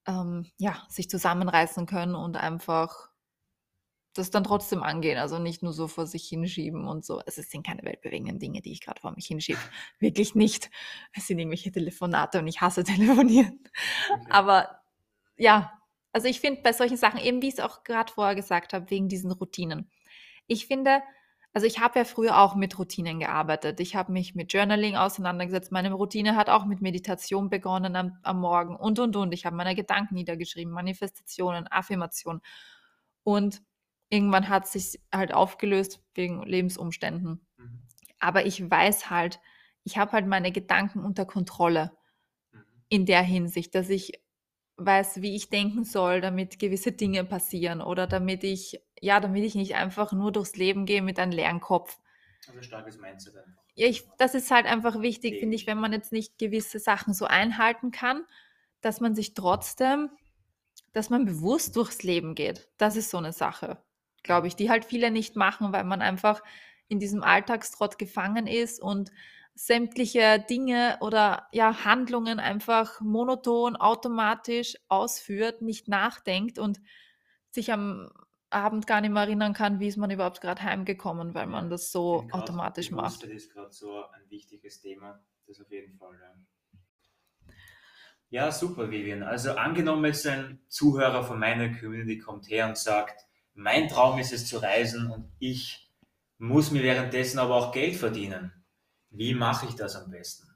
ähm, 0.06 0.50
ja, 0.58 0.84
sich 0.88 1.08
zusammenreißen 1.08 1.86
können 1.86 2.14
und 2.14 2.36
einfach 2.36 3.10
das 4.12 4.30
dann 4.30 4.44
trotzdem 4.44 4.82
angehen. 4.82 5.18
Also 5.18 5.38
nicht 5.38 5.62
nur 5.62 5.72
so 5.72 5.88
vor 5.88 6.06
sich 6.06 6.28
hinschieben 6.28 6.86
und 6.86 7.04
so. 7.04 7.18
Also 7.18 7.40
es 7.40 7.50
sind 7.50 7.66
keine 7.66 7.82
weltbewegenden 7.82 8.38
Dinge, 8.38 8.60
die 8.62 8.70
ich 8.72 8.80
gerade 8.80 9.00
vor 9.00 9.12
mich 9.12 9.26
hinschiebe. 9.26 9.58
Wirklich 9.98 10.34
nicht. 10.34 10.70
Es 11.14 11.26
sind 11.26 11.38
irgendwelche 11.38 11.72
Telefonate 11.72 12.38
und 12.38 12.46
ich 12.46 12.60
hasse 12.60 12.84
telefonieren. 12.84 13.60
okay. 14.12 14.26
Aber 14.30 14.80
ja, 15.36 15.72
also 16.12 16.28
ich 16.28 16.40
finde 16.40 16.62
bei 16.62 16.72
solchen 16.72 16.96
Sachen, 16.96 17.18
eben 17.20 17.42
wie 17.42 17.48
ich 17.48 17.54
es 17.54 17.60
auch 17.60 17.82
gerade 17.82 18.12
vorher 18.12 18.36
gesagt 18.36 18.72
habe, 18.72 18.88
wegen 18.90 19.08
diesen 19.08 19.32
Routinen. 19.32 19.90
Ich 20.46 20.66
finde, 20.66 21.02
also 21.54 21.66
ich 21.66 21.78
habe 21.80 22.00
ja 22.00 22.04
früher 22.04 22.38
auch 22.40 22.56
mit 22.56 22.78
Routinen 22.78 23.20
gearbeitet. 23.20 23.80
Ich 23.80 23.96
habe 23.96 24.12
mich 24.12 24.34
mit 24.34 24.52
Journaling 24.52 24.96
auseinandergesetzt. 24.96 25.72
Meine 25.72 25.92
Routine 25.92 26.36
hat 26.36 26.50
auch 26.50 26.66
mit 26.66 26.82
Meditation 26.82 27.48
begonnen 27.48 27.96
am, 27.96 28.18
am 28.24 28.40
Morgen 28.40 28.76
und, 28.76 28.98
und, 28.98 29.16
und. 29.16 29.32
Ich 29.32 29.46
habe 29.46 29.56
meine 29.56 29.76
Gedanken 29.76 30.14
niedergeschrieben, 30.16 30.72
Manifestationen, 30.74 31.68
Affirmationen. 31.68 32.42
Und 33.22 33.62
irgendwann 34.10 34.48
hat 34.48 34.64
es 34.66 34.72
sich 34.72 35.00
halt 35.12 35.32
aufgelöst 35.32 36.02
wegen 36.14 36.42
Lebensumständen. 36.42 37.46
Mhm. 37.56 37.82
Aber 38.18 38.46
ich 38.46 38.68
weiß 38.68 39.10
halt, 39.10 39.40
ich 39.84 39.96
habe 39.96 40.12
halt 40.12 40.26
meine 40.26 40.52
Gedanken 40.52 41.04
unter 41.04 41.24
Kontrolle 41.24 41.92
Mhm. 42.52 42.64
in 42.88 43.06
der 43.06 43.22
Hinsicht, 43.22 43.74
dass 43.74 43.90
ich 43.90 44.12
weiß, 44.76 45.22
wie 45.22 45.36
ich 45.36 45.50
denken 45.50 45.84
soll, 45.84 46.20
damit 46.20 46.58
gewisse 46.58 46.92
Dinge 46.92 47.24
passieren 47.24 47.80
oder 47.80 48.06
damit 48.06 48.44
ich, 48.44 48.80
ja, 49.04 49.20
damit 49.20 49.44
ich 49.44 49.54
nicht 49.54 49.74
einfach 49.74 50.12
nur 50.12 50.32
durchs 50.32 50.56
Leben 50.56 50.86
gehe 50.86 51.02
mit 51.02 51.18
einem 51.18 51.32
leeren 51.32 51.60
Kopf. 51.60 51.98
Also 52.48 52.62
starkes 52.62 52.98
Mindset 52.98 53.36
einfach. 53.36 53.62
Ja, 53.74 53.86
ich, 53.86 54.08
das 54.18 54.34
ist 54.34 54.50
halt 54.50 54.66
einfach 54.66 55.00
wichtig, 55.00 55.40
finde 55.40 55.56
ich, 55.56 55.66
wenn 55.66 55.78
man 55.78 55.92
jetzt 55.92 56.12
nicht 56.12 56.38
gewisse 56.38 56.78
Sachen 56.78 57.12
so 57.12 57.26
einhalten 57.26 57.90
kann, 57.90 58.24
dass 58.80 59.00
man 59.00 59.14
sich 59.14 59.34
trotzdem, 59.34 60.10
dass 60.92 61.10
man 61.10 61.26
bewusst 61.26 61.76
durchs 61.76 62.02
Leben 62.02 62.34
geht. 62.34 62.68
Das 62.78 62.96
ist 62.96 63.10
so 63.10 63.18
eine 63.18 63.32
Sache, 63.32 63.82
glaube 64.22 64.46
ich, 64.46 64.56
die 64.56 64.70
halt 64.70 64.84
viele 64.84 65.10
nicht 65.10 65.36
machen, 65.36 65.72
weil 65.72 65.84
man 65.84 66.00
einfach 66.00 66.42
in 66.88 66.98
diesem 66.98 67.22
Alltagstrott 67.22 67.98
gefangen 67.98 68.46
ist 68.46 68.80
und 68.80 69.10
sämtliche 69.54 70.42
Dinge 70.48 70.96
oder 71.00 71.48
ja 71.52 71.84
Handlungen 71.84 72.40
einfach 72.40 73.00
monoton, 73.00 73.76
automatisch 73.76 74.76
ausführt, 74.88 75.62
nicht 75.62 75.88
nachdenkt 75.88 76.58
und 76.58 76.80
sich 77.50 77.72
am 77.72 78.10
Abend 78.54 78.86
gar 78.86 79.00
nicht 79.00 79.10
mehr 79.10 79.22
erinnern 79.22 79.52
kann, 79.52 79.80
wie 79.80 79.88
ist 79.88 79.96
man 79.96 80.10
überhaupt 80.10 80.40
gerade 80.40 80.62
heimgekommen, 80.62 81.34
weil 81.34 81.46
man 81.46 81.70
das 81.70 81.90
so 81.90 82.24
grad 82.28 82.42
automatisch 82.42 82.90
macht. 82.90 83.20
Bewusstheit 83.20 83.30
ist 83.30 83.52
gerade 83.52 83.72
so 83.72 84.04
ein 84.06 84.30
wichtiges 84.30 84.80
Thema. 84.80 85.22
Das 85.46 85.60
auf 85.60 85.70
jeden 85.70 85.94
Fall. 85.96 86.18
Ja. 86.20 87.54
ja, 88.30 88.52
super, 88.52 88.90
Vivian. 88.90 89.22
Also 89.22 89.52
angenommen 89.52 90.04
jetzt 90.06 90.26
ein 90.26 90.60
Zuhörer 90.68 91.22
von 91.24 91.38
meiner 91.38 91.68
Community 91.78 92.18
kommt 92.18 92.48
her 92.48 92.68
und 92.68 92.78
sagt, 92.78 93.26
mein 93.52 93.88
Traum 93.88 94.18
ist 94.18 94.32
es 94.32 94.46
zu 94.46 94.58
reisen 94.58 95.10
und 95.10 95.30
ich 95.38 95.92
muss 96.38 96.70
mir 96.70 96.82
währenddessen 96.82 97.38
aber 97.38 97.54
auch 97.56 97.72
Geld 97.72 97.96
verdienen. 97.96 98.52
Wie 99.10 99.34
mache 99.34 99.66
ich 99.66 99.74
das 99.74 99.96
am 99.96 100.10
besten? 100.10 100.48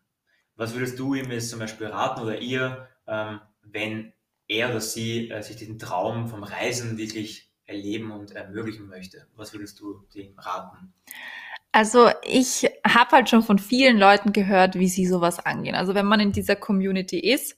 Was 0.57 0.75
würdest 0.75 0.99
du 0.99 1.15
ihm 1.15 1.31
jetzt 1.31 1.51
zum 1.51 1.61
Beispiel 1.61 1.87
raten 1.87 2.23
oder 2.23 2.41
ihr, 2.41 2.89
ähm, 3.07 3.41
wenn 3.63 4.13
er 4.49 4.71
oder 4.71 4.81
sie 4.81 5.31
äh, 5.31 5.43
sich 5.43 5.57
den 5.57 5.79
Traum 5.79 6.27
vom 6.27 6.43
Reisen 6.43 6.99
wirklich 6.99 7.48
erleben 7.68 8.11
und 8.11 8.33
ermöglichen 8.33 8.88
möchte? 8.88 9.26
Was 9.37 9.52
würdest 9.52 9.78
du 9.78 10.04
dem 10.14 10.37
raten? 10.38 10.92
Also 11.70 12.11
ich 12.24 12.68
habe 12.85 13.11
halt 13.12 13.28
schon 13.28 13.42
von 13.42 13.59
vielen 13.59 13.98
Leuten 13.98 14.33
gehört, 14.33 14.74
wie 14.78 14.88
sie 14.88 15.07
sowas 15.07 15.38
angehen. 15.38 15.74
Also 15.74 15.94
wenn 15.94 16.07
man 16.07 16.18
in 16.18 16.33
dieser 16.33 16.57
Community 16.57 17.18
ist, 17.20 17.57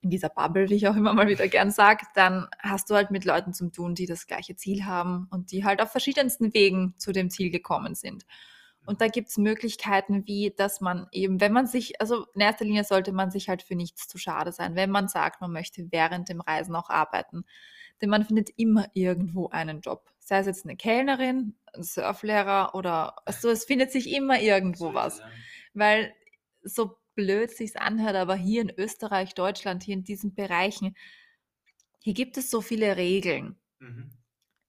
in 0.00 0.10
dieser 0.10 0.30
Bubble, 0.30 0.70
wie 0.70 0.74
ich 0.74 0.88
auch 0.88 0.96
immer 0.96 1.12
mal 1.12 1.28
wieder 1.28 1.48
gern 1.48 1.70
sage, 1.70 2.06
dann 2.14 2.48
hast 2.60 2.90
du 2.90 2.94
halt 2.94 3.10
mit 3.10 3.24
Leuten 3.24 3.52
zu 3.52 3.68
tun, 3.70 3.94
die 3.94 4.06
das 4.06 4.26
gleiche 4.26 4.56
Ziel 4.56 4.84
haben 4.84 5.28
und 5.30 5.52
die 5.52 5.64
halt 5.64 5.82
auf 5.82 5.90
verschiedensten 5.90 6.54
Wegen 6.54 6.94
zu 6.96 7.12
dem 7.12 7.28
Ziel 7.28 7.50
gekommen 7.50 7.94
sind. 7.94 8.24
Und 8.86 9.00
da 9.00 9.08
gibt's 9.08 9.36
Möglichkeiten, 9.36 10.26
wie 10.26 10.54
dass 10.56 10.80
man 10.80 11.08
eben, 11.10 11.40
wenn 11.40 11.52
man 11.52 11.66
sich, 11.66 12.00
also 12.00 12.26
in 12.34 12.40
erster 12.40 12.64
Linie 12.64 12.84
sollte 12.84 13.12
man 13.12 13.32
sich 13.32 13.48
halt 13.48 13.62
für 13.62 13.74
nichts 13.74 14.06
zu 14.06 14.16
schade 14.16 14.52
sein, 14.52 14.76
wenn 14.76 14.90
man 14.90 15.08
sagt, 15.08 15.40
man 15.40 15.52
möchte 15.52 15.88
während 15.90 16.28
dem 16.28 16.40
Reisen 16.40 16.74
auch 16.76 16.88
arbeiten. 16.88 17.44
Denn 18.00 18.10
man 18.10 18.24
findet 18.24 18.50
immer 18.56 18.88
irgendwo 18.94 19.48
einen 19.48 19.80
Job. 19.80 20.10
Sei 20.18 20.38
es 20.38 20.46
jetzt 20.46 20.64
eine 20.64 20.76
Kellnerin, 20.76 21.54
ein 21.74 21.82
Surflehrer 21.82 22.74
oder 22.74 23.16
also 23.26 23.48
es 23.48 23.64
findet 23.64 23.92
sich 23.92 24.12
immer 24.12 24.40
irgendwo 24.40 24.88
So 24.88 24.94
was. 24.94 25.22
Weil 25.74 26.14
so 26.62 26.98
blöd 27.14 27.50
sich's 27.50 27.76
anhört, 27.76 28.16
aber 28.16 28.36
hier 28.36 28.62
in 28.62 28.72
Österreich, 28.76 29.34
Deutschland, 29.34 29.82
hier 29.82 29.94
in 29.94 30.04
diesen 30.04 30.34
Bereichen, 30.34 30.94
hier 32.02 32.14
gibt 32.14 32.36
es 32.36 32.50
so 32.50 32.60
viele 32.60 32.96
Regeln. 32.96 33.56
Mhm. 33.78 34.12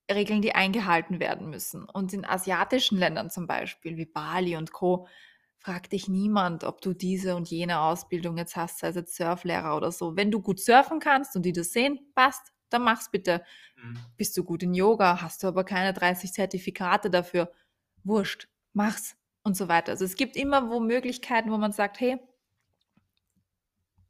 Regeln, 0.10 0.42
die 0.42 0.56
eingehalten 0.56 1.20
werden 1.20 1.50
müssen. 1.50 1.84
Und 1.84 2.14
in 2.14 2.26
asiatischen 2.26 2.98
Ländern 2.98 3.30
zum 3.30 3.46
Beispiel, 3.46 3.98
wie 3.98 4.06
Bali 4.06 4.56
und 4.56 4.72
Co., 4.72 5.08
fragt 5.60 5.92
dich 5.92 6.08
niemand, 6.08 6.64
ob 6.64 6.82
du 6.82 6.94
diese 6.94 7.36
und 7.36 7.50
jene 7.50 7.82
Ausbildung 7.82 8.38
jetzt 8.38 8.56
hast, 8.56 8.80
sei 8.80 8.90
es 8.90 8.96
jetzt 8.96 9.16
Surflehrer 9.16 9.76
oder 9.76 9.92
so. 9.92 10.16
Wenn 10.16 10.32
du 10.32 10.40
gut 10.42 10.60
surfen 10.60 11.00
kannst 11.00 11.36
und 11.36 11.44
die 11.44 11.52
das 11.52 11.72
sehen, 11.72 12.00
passt, 12.16 12.54
dann 12.70 12.84
mach's 12.84 13.10
bitte. 13.12 13.44
Mhm. 13.76 13.98
Bist 14.18 14.38
du 14.38 14.44
gut 14.44 14.64
in 14.64 14.74
Yoga, 14.74 15.22
hast 15.22 15.44
du 15.44 15.48
aber 15.48 15.64
keine 15.64 15.94
30 15.94 16.34
Zertifikate 16.34 17.10
dafür, 17.10 17.52
wurscht, 18.04 18.48
mach's 18.74 19.16
und 19.44 19.56
so 19.58 19.68
weiter. 19.70 19.92
Also 19.94 20.06
es 20.06 20.16
gibt 20.16 20.36
immer 20.36 20.70
wo 20.70 20.80
Möglichkeiten, 20.80 21.52
wo 21.52 21.58
man 21.58 21.72
sagt, 21.74 22.00
hey, 22.00 22.18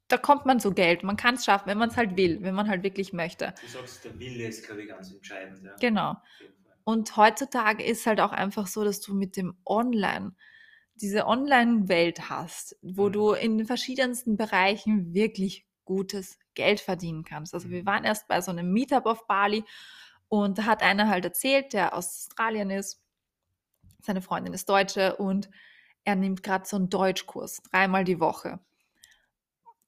da 0.07 0.17
kommt 0.17 0.45
man 0.45 0.59
zu 0.59 0.73
Geld, 0.73 1.03
man 1.03 1.17
kann 1.17 1.35
es 1.35 1.45
schaffen, 1.45 1.67
wenn 1.67 1.77
man 1.77 1.89
es 1.89 1.97
halt 1.97 2.15
will, 2.15 2.41
wenn 2.41 2.55
man 2.55 2.69
halt 2.69 2.83
wirklich 2.83 3.11
möchte. 3.13 3.53
Du 3.61 3.67
sagst, 3.67 4.05
der 4.05 4.17
Wille 4.19 4.47
ist, 4.47 4.65
glaube 4.65 4.83
ich, 4.83 4.89
ganz 4.89 5.11
entscheidend. 5.11 5.63
Ja. 5.63 5.75
Genau. 5.79 6.15
Und 6.85 7.17
heutzutage 7.17 7.83
ist 7.83 8.05
halt 8.07 8.21
auch 8.21 8.31
einfach 8.31 8.67
so, 8.67 8.85
dass 8.85 9.01
du 9.01 9.15
mit 9.15 9.37
dem 9.37 9.57
Online 9.65 10.33
diese 10.95 11.27
Online-Welt 11.27 12.29
hast, 12.29 12.77
wo 12.83 13.09
Mhm. 13.09 13.13
du 13.13 13.31
in 13.33 13.59
den 13.59 13.67
verschiedensten 13.67 14.37
Bereichen 14.37 15.13
wirklich 15.13 15.66
gutes 15.88 16.38
Geld 16.54 16.80
verdienen 16.80 17.23
kannst. 17.23 17.56
Also 17.56 17.69
wir 17.71 17.82
Mhm. 17.82 17.86
waren 17.88 18.04
erst 18.04 18.28
bei 18.28 18.39
so 18.41 18.52
einem 18.52 18.71
Meetup 18.71 19.08
auf 19.08 19.26
Bali 19.26 19.65
und 20.30 20.60
da 20.60 20.65
hat 20.65 20.84
einer 20.84 21.08
halt 21.10 21.26
erzählt, 21.26 21.73
der 21.73 21.95
aus 21.95 22.28
Australien 22.30 22.69
ist, 22.69 23.02
seine 24.02 24.21
Freundin 24.21 24.54
ist 24.54 24.69
Deutsche 24.69 25.15
und 25.15 25.50
er 26.04 26.15
nimmt 26.15 26.43
gerade 26.43 26.67
so 26.67 26.76
einen 26.78 26.89
Deutschkurs, 26.89 27.62
dreimal 27.71 28.04
die 28.04 28.19
Woche. 28.19 28.60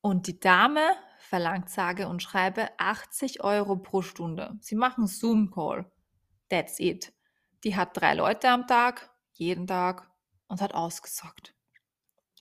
Und 0.01 0.27
die 0.27 0.39
Dame 0.39 0.81
verlangt 1.19 1.69
sage 1.69 2.07
und 2.07 2.23
schreibe 2.23 2.69
80 2.79 3.43
Euro 3.43 3.75
pro 3.75 4.01
Stunde. 4.01 4.57
Sie 4.61 4.75
machen 4.75 5.07
Zoom-Call. 5.07 5.91
That's 6.49 6.79
it. 6.79 7.13
Die 7.63 7.75
hat 7.75 7.95
drei 7.99 8.13
Leute 8.15 8.49
am 8.49 8.65
Tag, 8.67 9.11
jeden 9.33 9.67
Tag 9.67 10.09
und 10.47 10.61
hat 10.61 10.73
ausgesorgt. 10.73 11.53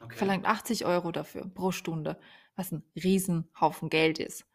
Okay. 0.00 0.16
Verlangt 0.16 0.46
80 0.46 0.84
Euro 0.86 1.10
dafür 1.10 1.48
pro 1.48 1.72
Stunde, 1.72 2.20
was 2.58 2.72
ein 2.72 2.84
Riesenhaufen 2.96 3.88
Geld 3.90 4.18
ist. 4.18 4.46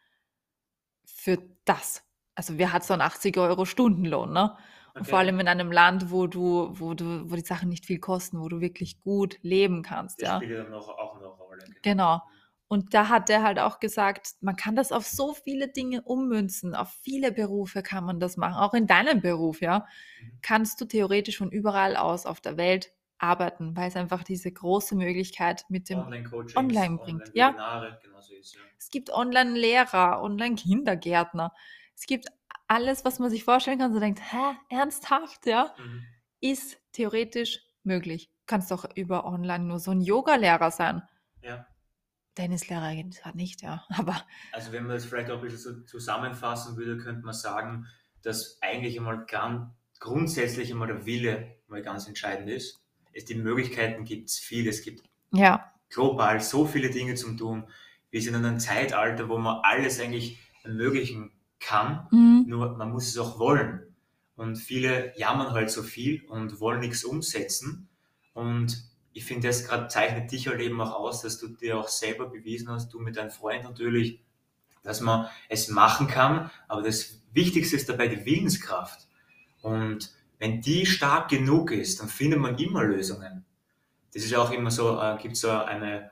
Für 1.06 1.38
das. 1.66 2.04
Also 2.36 2.58
wer 2.58 2.74
hat 2.74 2.84
so 2.84 2.94
einen 2.94 3.02
80 3.02 3.38
Euro 3.38 3.66
Stundenlohn, 3.66 4.32
ne? 4.34 4.56
Und 4.98 5.06
Okay. 5.06 5.10
vor 5.10 5.20
allem 5.20 5.40
in 5.40 5.48
einem 5.48 5.72
Land, 5.72 6.12
wo 6.12 6.28
du, 6.28 6.70
wo 6.80 6.94
du, 6.94 7.30
wo 7.32 7.36
die 7.36 7.42
Sachen 7.46 7.70
nicht 7.70 7.86
viel 7.86 8.00
kosten, 8.00 8.40
wo 8.40 8.48
du 8.50 8.60
wirklich 8.62 9.02
gut 9.02 9.40
leben 9.42 9.82
kannst, 9.82 10.22
Das 10.22 10.30
ja. 10.30 10.36
spielt 10.36 10.58
dann 10.58 10.72
noch, 10.72 10.88
auch 10.90 11.16
noch 11.16 11.22
eine 11.22 11.44
Rolle. 11.44 11.76
Genau. 11.82 12.22
Und 12.68 12.94
da 12.94 13.10
hat 13.10 13.30
er 13.30 13.44
halt 13.44 13.60
auch 13.60 13.80
gesagt, 13.80 14.36
man 14.42 14.56
kann 14.56 14.76
das 14.76 14.92
auf 14.92 15.06
so 15.06 15.34
viele 15.34 15.68
Dinge 15.68 16.02
ummünzen, 16.02 16.74
auf 16.76 16.92
viele 17.04 17.32
Berufe 17.32 17.84
kann 17.84 18.04
man 18.06 18.20
das 18.20 18.36
machen, 18.38 18.56
auch 18.56 18.74
in 18.74 18.88
deinem 18.88 19.22
Beruf, 19.22 19.62
ja, 19.62 19.86
Mhm. 20.20 20.40
kannst 20.42 20.82
du 20.82 20.86
theoretisch 20.86 21.38
von 21.38 21.52
überall 21.52 21.96
aus 21.96 22.26
auf 22.26 22.42
der 22.42 22.58
Welt 22.58 22.92
arbeiten, 23.24 23.76
weil 23.76 23.88
es 23.88 23.96
einfach 23.96 24.24
diese 24.24 24.52
große 24.52 24.96
Möglichkeit 24.96 25.66
mit 25.70 25.90
dem 25.90 26.00
Online-Coachings, 26.00 26.56
Online 26.58 26.98
bringt, 26.98 27.32
ja. 27.34 27.50
Online-Webinare, 27.50 28.00
genau 28.04 28.20
ist 28.20 28.56
ja. 28.56 28.62
Es 28.78 28.90
gibt 28.90 29.10
Online-Lehrer, 29.10 30.22
Online-Kindergärtner. 30.22 31.54
Es 31.96 32.06
gibt 32.06 32.28
alles, 32.68 33.06
was 33.06 33.20
man 33.20 33.30
sich 33.30 33.44
vorstellen 33.44 33.80
kann. 33.80 33.94
So 33.94 34.00
denkt, 34.00 34.20
hä, 34.32 34.56
ernsthaft, 34.70 35.46
ja? 35.46 35.74
Mhm. 35.78 36.04
Ist 36.42 36.82
theoretisch 36.92 37.60
möglich. 37.84 38.30
Kannst 38.46 38.72
doch 38.72 38.86
über 38.96 39.26
online 39.26 39.64
nur 39.64 39.80
so 39.80 39.92
ein 39.92 40.02
Yoga-Lehrer 40.02 40.72
sein. 40.72 41.02
Ja. 41.42 41.66
Tennislehrer 42.36 42.94
geht 42.96 43.14
zwar 43.14 43.36
nicht, 43.36 43.62
ja. 43.62 43.86
Aber 43.98 44.22
Also 44.52 44.74
wenn 44.74 44.84
man 44.84 44.96
das 44.96 45.06
vielleicht 45.06 45.32
auch 45.32 45.38
ein 45.38 45.42
bisschen 45.42 45.60
so 45.60 45.82
zusammenfassen 45.86 46.76
würde, 46.76 46.98
könnte 46.98 47.24
man 47.24 47.34
sagen, 47.34 47.88
dass 48.22 48.58
eigentlich 48.62 48.98
einmal 48.98 49.26
ganz 49.26 49.70
grundsätzlich 50.00 50.72
einmal 50.72 50.88
der 50.88 51.06
Wille 51.06 51.56
mal 51.68 51.82
ganz 51.82 52.08
entscheidend 52.08 52.50
ist. 52.50 52.83
Es 53.14 53.26
die 53.26 53.36
Möglichkeiten 53.36 54.06
gibt 54.06 54.30
es 54.30 54.40
viel. 54.40 54.68
Es 54.68 54.82
gibt 54.84 55.04
ja, 55.32 55.72
global 55.90 56.42
so 56.42 56.66
viele 56.66 56.90
Dinge 56.90 57.16
zum 57.16 57.38
tun. 57.38 57.68
Wir 58.12 58.22
sind 58.22 58.36
in 58.36 58.46
einem 58.46 58.60
Zeitalter, 58.60 59.30
wo 59.30 59.38
man 59.38 59.62
alles 59.64 60.00
eigentlich 60.00 60.40
ermöglichen 60.64 61.32
kann, 61.60 62.08
mhm. 62.12 62.46
nur 62.48 62.78
man 62.78 62.92
muss 62.92 63.08
es 63.08 63.18
auch 63.18 63.40
wollen. 63.40 63.82
Und 64.36 64.58
viele 64.58 65.18
jammern 65.18 65.52
halt 65.52 65.70
so 65.70 65.84
viel 65.84 66.24
und 66.26 66.60
wollen 66.60 66.80
nichts 66.80 67.04
umsetzen. 67.04 67.88
Und 68.34 68.84
ich 69.14 69.26
finde, 69.26 69.48
das 69.48 69.66
gerade 69.66 69.88
zeichnet 69.88 70.32
dich 70.32 70.48
halt 70.48 70.60
eben 70.60 70.82
auch 70.82 70.94
aus, 70.94 71.22
dass 71.22 71.38
du 71.38 71.48
dir 71.48 71.78
auch 71.78 71.88
selber 71.88 72.28
bewiesen 72.28 72.70
hast, 72.70 72.94
du 72.94 73.00
mit 73.00 73.16
deinem 73.16 73.30
Freund 73.30 73.64
natürlich, 73.64 74.20
dass 74.82 75.02
man 75.02 75.28
es 75.50 75.70
machen 75.70 76.08
kann. 76.08 76.50
Aber 76.68 76.82
das 76.82 77.20
Wichtigste 77.32 77.76
ist 77.76 77.90
dabei 77.90 78.08
die 78.08 78.26
Willenskraft. 78.26 79.08
Und 79.62 80.12
wenn 80.44 80.60
die 80.60 80.86
stark 80.86 81.30
genug 81.30 81.72
ist, 81.72 82.02
dann 82.02 82.10
findet 82.10 82.38
man 82.38 82.58
immer 82.58 82.84
Lösungen. 82.84 83.46
Das 84.14 84.24
ist 84.24 84.32
ja 84.32 84.40
auch 84.40 84.52
immer 84.52 84.72
so, 84.72 85.00
äh, 85.00 85.18
gibt 85.22 85.38
so 85.38 85.50
eine, 85.50 86.12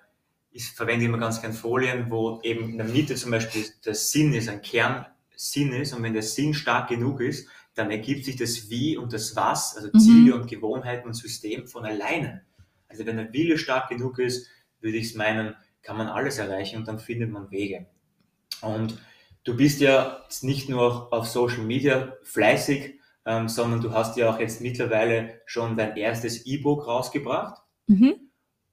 ich 0.54 0.68
verwende 0.70 1.04
immer 1.04 1.18
ganz 1.18 1.42
gern 1.42 1.52
Folien, 1.52 2.10
wo 2.10 2.40
eben 2.42 2.70
in 2.70 2.78
der 2.78 2.88
Mitte 2.88 3.16
zum 3.16 3.32
Beispiel 3.32 3.66
der 3.86 3.94
Sinn 3.94 4.34
ist, 4.34 4.48
ein 4.48 4.62
Kernsinn 4.62 5.74
ist. 5.74 5.92
Und 5.94 6.04
wenn 6.04 6.14
der 6.14 6.22
Sinn 6.24 6.54
stark 6.54 6.88
genug 6.88 7.20
ist, 7.20 7.50
dann 7.76 7.92
ergibt 7.92 8.24
sich 8.24 8.38
das 8.38 8.70
Wie 8.70 8.96
und 8.96 9.12
das 9.12 9.36
Was, 9.36 9.76
also 9.76 9.90
Mhm. 9.92 10.00
Ziele 10.00 10.36
und 10.36 10.48
Gewohnheiten 10.48 11.08
und 11.08 11.14
System 11.14 11.68
von 11.68 11.84
alleine. 11.84 12.46
Also 12.88 13.06
wenn 13.06 13.18
der 13.18 13.34
Wille 13.34 13.58
stark 13.58 13.90
genug 13.90 14.18
ist, 14.18 14.48
würde 14.80 14.96
ich 14.96 15.08
es 15.08 15.16
meinen, 15.16 15.56
kann 15.82 15.98
man 15.98 16.08
alles 16.08 16.38
erreichen 16.38 16.78
und 16.78 16.88
dann 16.88 17.00
findet 17.00 17.32
man 17.32 17.52
Wege. 17.52 17.86
Und 18.62 18.98
du 19.44 19.58
bist 19.58 19.82
ja 19.82 20.24
nicht 20.42 20.70
nur 20.70 21.12
auf 21.12 21.28
Social 21.28 21.66
Media 21.66 22.14
fleißig, 22.24 23.01
ähm, 23.26 23.48
sondern 23.48 23.82
du 23.82 23.94
hast 23.94 24.18
ja 24.18 24.30
auch 24.30 24.40
jetzt 24.40 24.62
mittlerweile 24.62 25.42
schon 25.46 25.76
dein 25.78 25.96
erstes 25.98 26.46
E-Book 26.46 26.88
rausgebracht 26.88 27.62
Mhm. 27.88 28.16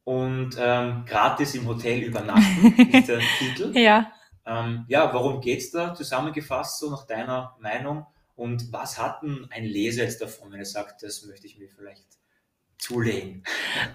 und 0.04 0.56
ähm, 0.58 1.04
gratis 1.06 1.54
im 1.54 1.66
Hotel 1.66 2.00
übernachten 2.02 2.72
ist 2.92 3.08
der 3.08 3.20
Titel. 3.38 3.76
Ja. 3.76 4.12
Ähm, 4.46 4.84
ja, 4.88 5.12
worum 5.12 5.40
geht's 5.40 5.70
da 5.70 5.94
zusammengefasst, 5.94 6.78
so 6.78 6.90
nach 6.90 7.06
deiner 7.06 7.56
Meinung? 7.60 8.06
Und 8.36 8.72
was 8.72 8.98
hat 9.02 9.22
denn 9.22 9.48
ein 9.50 9.64
Leser 9.64 10.04
jetzt 10.04 10.22
davon, 10.22 10.52
wenn 10.52 10.60
er 10.60 10.64
sagt, 10.64 11.02
das 11.02 11.26
möchte 11.26 11.46
ich 11.46 11.58
mir 11.58 11.68
vielleicht 11.68 12.06
zulegen? 12.78 13.42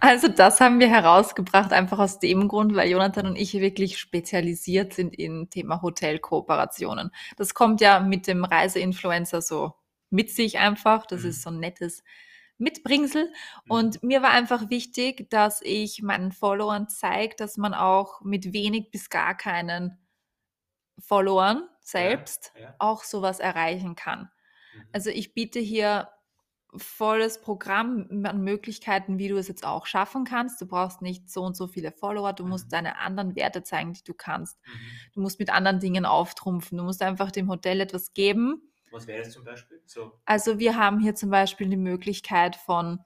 Also 0.02 0.28
das 0.28 0.60
haben 0.60 0.80
wir 0.82 0.90
herausgebracht, 0.90 1.72
einfach 1.72 2.00
aus 2.00 2.20
dem 2.20 2.50
Grund, 2.50 2.76
weil 2.76 2.92
Jonathan 2.92 3.26
und 3.28 3.36
ich 3.38 3.54
wirklich 3.54 3.98
spezialisiert 3.98 4.94
sind 4.94 5.16
in 5.16 5.50
Thema 5.50 5.82
Hotelkooperationen. 5.82 7.12
Das 7.38 7.54
kommt 7.54 7.80
ja 7.82 8.02
mit 8.02 8.28
dem 8.28 8.44
Reiseinfluencer 8.44 9.42
so 9.42 9.74
mit 10.14 10.32
sich 10.32 10.60
einfach. 10.60 11.06
Das 11.08 11.24
Mhm. 11.24 11.30
ist 11.30 11.42
so 11.44 11.50
ein 11.52 11.60
nettes 11.60 12.04
Mitbringsel. 12.60 13.26
Mhm. 13.66 13.72
Und 13.72 14.04
mir 14.04 14.22
war 14.22 14.32
einfach 14.32 14.70
wichtig, 14.70 15.30
dass 15.30 15.62
ich 15.64 16.02
meinen 16.04 16.32
Followern 16.32 16.88
zeige, 16.90 17.36
dass 17.36 17.58
man 17.58 17.74
auch 17.74 18.22
mit 18.22 18.54
wenig 18.54 18.92
bis 18.92 19.10
gar 19.10 19.36
keinen 19.36 19.98
Followern 21.00 21.68
selbst 21.82 22.52
Ja, 22.56 22.62
ja. 22.62 22.76
auch 22.80 23.04
sowas 23.04 23.40
erreichen 23.40 23.96
kann. 23.96 24.30
Mhm. 24.74 24.84
Also 24.94 25.10
ich 25.10 25.34
biete 25.34 25.60
hier 25.60 26.10
volles 26.76 27.42
Programm 27.42 28.24
an 28.26 28.42
Möglichkeiten, 28.44 29.20
wie 29.20 29.28
du 29.28 29.38
es 29.38 29.48
jetzt 29.48 29.66
auch 29.66 29.86
schaffen 29.86 30.24
kannst. 30.26 30.60
Du 30.62 30.66
brauchst 30.68 31.02
nicht 31.04 31.30
so 31.30 31.44
und 31.44 31.56
so 31.56 31.68
viele 31.68 31.92
Follower, 31.92 32.34
du 32.34 32.46
musst 32.46 32.68
Mhm. 32.68 32.72
deine 32.72 32.98
anderen 33.00 33.36
Werte 33.36 33.64
zeigen, 33.64 33.94
die 33.94 34.04
du 34.04 34.14
kannst. 34.14 34.60
Mhm. 34.66 34.72
Du 35.14 35.22
musst 35.22 35.40
mit 35.40 35.52
anderen 35.52 35.80
Dingen 35.80 36.06
auftrumpfen. 36.06 36.78
Du 36.78 36.84
musst 36.84 37.02
einfach 37.04 37.32
dem 37.32 37.50
Hotel 37.50 37.82
etwas 37.82 38.14
geben. 38.14 38.73
Was 38.94 39.08
wäre 39.08 39.20
das 39.20 39.32
zum 39.34 39.44
Beispiel? 39.44 39.82
So, 39.86 40.22
Also 40.26 40.60
wir 40.60 40.78
haben 40.78 41.00
hier 41.00 41.16
zum 41.16 41.30
Beispiel 41.30 41.68
die 41.70 41.78
Möglichkeit 41.78 42.56
von, 42.56 43.00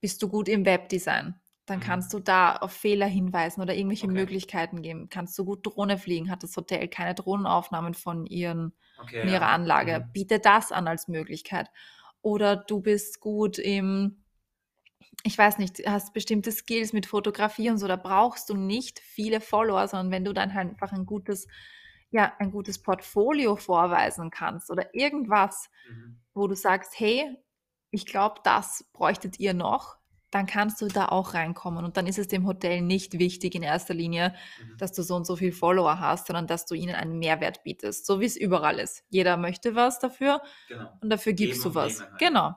bist 0.00 0.22
du 0.22 0.28
gut 0.28 0.48
im 0.48 0.66
Webdesign? 0.66 1.36
Dann 1.66 1.80
Mhm. 1.80 1.80
kannst 1.80 2.12
du 2.12 2.18
da 2.20 2.56
auf 2.56 2.72
Fehler 2.72 3.06
hinweisen 3.06 3.62
oder 3.62 3.74
irgendwelche 3.74 4.06
Okay. 4.06 4.08
Möglichkeiten 4.08 4.82
geben. 4.82 5.08
Kannst 5.08 5.38
du 5.38 5.44
gut 5.46 5.66
Drohne 5.66 5.96
fliegen? 5.98 6.30
Hat 6.30 6.42
das 6.42 6.56
Hotel 6.56 6.88
keine 6.88 7.14
Drohnenaufnahmen 7.14 7.94
von 7.94 8.26
ihren 8.26 8.74
okay, 8.98 9.18
ihrer 9.20 9.48
ja. 9.48 9.48
Anlage. 9.48 10.04
Mhm. 10.04 10.10
Biete 10.12 10.40
das 10.40 10.72
an 10.72 10.86
als 10.88 11.08
Möglichkeit. 11.08 11.70
Oder 12.20 12.56
du 12.56 12.80
bist 12.82 13.20
gut 13.20 13.58
im, 13.58 14.24
ich 15.22 15.36
weiß 15.38 15.58
nicht, 15.58 15.86
hast 15.86 16.12
bestimmte 16.14 16.52
Skills 16.52 16.92
mit 16.92 17.06
Fotografie 17.06 17.70
und 17.70 17.78
so, 17.78 17.88
da 17.88 17.96
brauchst 17.96 18.48
du 18.50 18.54
nicht 18.54 19.00
viele 19.00 19.40
Follower, 19.40 19.88
sondern 19.88 20.10
wenn 20.10 20.24
du 20.24 20.32
dann 20.32 20.54
halt 20.54 20.70
einfach 20.70 20.92
ein 20.92 21.06
gutes, 21.06 21.46
ja, 22.14 22.32
ein 22.38 22.52
gutes 22.52 22.80
Portfolio 22.80 23.56
vorweisen 23.56 24.30
kannst 24.30 24.70
oder 24.70 24.94
irgendwas, 24.94 25.68
Mhm. 25.90 26.20
wo 26.32 26.46
du 26.46 26.54
sagst, 26.54 26.92
hey, 27.00 27.36
ich 27.90 28.06
glaube, 28.06 28.40
das 28.44 28.84
bräuchtet 28.92 29.40
ihr 29.40 29.52
noch, 29.52 29.96
dann 30.30 30.46
kannst 30.46 30.80
du 30.80 30.86
da 30.86 31.06
auch 31.06 31.34
reinkommen. 31.34 31.84
Und 31.84 31.96
dann 31.96 32.06
ist 32.06 32.18
es 32.18 32.28
dem 32.28 32.46
Hotel 32.46 32.82
nicht 32.82 33.18
wichtig 33.18 33.56
in 33.56 33.64
erster 33.64 33.94
Linie, 33.94 34.34
Mhm. 34.60 34.78
dass 34.78 34.92
du 34.92 35.02
so 35.02 35.16
und 35.16 35.26
so 35.26 35.34
viel 35.34 35.50
Follower 35.52 35.98
hast, 35.98 36.28
sondern 36.28 36.46
dass 36.46 36.66
du 36.66 36.74
ihnen 36.76 36.94
einen 36.94 37.18
Mehrwert 37.18 37.64
bietest, 37.64 38.06
so 38.06 38.20
wie 38.20 38.26
es 38.26 38.36
überall 38.36 38.78
ist. 38.78 39.02
Jeder 39.10 39.36
möchte 39.36 39.74
was 39.74 39.98
dafür 39.98 40.40
Genau. 40.68 40.88
und 41.00 41.10
dafür 41.10 41.32
gibst 41.32 41.62
Geben 41.64 41.74
du 41.74 41.80
was. 41.80 42.00
halt. 42.00 42.18
Genau. 42.20 42.54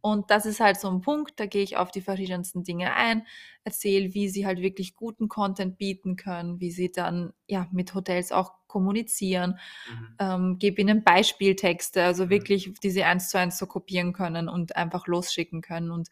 Und 0.00 0.30
das 0.30 0.46
ist 0.46 0.60
halt 0.60 0.78
so 0.80 0.88
ein 0.90 1.00
Punkt, 1.00 1.40
da 1.40 1.46
gehe 1.46 1.62
ich 1.62 1.76
auf 1.76 1.90
die 1.90 2.00
verschiedensten 2.00 2.62
Dinge 2.64 2.94
ein, 2.94 3.26
erzähle, 3.64 4.14
wie 4.14 4.28
sie 4.28 4.46
halt 4.46 4.60
wirklich 4.60 4.94
guten 4.94 5.28
Content 5.28 5.76
bieten 5.78 6.16
können, 6.16 6.60
wie 6.60 6.70
sie 6.70 6.92
dann 6.92 7.32
ja 7.46 7.68
mit 7.72 7.94
Hotels 7.94 8.32
auch 8.32 8.52
kommunizieren, 8.68 9.58
Mhm. 9.86 10.18
ähm, 10.20 10.58
gebe 10.58 10.80
ihnen 10.80 11.04
Beispieltexte, 11.04 12.02
also 12.04 12.24
Mhm. 12.24 12.30
wirklich, 12.30 12.72
die 12.82 12.90
sie 12.90 13.04
eins 13.04 13.30
zu 13.30 13.38
eins 13.38 13.58
so 13.58 13.66
kopieren 13.66 14.12
können 14.12 14.48
und 14.48 14.76
einfach 14.76 15.06
losschicken 15.06 15.62
können. 15.62 15.90
Und 15.90 16.08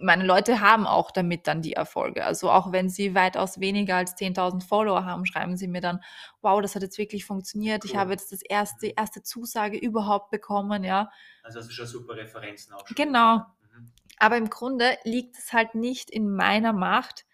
meine 0.00 0.24
Leute 0.24 0.60
haben 0.60 0.86
auch 0.86 1.10
damit 1.10 1.46
dann 1.46 1.62
die 1.62 1.74
Erfolge. 1.74 2.24
Also 2.24 2.50
auch 2.50 2.72
wenn 2.72 2.88
sie 2.88 3.14
weitaus 3.14 3.60
weniger 3.60 3.96
als 3.96 4.16
10.000 4.16 4.66
Follower 4.66 5.04
haben, 5.04 5.26
schreiben 5.26 5.56
sie 5.56 5.68
mir 5.68 5.80
dann, 5.80 6.00
wow, 6.42 6.60
das 6.60 6.74
hat 6.74 6.82
jetzt 6.82 6.98
wirklich 6.98 7.24
funktioniert. 7.24 7.84
Ich 7.84 7.92
Cool. 7.92 8.00
habe 8.00 8.12
jetzt 8.12 8.32
das 8.32 8.42
erste, 8.42 8.88
erste 8.88 9.22
Zusage 9.22 9.78
überhaupt 9.78 10.30
bekommen, 10.30 10.84
ja. 10.84 11.10
Also 11.42 11.60
hast 11.60 11.68
du 11.68 11.72
schon 11.72 11.86
super 11.86 12.16
Referenzen 12.16 12.72
auch 12.72 12.86
schon. 12.86 12.94
Genau. 12.94 13.36
Mhm. 13.36 13.92
Aber 14.18 14.36
im 14.36 14.50
Grunde 14.50 14.96
liegt 15.04 15.38
es 15.38 15.52
halt 15.52 15.74
nicht 15.74 16.10
in 16.10 16.30
meiner 16.30 16.72
Macht. 16.72 17.26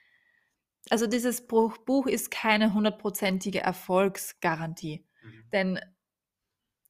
Also 0.90 1.06
dieses 1.06 1.46
Buch, 1.46 1.78
Buch 1.78 2.06
ist 2.06 2.30
keine 2.30 2.72
hundertprozentige 2.74 3.60
Erfolgsgarantie. 3.60 5.04
Mhm. 5.22 5.50
Denn 5.52 5.80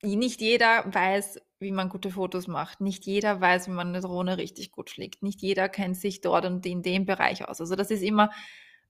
nicht 0.02 0.40
jeder 0.40 0.84
weiß, 0.92 1.40
wie 1.58 1.72
man 1.72 1.88
gute 1.88 2.10
Fotos 2.10 2.46
macht. 2.48 2.80
Nicht 2.80 3.06
jeder 3.06 3.40
weiß, 3.40 3.68
wie 3.68 3.72
man 3.72 3.88
eine 3.88 4.00
Drohne 4.00 4.38
richtig 4.38 4.72
gut 4.72 4.90
fliegt. 4.90 5.22
Nicht 5.22 5.40
jeder 5.42 5.68
kennt 5.68 5.96
sich 5.96 6.20
dort 6.20 6.44
und 6.44 6.64
in 6.66 6.82
dem 6.82 7.06
Bereich 7.06 7.48
aus. 7.48 7.60
Also 7.60 7.76
das 7.76 7.90
ist 7.90 8.02
immer 8.02 8.30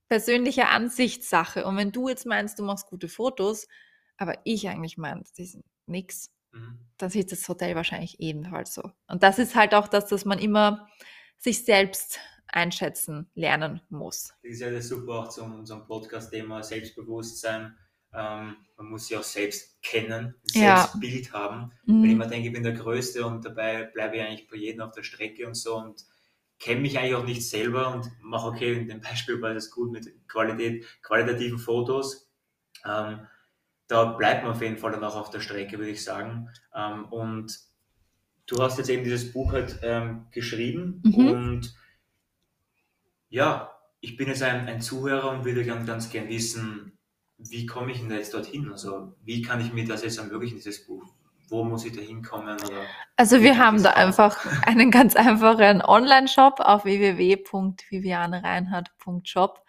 persönliche 0.09 0.67
Ansichtssache. 0.67 1.65
Und 1.65 1.77
wenn 1.77 1.91
du 1.91 2.09
jetzt 2.09 2.25
meinst, 2.25 2.59
du 2.59 2.63
machst 2.63 2.87
gute 2.87 3.07
Fotos, 3.09 3.67
aber 4.17 4.35
ich 4.43 4.67
eigentlich 4.67 4.97
meine, 4.97 5.23
die 5.37 5.45
sind 5.45 5.65
nix, 5.85 6.31
Mhm. 6.53 6.79
dann 6.97 7.09
sieht 7.09 7.31
das 7.31 7.47
Hotel 7.49 7.75
wahrscheinlich 7.75 8.19
ebenfalls 8.19 8.73
so. 8.73 8.91
Und 9.07 9.21
das 9.21 9.37
ist 9.37 9.55
halt 9.55 9.75
auch 9.75 9.87
das, 9.87 10.07
dass 10.07 10.23
man 10.25 10.39
immer 10.39 10.87
sich 11.37 11.65
selbst 11.65 12.19
einschätzen 12.47 13.29
lernen 13.35 13.81
muss. 13.89 14.33
Das 14.43 14.53
ist 14.53 14.61
ja 14.61 14.71
das 14.71 14.87
super 14.87 15.19
auch 15.19 15.29
zu 15.29 15.43
unserem 15.43 15.85
Podcast-Thema 15.85 16.63
Selbstbewusstsein. 16.63 17.77
Ähm, 18.13 18.57
man 18.77 18.85
muss 18.89 19.07
sich 19.07 19.17
auch 19.17 19.23
selbst 19.23 19.81
kennen, 19.81 20.35
ein 20.43 20.53
Ja. 20.53 20.53
Selbstbild 20.53 21.33
haben. 21.33 21.71
Wenn 21.99 22.09
ich 22.11 22.15
Mhm. 22.15 22.21
immer 22.21 22.27
denke, 22.27 22.47
ich 22.47 22.53
bin 22.53 22.63
der 22.63 22.73
Größte 22.73 23.25
und 23.25 23.45
dabei 23.45 23.83
bleibe 23.85 24.17
ich 24.17 24.21
eigentlich 24.21 24.47
bei 24.49 24.57
jedem 24.57 24.81
auf 24.81 24.91
der 24.93 25.03
Strecke 25.03 25.47
und 25.47 25.55
so 25.55 25.75
und 25.77 26.03
kenne 26.59 26.81
mich 26.81 26.97
eigentlich 26.97 27.15
auch 27.15 27.25
nicht 27.25 27.47
selber 27.47 27.93
und 27.93 28.09
mache, 28.21 28.47
okay, 28.47 28.73
in 28.73 28.87
dem 28.87 29.01
Beispiel 29.01 29.41
war 29.41 29.53
das 29.53 29.69
gut 29.71 29.91
mit 29.91 30.07
Qualität, 30.27 30.85
qualitativen 31.03 31.59
Fotos. 31.59 32.31
Ähm, 32.85 33.27
da 33.87 34.05
bleibt 34.05 34.43
man 34.43 34.53
auf 34.53 34.61
jeden 34.61 34.77
Fall 34.77 34.91
dann 34.91 35.03
auch 35.03 35.15
auf 35.15 35.29
der 35.31 35.39
Strecke, 35.41 35.77
würde 35.79 35.91
ich 35.91 36.03
sagen. 36.03 36.49
Ähm, 36.75 37.05
und 37.05 37.57
du 38.47 38.61
hast 38.63 38.77
jetzt 38.79 38.89
eben 38.89 39.03
dieses 39.03 39.31
Buch 39.31 39.51
halt 39.53 39.79
ähm, 39.83 40.27
geschrieben 40.31 41.01
Mhm. 41.03 41.27
und 41.27 41.75
ja, 43.29 43.71
ich 43.99 44.17
bin 44.17 44.27
jetzt 44.27 44.43
ein, 44.43 44.67
ein 44.67 44.81
Zuhörer 44.81 45.31
und 45.31 45.45
würde 45.45 45.65
ganz, 45.65 45.85
ganz 45.87 46.09
gern 46.09 46.29
wissen, 46.29 46.96
wie 47.37 47.65
komme 47.65 47.91
ich 47.91 47.99
denn 47.99 48.11
jetzt 48.11 48.33
dorthin? 48.33 48.71
Also 48.71 49.13
wie 49.23 49.41
kann 49.41 49.61
ich 49.61 49.73
mir 49.73 49.85
das 49.85 50.03
jetzt 50.03 50.17
ermöglichen, 50.17 50.55
dieses 50.57 50.85
Buch? 50.85 51.13
wo 51.49 51.63
muss 51.63 51.85
ich 51.85 51.93
da 51.93 52.01
hinkommen? 52.01 52.49
Also 53.15 53.41
wir 53.41 53.57
haben 53.57 53.81
da 53.83 53.91
einfach 53.91 54.37
einen 54.67 54.91
ganz 54.91 55.15
einfachen 55.15 55.81
Online-Shop 55.81 56.59
auf 56.59 56.83
www.vivianereinhardt.shop 56.85 59.63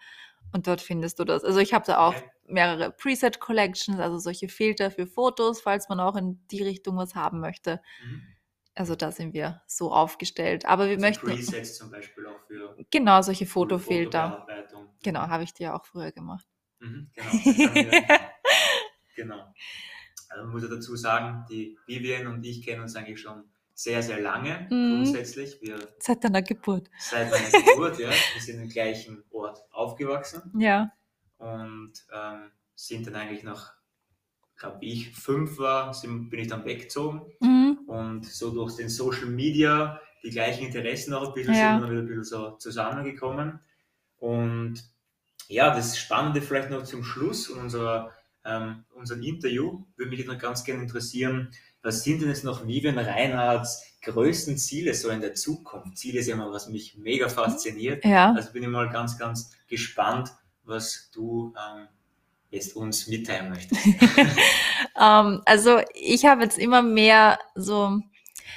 und 0.53 0.67
dort 0.67 0.81
findest 0.81 1.19
du 1.19 1.23
das. 1.25 1.43
Also 1.43 1.59
ich 1.59 1.73
habe 1.73 1.85
da 1.85 1.99
auch 1.99 2.23
mehrere 2.47 2.91
Preset-Collections, 2.91 3.99
also 3.99 4.17
solche 4.19 4.49
Filter 4.49 4.91
für 4.91 5.07
Fotos, 5.07 5.61
falls 5.61 5.89
man 5.89 5.99
auch 5.99 6.15
in 6.15 6.41
die 6.51 6.63
Richtung 6.63 6.97
was 6.97 7.15
haben 7.15 7.39
möchte. 7.39 7.81
Mhm. 7.97 8.35
Also 8.75 8.95
da 8.95 9.11
sind 9.11 9.33
wir 9.33 9.61
so 9.67 9.91
aufgestellt. 9.93 10.65
Aber 10.65 10.85
wir 10.89 10.93
Also 10.95 11.01
möchten 11.01 11.25
Presets 11.25 11.77
zum 11.77 11.91
Beispiel 11.91 12.25
auch 12.27 12.39
für 12.47 12.75
genau 12.91 13.21
solche 13.21 13.45
Fotofilter. 13.45 14.37
Genau, 15.03 15.21
habe 15.21 15.43
ich 15.43 15.53
dir 15.53 15.75
auch 15.75 15.85
früher 15.85 16.11
gemacht. 16.11 16.45
Mhm, 16.79 17.09
genau. 17.15 17.31
genau. 19.15 19.53
Also 20.29 20.43
man 20.43 20.51
muss 20.51 20.63
ja 20.63 20.69
dazu 20.69 20.95
sagen, 20.95 21.45
die 21.49 21.77
Vivian 21.87 22.27
und 22.27 22.43
ich 22.45 22.63
kennen 22.63 22.81
uns 22.81 22.95
eigentlich 22.95 23.19
schon 23.21 23.43
sehr, 23.73 24.01
sehr 24.03 24.19
lange 24.21 24.67
Mhm. 24.69 24.95
grundsätzlich. 24.95 25.57
Wir 25.61 25.79
Seit 25.99 26.23
deiner 26.23 26.41
Geburt. 26.41 26.89
seit 26.99 27.31
meiner 27.31 27.49
Geburt, 27.65 27.99
ja, 27.99 28.09
wir 28.09 28.41
sind 28.41 28.61
im 28.61 28.69
gleichen 28.69 29.23
Ort 29.31 29.63
aufgewachsen 29.71 30.51
Ja. 30.57 30.91
und 31.37 31.93
ähm, 32.13 32.51
sind 32.75 33.07
dann 33.07 33.15
eigentlich 33.15 33.43
nach, 33.43 33.73
glaube 34.57 34.79
ich, 34.85 35.15
fünf 35.15 35.57
war, 35.57 35.93
sind, 35.93 36.29
bin 36.29 36.39
ich 36.41 36.47
dann 36.47 36.65
weggezogen 36.65 37.21
Mhm. 37.39 37.79
und 37.87 38.25
so 38.25 38.51
durch 38.51 38.75
den 38.75 38.89
Social 38.89 39.27
Media 39.27 39.99
die 40.23 40.29
gleichen 40.31 40.65
Interessen 40.65 41.13
auch 41.13 41.29
ein 41.29 41.33
bisschen 41.33 41.53
Ja. 41.55 41.73
sind 41.79 41.81
wir 41.83 41.91
wieder 41.91 42.01
ein 42.01 42.07
bisschen 42.07 42.23
so 42.25 42.51
zusammengekommen. 42.57 43.59
Und 44.17 44.83
ja, 45.49 45.75
das 45.75 45.97
Spannende 45.97 46.41
vielleicht 46.41 46.69
noch 46.69 46.83
zum 46.83 47.03
Schluss 47.03 47.49
unserer, 47.49 48.13
ähm, 48.45 48.85
unserem 48.93 49.23
Interview 49.23 49.83
würde 49.97 50.11
mich 50.11 50.25
noch 50.25 50.37
ganz 50.37 50.63
gerne 50.63 50.83
interessieren, 50.83 51.51
was 51.81 52.03
sind 52.03 52.21
denn 52.21 52.29
jetzt 52.29 52.43
noch 52.43 52.67
Vivian 52.67 52.99
Reinhardts 52.99 53.83
größten 54.01 54.57
Ziele 54.57 54.93
so 54.93 55.09
in 55.09 55.21
der 55.21 55.33
Zukunft? 55.33 55.97
Ziele 55.97 56.19
ist 56.19 56.27
ja 56.27 56.35
immer, 56.35 56.51
was 56.51 56.69
mich 56.69 56.97
mega 56.97 57.29
fasziniert. 57.29 58.05
Ja. 58.05 58.33
Also 58.33 58.51
bin 58.51 58.63
ich 58.63 58.69
mal 58.69 58.89
ganz, 58.89 59.17
ganz 59.17 59.51
gespannt, 59.67 60.29
was 60.63 61.09
du 61.13 61.53
ähm, 61.57 61.87
jetzt 62.51 62.75
uns 62.75 63.07
mitteilen 63.07 63.49
möchtest. 63.49 63.81
Ähm, 64.99 65.41
also 65.45 65.79
ich 65.93 66.25
habe 66.25 66.43
jetzt 66.43 66.57
immer 66.57 66.81
mehr 66.81 67.39
so, 67.55 67.99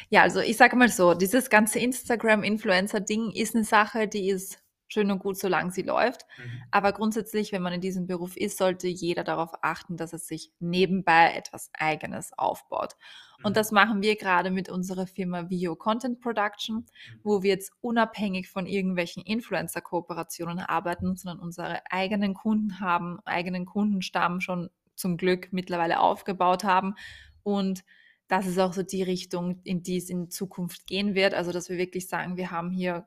ja, 0.08 0.22
also 0.22 0.40
ich 0.40 0.56
sage 0.56 0.74
mal 0.76 0.88
so, 0.88 1.14
dieses 1.14 1.50
ganze 1.50 1.78
Instagram-Influencer-Ding 1.78 3.30
ist 3.30 3.54
eine 3.54 3.64
Sache, 3.64 4.08
die 4.08 4.28
ist 4.28 4.61
schön 4.92 5.10
und 5.10 5.18
gut, 5.18 5.38
solange 5.38 5.70
sie 5.72 5.82
läuft. 5.82 6.26
Mhm. 6.38 6.62
Aber 6.70 6.92
grundsätzlich, 6.92 7.52
wenn 7.52 7.62
man 7.62 7.72
in 7.72 7.80
diesem 7.80 8.06
Beruf 8.06 8.36
ist, 8.36 8.58
sollte 8.58 8.88
jeder 8.88 9.24
darauf 9.24 9.50
achten, 9.62 9.96
dass 9.96 10.12
er 10.12 10.18
sich 10.18 10.52
nebenbei 10.60 11.32
etwas 11.34 11.70
Eigenes 11.72 12.32
aufbaut. 12.36 12.96
Mhm. 13.38 13.46
Und 13.46 13.56
das 13.56 13.72
machen 13.72 14.02
wir 14.02 14.16
gerade 14.16 14.50
mit 14.50 14.68
unserer 14.68 15.06
Firma 15.06 15.48
Video 15.48 15.74
Content 15.74 16.20
Production, 16.20 16.86
wo 17.22 17.42
wir 17.42 17.50
jetzt 17.50 17.72
unabhängig 17.80 18.48
von 18.48 18.66
irgendwelchen 18.66 19.22
Influencer-Kooperationen 19.22 20.60
arbeiten, 20.60 21.16
sondern 21.16 21.40
unsere 21.40 21.80
eigenen 21.90 22.34
Kunden 22.34 22.80
haben, 22.80 23.18
eigenen 23.24 23.66
Kundenstamm 23.66 24.40
schon 24.40 24.70
zum 24.94 25.16
Glück 25.16 25.48
mittlerweile 25.52 26.00
aufgebaut 26.00 26.64
haben. 26.64 26.94
Und 27.42 27.82
das 28.28 28.46
ist 28.46 28.58
auch 28.58 28.72
so 28.72 28.82
die 28.82 29.02
Richtung, 29.02 29.60
in 29.64 29.82
die 29.82 29.98
es 29.98 30.08
in 30.08 30.30
Zukunft 30.30 30.86
gehen 30.86 31.14
wird. 31.14 31.34
Also, 31.34 31.52
dass 31.52 31.68
wir 31.68 31.76
wirklich 31.76 32.08
sagen, 32.08 32.36
wir 32.36 32.50
haben 32.50 32.70
hier 32.70 33.06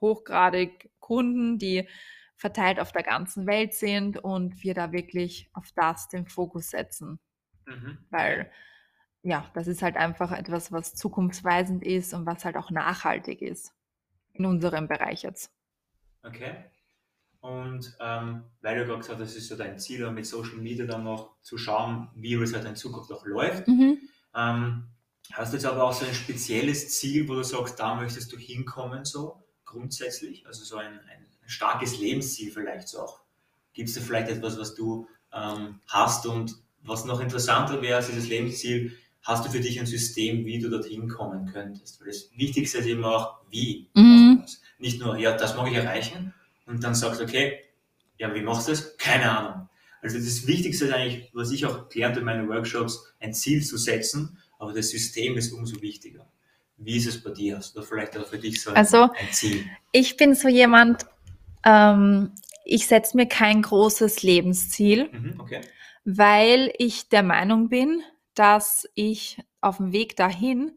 hochgradig 0.00 0.90
Kunden, 1.00 1.58
die 1.58 1.88
verteilt 2.36 2.80
auf 2.80 2.92
der 2.92 3.02
ganzen 3.02 3.46
Welt 3.46 3.74
sind 3.74 4.18
und 4.18 4.62
wir 4.62 4.74
da 4.74 4.92
wirklich 4.92 5.50
auf 5.52 5.70
das 5.74 6.08
den 6.08 6.26
Fokus 6.26 6.70
setzen 6.70 7.20
Mhm. 7.70 7.98
weil 8.10 8.50
ja, 9.22 9.50
das 9.54 9.66
ist 9.66 9.82
halt 9.82 9.96
einfach 9.96 10.32
etwas, 10.32 10.72
was 10.72 10.94
zukunftsweisend 10.94 11.84
ist 11.84 12.14
und 12.14 12.24
was 12.24 12.44
halt 12.44 12.56
auch 12.56 12.70
nachhaltig 12.70 13.42
ist 13.42 13.74
in 14.32 14.46
unserem 14.46 14.88
Bereich 14.88 15.22
jetzt. 15.22 15.52
Okay. 16.22 16.64
Und 17.40 17.96
ähm, 18.00 18.44
weil 18.62 18.78
du 18.78 18.86
gerade 18.86 18.98
gesagt 19.00 19.20
hast, 19.20 19.30
das 19.30 19.36
ist 19.36 19.48
so 19.48 19.56
dein 19.56 19.78
Ziel, 19.78 20.10
mit 20.10 20.26
Social 20.26 20.56
Media 20.56 20.86
dann 20.86 21.04
noch 21.04 21.40
zu 21.42 21.58
schauen, 21.58 22.08
wie 22.14 22.34
es 22.34 22.54
halt 22.54 22.64
in 22.66 22.76
Zukunft 22.76 23.12
auch 23.12 23.24
läuft. 23.26 23.68
Mhm. 23.68 23.98
Ähm, 24.34 24.88
hast 25.32 25.52
du 25.52 25.56
jetzt 25.56 25.66
aber 25.66 25.84
auch 25.84 25.92
so 25.92 26.06
ein 26.06 26.14
spezielles 26.14 26.98
Ziel, 26.98 27.28
wo 27.28 27.34
du 27.34 27.42
sagst, 27.42 27.78
da 27.78 27.94
möchtest 27.94 28.32
du 28.32 28.38
hinkommen, 28.38 29.04
so 29.04 29.42
grundsätzlich? 29.70 30.46
Also 30.46 30.64
so 30.64 30.76
ein, 30.76 30.92
ein 30.92 31.26
starkes 31.46 31.98
Lebensziel 31.98 32.50
vielleicht 32.52 32.88
so 32.88 33.00
auch. 33.00 33.20
Gibt 33.72 33.88
es 33.88 33.94
da 33.94 34.00
vielleicht 34.00 34.28
etwas, 34.28 34.58
was 34.58 34.74
du 34.74 35.06
ähm, 35.32 35.80
hast 35.86 36.26
und 36.26 36.56
was 36.82 37.04
noch 37.04 37.20
interessanter 37.20 37.82
wäre 37.82 37.96
als 37.96 38.08
dieses 38.08 38.28
Lebensziel, 38.28 38.96
hast 39.22 39.44
du 39.44 39.50
für 39.50 39.60
dich 39.60 39.78
ein 39.78 39.86
System, 39.86 40.44
wie 40.44 40.58
du 40.58 40.70
dorthin 40.70 41.08
kommen 41.08 41.46
könntest? 41.46 42.00
Weil 42.00 42.08
das 42.08 42.30
Wichtigste 42.36 42.78
ist 42.78 42.86
immer 42.86 43.14
auch, 43.14 43.40
wie. 43.50 43.88
Mhm. 43.94 44.44
Nicht 44.78 45.00
nur, 45.00 45.16
ja, 45.18 45.36
das 45.36 45.56
mag 45.56 45.70
ich 45.70 45.76
erreichen 45.76 46.32
und 46.64 46.82
dann 46.82 46.94
sagst 46.94 47.20
du, 47.20 47.24
okay, 47.24 47.58
ja, 48.16 48.34
wie 48.34 48.40
machst 48.40 48.66
du 48.66 48.72
das? 48.72 48.96
Keine 48.96 49.30
Ahnung. 49.30 49.68
Also 50.00 50.18
das 50.18 50.46
Wichtigste 50.46 50.86
ist 50.86 50.92
eigentlich, 50.92 51.30
was 51.34 51.50
ich 51.50 51.66
auch 51.66 51.90
gelernt 51.90 52.14
habe 52.14 52.20
in 52.20 52.26
meinen 52.26 52.48
Workshops, 52.48 53.12
ein 53.20 53.34
Ziel 53.34 53.62
zu 53.62 53.76
setzen, 53.76 54.38
aber 54.58 54.72
das 54.72 54.88
System 54.88 55.36
ist 55.36 55.52
umso 55.52 55.82
wichtiger. 55.82 56.26
Wie 56.82 56.96
ist 56.96 57.06
es 57.06 57.22
bei 57.22 57.30
dir? 57.30 57.58
Hast 57.58 57.76
du 57.76 57.82
vielleicht 57.82 58.16
auch 58.16 58.26
für 58.26 58.38
dich 58.38 58.62
so 58.62 58.70
ein, 58.70 58.76
Also- 58.76 59.02
ein 59.02 59.32
Ziel? 59.32 59.64
Ich 59.92 60.16
bin 60.16 60.34
so 60.34 60.48
jemand, 60.48 61.06
ähm, 61.64 62.32
ich 62.64 62.86
setze 62.86 63.16
mir 63.16 63.26
kein 63.26 63.62
großes 63.62 64.22
Lebensziel, 64.22 65.10
Mhm, 65.12 65.40
okay. 65.40 65.60
weil 66.04 66.72
ich 66.78 67.08
der 67.08 67.22
Meinung 67.22 67.68
bin, 67.68 68.02
dass 68.34 68.88
ich 68.94 69.38
auf 69.60 69.76
dem 69.76 69.92
Weg 69.92 70.16
dahin 70.16 70.72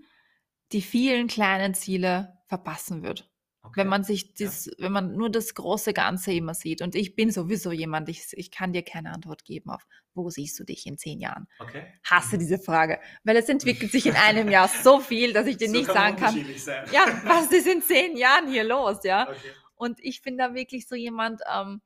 die 0.73 0.81
vielen 0.81 1.27
kleinen 1.27 1.73
Ziele 1.73 2.37
verpassen 2.47 3.03
würde. 3.03 3.23
Okay. 3.63 3.73
Wenn 3.75 3.87
man 3.87 4.03
sich 4.03 4.33
das, 4.33 4.69
wenn 4.77 4.91
man 4.91 5.15
nur 5.15 5.29
das 5.29 5.55
große 5.55 5.93
Ganze 5.93 6.33
immer 6.33 6.53
sieht. 6.53 6.81
Und 6.81 6.95
ich 6.95 7.15
bin 7.15 7.31
sowieso 7.31 7.71
jemand, 7.71 8.09
ich, 8.09 8.27
ich 8.33 8.51
kann 8.51 8.73
dir 8.73 8.83
keine 8.83 9.11
Antwort 9.11 9.45
geben 9.45 9.69
auf, 9.69 9.85
wo 10.13 10.29
siehst 10.29 10.59
du 10.59 10.63
dich 10.63 10.85
in 10.85 10.97
zehn 10.97 11.19
Jahren? 11.19 11.47
okay. 11.59 11.85
Hasse 12.03 12.37
diese 12.37 12.59
Frage, 12.59 12.99
weil 13.23 13.37
es 13.37 13.49
entwickelt 13.49 13.91
sich 13.91 14.05
in 14.05 14.15
einem 14.15 14.49
Jahr 14.49 14.67
so 14.83 14.99
viel, 14.99 15.33
dass 15.33 15.47
ich 15.47 15.57
dir 15.57 15.67
So 15.67 15.73
nicht 15.73 15.87
kann 15.87 15.95
sagen 15.95 16.17
kann, 16.17 16.57
sein. 16.57 16.87
ja, 16.91 17.05
was 17.25 17.51
ist 17.51 17.67
in 17.67 17.81
zehn 17.81 18.17
Jahren 18.17 18.47
hier 18.47 18.63
los, 18.63 18.99
ja? 19.03 19.29
Okay. 19.29 19.37
Und 19.75 19.99
ich 20.01 20.21
bin 20.21 20.37
da 20.37 20.53
wirklich 20.53 20.87
so 20.87 20.95
jemand, 20.95 21.41
ähm, 21.53 21.81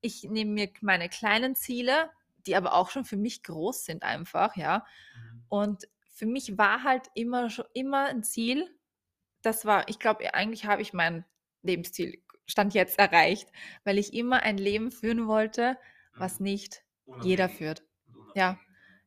ich 0.00 0.24
nehme 0.24 0.52
mir 0.52 0.70
meine 0.80 1.08
kleinen 1.08 1.56
Ziele, 1.56 2.10
die 2.46 2.54
aber 2.54 2.74
auch 2.74 2.90
schon 2.90 3.04
für 3.04 3.16
mich 3.16 3.42
groß 3.42 3.84
sind 3.84 4.02
einfach, 4.02 4.56
ja. 4.56 4.84
Mhm. 5.14 5.42
Und 5.48 5.88
für 6.14 6.26
mich 6.26 6.56
war 6.56 6.82
halt 6.82 7.08
immer 7.14 7.48
immer 7.74 8.06
ein 8.06 8.22
Ziel. 8.22 8.75
Das 9.46 9.64
war, 9.64 9.88
ich 9.88 9.98
glaube, 9.98 10.34
eigentlich 10.34 10.66
habe 10.66 10.82
ich 10.82 10.92
mein 10.92 11.24
Lebensziel 11.62 12.20
Stand 12.46 12.74
jetzt 12.74 12.98
erreicht, 12.98 13.48
weil 13.84 13.98
ich 13.98 14.12
immer 14.14 14.42
ein 14.42 14.56
Leben 14.58 14.90
führen 14.92 15.26
wollte, 15.26 15.76
was 16.14 16.38
Mhm. 16.40 16.44
nicht 16.44 16.82
jeder 17.22 17.44
Unabhängig 17.44 17.58
führt. 17.58 17.80
und 18.08 18.14
unabhängig. 18.16 18.36
Ja. 18.36 18.58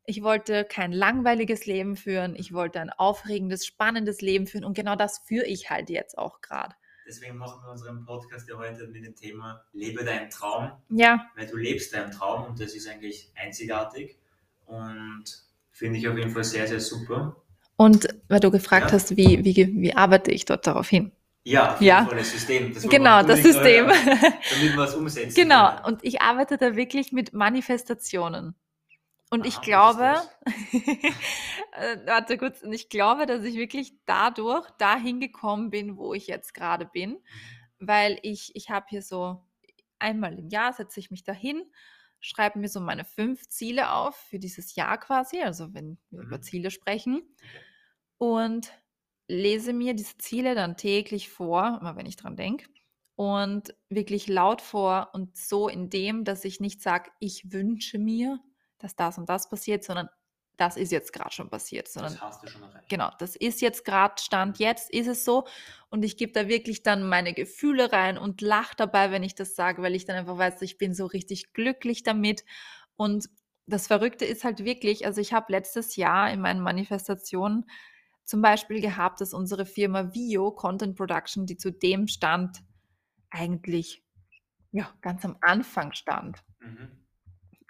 Ich 0.05 0.23
wollte 0.23 0.65
kein 0.65 0.91
langweiliges 0.91 1.65
Leben 1.67 1.95
führen, 1.95 2.35
ich 2.35 2.51
wollte 2.53 2.79
ein 2.81 2.89
aufregendes, 2.89 3.65
spannendes 3.65 4.21
Leben 4.21 4.47
führen 4.47 4.63
und 4.65 4.73
genau 4.75 4.95
das 4.95 5.19
führe 5.19 5.45
ich 5.45 5.69
halt 5.69 5.89
jetzt 5.89 6.17
auch 6.17 6.41
gerade. 6.41 6.73
Deswegen 7.07 7.37
machen 7.37 7.61
wir 7.63 7.71
unseren 7.71 8.05
Podcast 8.05 8.47
ja 8.49 8.57
heute 8.57 8.87
mit 8.87 9.03
dem 9.05 9.15
Thema 9.15 9.63
Lebe 9.73 10.03
deinen 10.03 10.29
Traum, 10.29 10.71
Ja, 10.89 11.25
weil 11.35 11.47
du 11.47 11.57
lebst 11.57 11.93
deinen 11.93 12.11
Traum 12.11 12.45
und 12.45 12.59
das 12.59 12.73
ist 12.75 12.87
eigentlich 12.87 13.31
einzigartig 13.35 14.17
und 14.65 15.25
finde 15.71 15.99
ich 15.99 16.07
auf 16.07 16.17
jeden 16.17 16.31
Fall 16.31 16.43
sehr, 16.43 16.67
sehr 16.67 16.79
super. 16.79 17.35
Und 17.79 18.09
weil 18.27 18.41
du 18.41 18.51
gefragt 18.51 18.87
Ja. 18.89 18.93
hast, 18.97 19.15
wie, 19.17 19.43
wie, 19.45 19.55
wie 19.81 19.95
arbeite 19.95 20.31
ich 20.31 20.45
dort 20.45 20.67
darauf 20.67 20.89
hin? 20.89 21.11
Ja, 21.45 21.77
Ja. 21.79 22.05
das 22.11 22.31
System. 22.31 22.73
Das 22.73 22.83
Genau, 22.83 23.23
das 23.23 23.41
System. 23.41 23.85
hören, 23.87 23.95
Damit 24.51 24.75
wir 24.75 24.83
es 24.83 24.93
umsetzen. 24.95 25.33
Genau, 25.35 25.69
können. 25.69 25.85
und 25.85 26.03
ich 26.03 26.21
arbeite 26.21 26.57
da 26.57 26.75
wirklich 26.75 27.11
mit 27.13 27.33
Manifestationen. 27.33 28.55
Und 29.31 29.45
ich 29.45 29.55
Aha, 29.55 29.61
glaube, 29.63 30.21
äh, 31.73 31.97
warte 32.05 32.37
kurz, 32.37 32.61
und 32.63 32.73
ich 32.73 32.89
glaube, 32.89 33.25
dass 33.25 33.43
ich 33.43 33.55
wirklich 33.55 33.93
dadurch 34.05 34.69
dahin 34.71 35.19
gekommen 35.19 35.69
bin, 35.69 35.97
wo 35.97 36.13
ich 36.13 36.27
jetzt 36.27 36.53
gerade 36.53 36.85
bin, 36.85 37.11
Mhm. 37.11 37.19
weil 37.79 38.19
ich, 38.23 38.51
ich 38.55 38.69
habe 38.69 38.85
hier 38.89 39.01
so 39.01 39.41
einmal 39.99 40.37
im 40.37 40.49
Jahr 40.49 40.73
setze 40.73 40.99
ich 40.99 41.11
mich 41.11 41.23
dahin, 41.23 41.63
schreibe 42.19 42.59
mir 42.59 42.67
so 42.69 42.79
meine 42.81 43.05
fünf 43.05 43.47
Ziele 43.49 43.91
auf 43.93 44.15
für 44.15 44.39
dieses 44.39 44.75
Jahr 44.75 44.97
quasi, 44.97 45.41
also 45.41 45.73
wenn 45.73 45.97
wir 46.11 46.21
über 46.23 46.37
Mhm. 46.37 46.41
Ziele 46.41 46.71
sprechen, 46.71 47.21
und 48.19 48.71
lese 49.27 49.73
mir 49.73 49.95
diese 49.95 50.17
Ziele 50.19 50.53
dann 50.55 50.77
täglich 50.77 51.29
vor, 51.29 51.79
immer 51.81 51.95
wenn 51.95 52.05
ich 52.05 52.17
dran 52.17 52.37
denke, 52.37 52.67
und 53.15 53.75
wirklich 53.89 54.27
laut 54.27 54.61
vor 54.61 55.09
und 55.13 55.35
so 55.37 55.67
in 55.69 55.89
dem, 55.89 56.23
dass 56.25 56.45
ich 56.45 56.59
nicht 56.61 56.81
sage, 56.83 57.11
ich 57.19 57.51
wünsche 57.51 57.99
mir, 57.99 58.39
dass 58.77 58.95
das 58.95 59.17
und 59.17 59.29
das 59.29 59.49
passiert, 59.49 59.83
sondern 59.83 60.09
das 60.57 60.77
ist 60.77 60.91
jetzt 60.91 61.13
gerade 61.13 61.33
schon 61.33 61.49
passiert, 61.49 61.87
sondern 61.87 62.13
Das 62.13 62.21
hast 62.21 62.43
du 62.43 62.47
schon 62.49 62.63
erreicht. 62.63 62.89
genau, 62.89 63.11
das 63.19 63.35
ist 63.37 63.61
jetzt 63.61 63.85
gerade 63.85 64.21
Stand 64.21 64.59
jetzt, 64.59 64.89
ist 64.91 65.07
es 65.07 65.25
so. 65.25 65.45
Und 65.89 66.03
ich 66.03 66.17
gebe 66.17 66.33
da 66.33 66.47
wirklich 66.49 66.83
dann 66.83 67.07
meine 67.07 67.33
Gefühle 67.33 67.91
rein 67.93 68.17
und 68.17 68.41
lache 68.41 68.75
dabei, 68.75 69.11
wenn 69.11 69.23
ich 69.23 69.35
das 69.35 69.55
sage, 69.55 69.81
weil 69.81 69.95
ich 69.95 70.05
dann 70.05 70.17
einfach 70.17 70.37
weiß, 70.37 70.61
ich 70.63 70.77
bin 70.77 70.93
so 70.93 71.05
richtig 71.05 71.53
glücklich 71.53 72.03
damit. 72.03 72.43
Und 72.97 73.29
das 73.67 73.87
Verrückte 73.87 74.25
ist 74.25 74.43
halt 74.43 74.65
wirklich, 74.65 75.05
also 75.05 75.21
ich 75.21 75.33
habe 75.33 75.51
letztes 75.51 75.95
Jahr 75.95 76.31
in 76.31 76.41
meinen 76.41 76.61
Manifestationen 76.61 77.69
zum 78.29 78.43
Beispiel 78.43 78.79
gehabt, 78.79 79.21
dass 79.21 79.33
unsere 79.33 79.65
Firma 79.65 80.13
Vio 80.13 80.51
Content 80.51 80.95
Production, 80.95 81.47
die 81.47 81.57
zu 81.57 81.71
dem 81.71 82.07
stand, 82.07 82.61
eigentlich 83.31 84.03
ja, 84.71 84.87
ganz 85.01 85.25
am 85.25 85.35
Anfang 85.41 85.93
stand. 85.93 86.43
Mhm. 86.59 86.91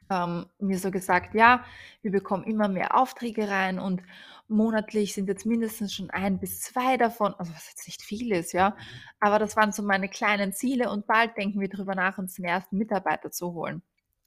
Ähm, 0.09 0.47
mir 0.59 0.77
so 0.77 0.91
gesagt, 0.91 1.33
ja, 1.33 1.63
wir 2.01 2.11
bekommen 2.11 2.43
immer 2.43 2.67
mehr 2.67 2.97
Aufträge 2.97 3.47
rein 3.47 3.79
und 3.79 4.01
monatlich 4.49 5.13
sind 5.13 5.29
jetzt 5.29 5.45
mindestens 5.45 5.93
schon 5.93 6.09
ein 6.09 6.39
bis 6.39 6.59
zwei 6.59 6.97
davon, 6.97 7.33
also 7.35 7.53
was 7.53 7.69
jetzt 7.69 7.87
nicht 7.87 8.01
viel 8.01 8.33
ist, 8.33 8.51
ja, 8.51 8.71
mhm. 8.71 8.75
aber 9.21 9.39
das 9.39 9.55
waren 9.55 9.71
so 9.71 9.81
meine 9.81 10.09
kleinen 10.09 10.51
Ziele 10.51 10.89
und 10.89 11.07
bald 11.07 11.37
denken 11.37 11.61
wir 11.61 11.69
darüber 11.69 11.95
nach, 11.95 12.17
uns 12.17 12.33
den 12.33 12.45
ersten 12.45 12.77
Mitarbeiter 12.77 13.31
zu 13.31 13.53
holen. 13.53 13.81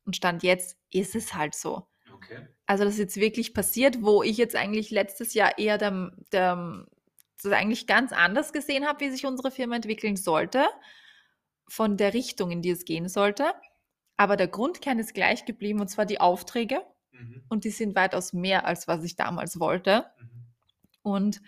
Und 0.06 0.16
Stand 0.16 0.42
jetzt 0.42 0.78
ist 0.90 1.14
es 1.14 1.34
halt 1.34 1.54
so. 1.54 1.86
Okay. 2.22 2.46
Also 2.66 2.84
das 2.84 2.94
ist 2.94 3.00
jetzt 3.00 3.16
wirklich 3.16 3.54
passiert, 3.54 4.02
wo 4.02 4.22
ich 4.22 4.36
jetzt 4.36 4.56
eigentlich 4.56 4.90
letztes 4.90 5.34
Jahr 5.34 5.58
eher 5.58 5.78
der, 5.78 6.12
der, 6.32 6.86
das 7.42 7.52
eigentlich 7.52 7.86
ganz 7.86 8.12
anders 8.12 8.52
gesehen 8.52 8.86
habe, 8.86 9.00
wie 9.00 9.10
sich 9.10 9.26
unsere 9.26 9.50
Firma 9.50 9.76
entwickeln 9.76 10.16
sollte, 10.16 10.66
von 11.68 11.96
der 11.96 12.14
Richtung, 12.14 12.50
in 12.50 12.62
die 12.62 12.70
es 12.70 12.84
gehen 12.84 13.08
sollte. 13.08 13.52
Aber 14.16 14.36
der 14.36 14.48
Grundkern 14.48 14.98
ist 14.98 15.14
gleich 15.14 15.44
geblieben, 15.44 15.80
und 15.80 15.88
zwar 15.88 16.06
die 16.06 16.20
Aufträge. 16.20 16.82
Mhm. 17.12 17.44
Und 17.48 17.64
die 17.64 17.70
sind 17.70 17.94
weitaus 17.94 18.32
mehr, 18.32 18.66
als 18.66 18.88
was 18.88 19.02
ich 19.04 19.16
damals 19.16 19.58
wollte. 19.58 20.06
Mhm. 20.18 20.46
Und 21.02 21.42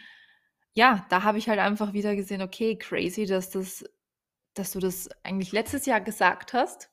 ja, 0.72 1.07
da 1.09 1.22
habe 1.22 1.39
ich 1.39 1.49
halt 1.49 1.61
einfach 1.61 1.93
wieder 1.93 2.16
gesehen, 2.16 2.43
okay, 2.43 2.77
crazy, 2.77 3.27
dass 3.27 3.51
das, 3.51 3.85
dass 4.55 4.72
du 4.72 4.81
das 4.81 5.09
eigentlich 5.22 5.53
letztes 5.53 5.87
Jahr 5.87 6.01
gesagt 6.01 6.53
hast 6.53 6.91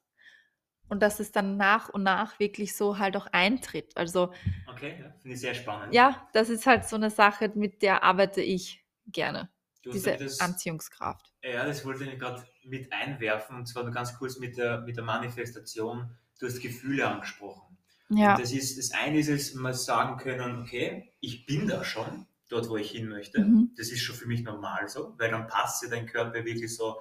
und 0.91 0.99
dass 0.99 1.21
es 1.21 1.31
dann 1.31 1.55
nach 1.55 1.87
und 1.87 2.03
nach 2.03 2.37
wirklich 2.37 2.75
so 2.75 2.99
halt 2.99 3.15
auch 3.15 3.27
eintritt. 3.27 3.95
Also 3.95 4.33
okay, 4.67 4.97
ja, 4.99 5.09
finde 5.21 5.35
ich 5.35 5.39
sehr 5.39 5.53
spannend. 5.53 5.93
Ja, 5.93 6.27
das 6.33 6.49
ist 6.49 6.65
halt 6.65 6.83
so 6.83 6.97
eine 6.97 7.09
Sache, 7.09 7.49
mit 7.55 7.81
der 7.81 8.03
arbeite 8.03 8.41
ich 8.41 8.83
gerne. 9.07 9.49
Diese 9.85 10.17
das, 10.17 10.41
Anziehungskraft. 10.41 11.31
Ja, 11.41 11.65
das 11.65 11.85
wollte 11.85 12.03
ich 12.03 12.19
gerade 12.19 12.45
mit 12.65 12.91
einwerfen 12.91 13.55
und 13.55 13.67
zwar 13.67 13.83
nur 13.83 13.93
ganz 13.93 14.17
kurz 14.17 14.37
mit 14.37 14.57
der, 14.57 14.81
mit 14.81 14.97
der 14.97 15.05
Manifestation. 15.05 16.13
Du 16.39 16.45
hast 16.45 16.59
Gefühle 16.59 17.07
angesprochen. 17.07 17.77
Ja. 18.09 18.35
Und 18.35 18.41
das 18.41 18.51
ist 18.51 18.77
das 18.77 18.91
eine 18.91 19.17
ist 19.17 19.29
es, 19.29 19.53
mal 19.53 19.73
sagen 19.73 20.17
können, 20.17 20.61
okay, 20.61 21.13
ich 21.21 21.45
bin 21.45 21.69
da 21.69 21.85
schon, 21.85 22.27
dort 22.49 22.67
wo 22.67 22.75
ich 22.75 22.91
hin 22.91 23.07
möchte. 23.07 23.39
Mhm. 23.39 23.71
Das 23.77 23.91
ist 23.91 24.01
schon 24.01 24.17
für 24.17 24.27
mich 24.27 24.43
normal 24.43 24.89
so, 24.89 25.15
weil 25.17 25.31
dann 25.31 25.47
passt 25.47 25.83
ja 25.83 25.89
dein 25.89 26.05
Körper 26.05 26.43
wirklich 26.43 26.75
so, 26.75 26.99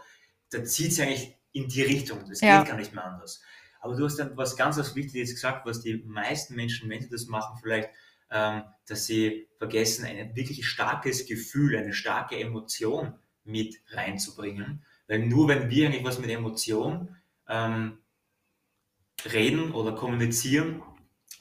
da 0.50 0.62
zieht 0.62 0.92
es 0.92 1.00
eigentlich 1.00 1.36
in 1.50 1.66
die 1.66 1.82
Richtung. 1.82 2.24
Das 2.28 2.40
ja. 2.40 2.60
geht 2.60 2.70
gar 2.70 2.78
nicht 2.78 2.94
mehr 2.94 3.04
anders. 3.04 3.42
Aber 3.80 3.96
du 3.96 4.04
hast 4.04 4.16
dann 4.16 4.36
was 4.36 4.56
ganz 4.56 4.76
was 4.76 4.94
Wichtiges 4.94 5.30
gesagt, 5.30 5.66
was 5.66 5.80
die 5.80 6.02
meisten 6.06 6.54
Menschen, 6.54 6.88
wenn 6.90 7.00
sie 7.00 7.08
das 7.08 7.26
machen, 7.26 7.58
vielleicht, 7.60 7.88
ähm, 8.30 8.62
dass 8.86 9.06
sie 9.06 9.48
vergessen, 9.58 10.04
ein 10.04 10.36
wirklich 10.36 10.66
starkes 10.66 11.26
Gefühl, 11.26 11.76
eine 11.76 11.94
starke 11.94 12.38
Emotion 12.38 13.14
mit 13.44 13.76
reinzubringen. 13.88 14.84
Weil 15.08 15.26
nur 15.26 15.48
wenn 15.48 15.70
wir 15.70 15.86
eigentlich 15.86 16.04
was 16.04 16.18
mit 16.18 16.30
Emotion 16.30 17.16
ähm, 17.48 17.98
reden 19.32 19.72
oder 19.72 19.92
kommunizieren, 19.92 20.82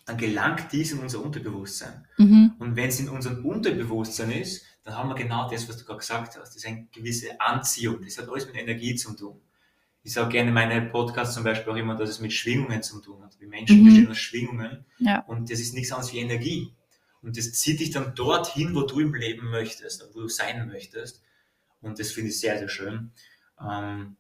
dann 0.06 0.18
gelangt 0.18 0.72
dies 0.72 0.94
in 0.94 1.00
unser 1.00 1.24
Unterbewusstsein. 1.24 2.08
Mhm. 2.18 2.54
Und 2.58 2.76
wenn 2.76 2.90
es 2.90 3.00
in 3.00 3.10
unserem 3.10 3.46
Unterbewusstsein 3.46 4.32
ist, 4.32 4.66
dann 4.84 4.96
haben 4.96 5.10
wir 5.10 5.16
genau 5.16 5.50
das, 5.50 5.68
was 5.70 5.78
du 5.78 5.86
gerade 5.86 6.00
gesagt 6.00 6.36
hast. 6.36 6.50
Das 6.50 6.56
ist 6.56 6.66
eine 6.66 6.88
gewisse 6.92 7.40
Anziehung. 7.40 8.02
Das 8.02 8.18
hat 8.18 8.28
alles 8.30 8.48
mit 8.48 8.56
Energie 8.56 8.96
zu 8.96 9.14
tun 9.14 9.42
ich 10.04 10.14
sage 10.14 10.30
gerne 10.30 10.50
in 10.50 10.54
meinen 10.54 10.92
Podcasts 10.92 11.36
zum 11.36 11.44
Beispiel 11.44 11.74
auch 11.74 11.78
immer, 11.78 11.96
dass 11.96 12.10
es 12.10 12.20
mit 12.20 12.34
Schwingungen 12.34 12.82
zu 12.82 13.02
tun 13.02 13.24
hat. 13.24 13.40
Wir 13.40 13.48
Menschen 13.48 13.82
mhm. 13.82 13.86
bestehen 13.86 14.10
aus 14.10 14.18
Schwingungen 14.18 14.86
ja. 15.00 15.24
und 15.28 15.52
das 15.52 15.60
ist 15.60 15.74
nichts 15.74 15.92
anderes 15.92 16.14
wie 16.14 16.20
Energie. 16.20 16.74
Und 17.22 17.38
das 17.38 17.52
zieht 17.52 17.82
dich 17.82 17.92
dann 17.92 18.16
dorthin, 18.16 18.74
wo 18.74 18.84
du 18.84 19.02
im 19.02 19.14
Leben 19.14 19.50
möchtest, 19.50 20.08
wo 20.14 20.22
du 20.22 20.30
sein 20.30 20.68
möchtest. 20.68 21.22
Und 21.82 22.00
das 22.00 22.12
finde 22.12 22.30
ich 22.30 22.40
sehr, 22.40 22.58
sehr 22.58 22.70
schön. 22.70 23.12
Ähm, 23.62 24.16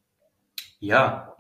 ja, 0.80 1.38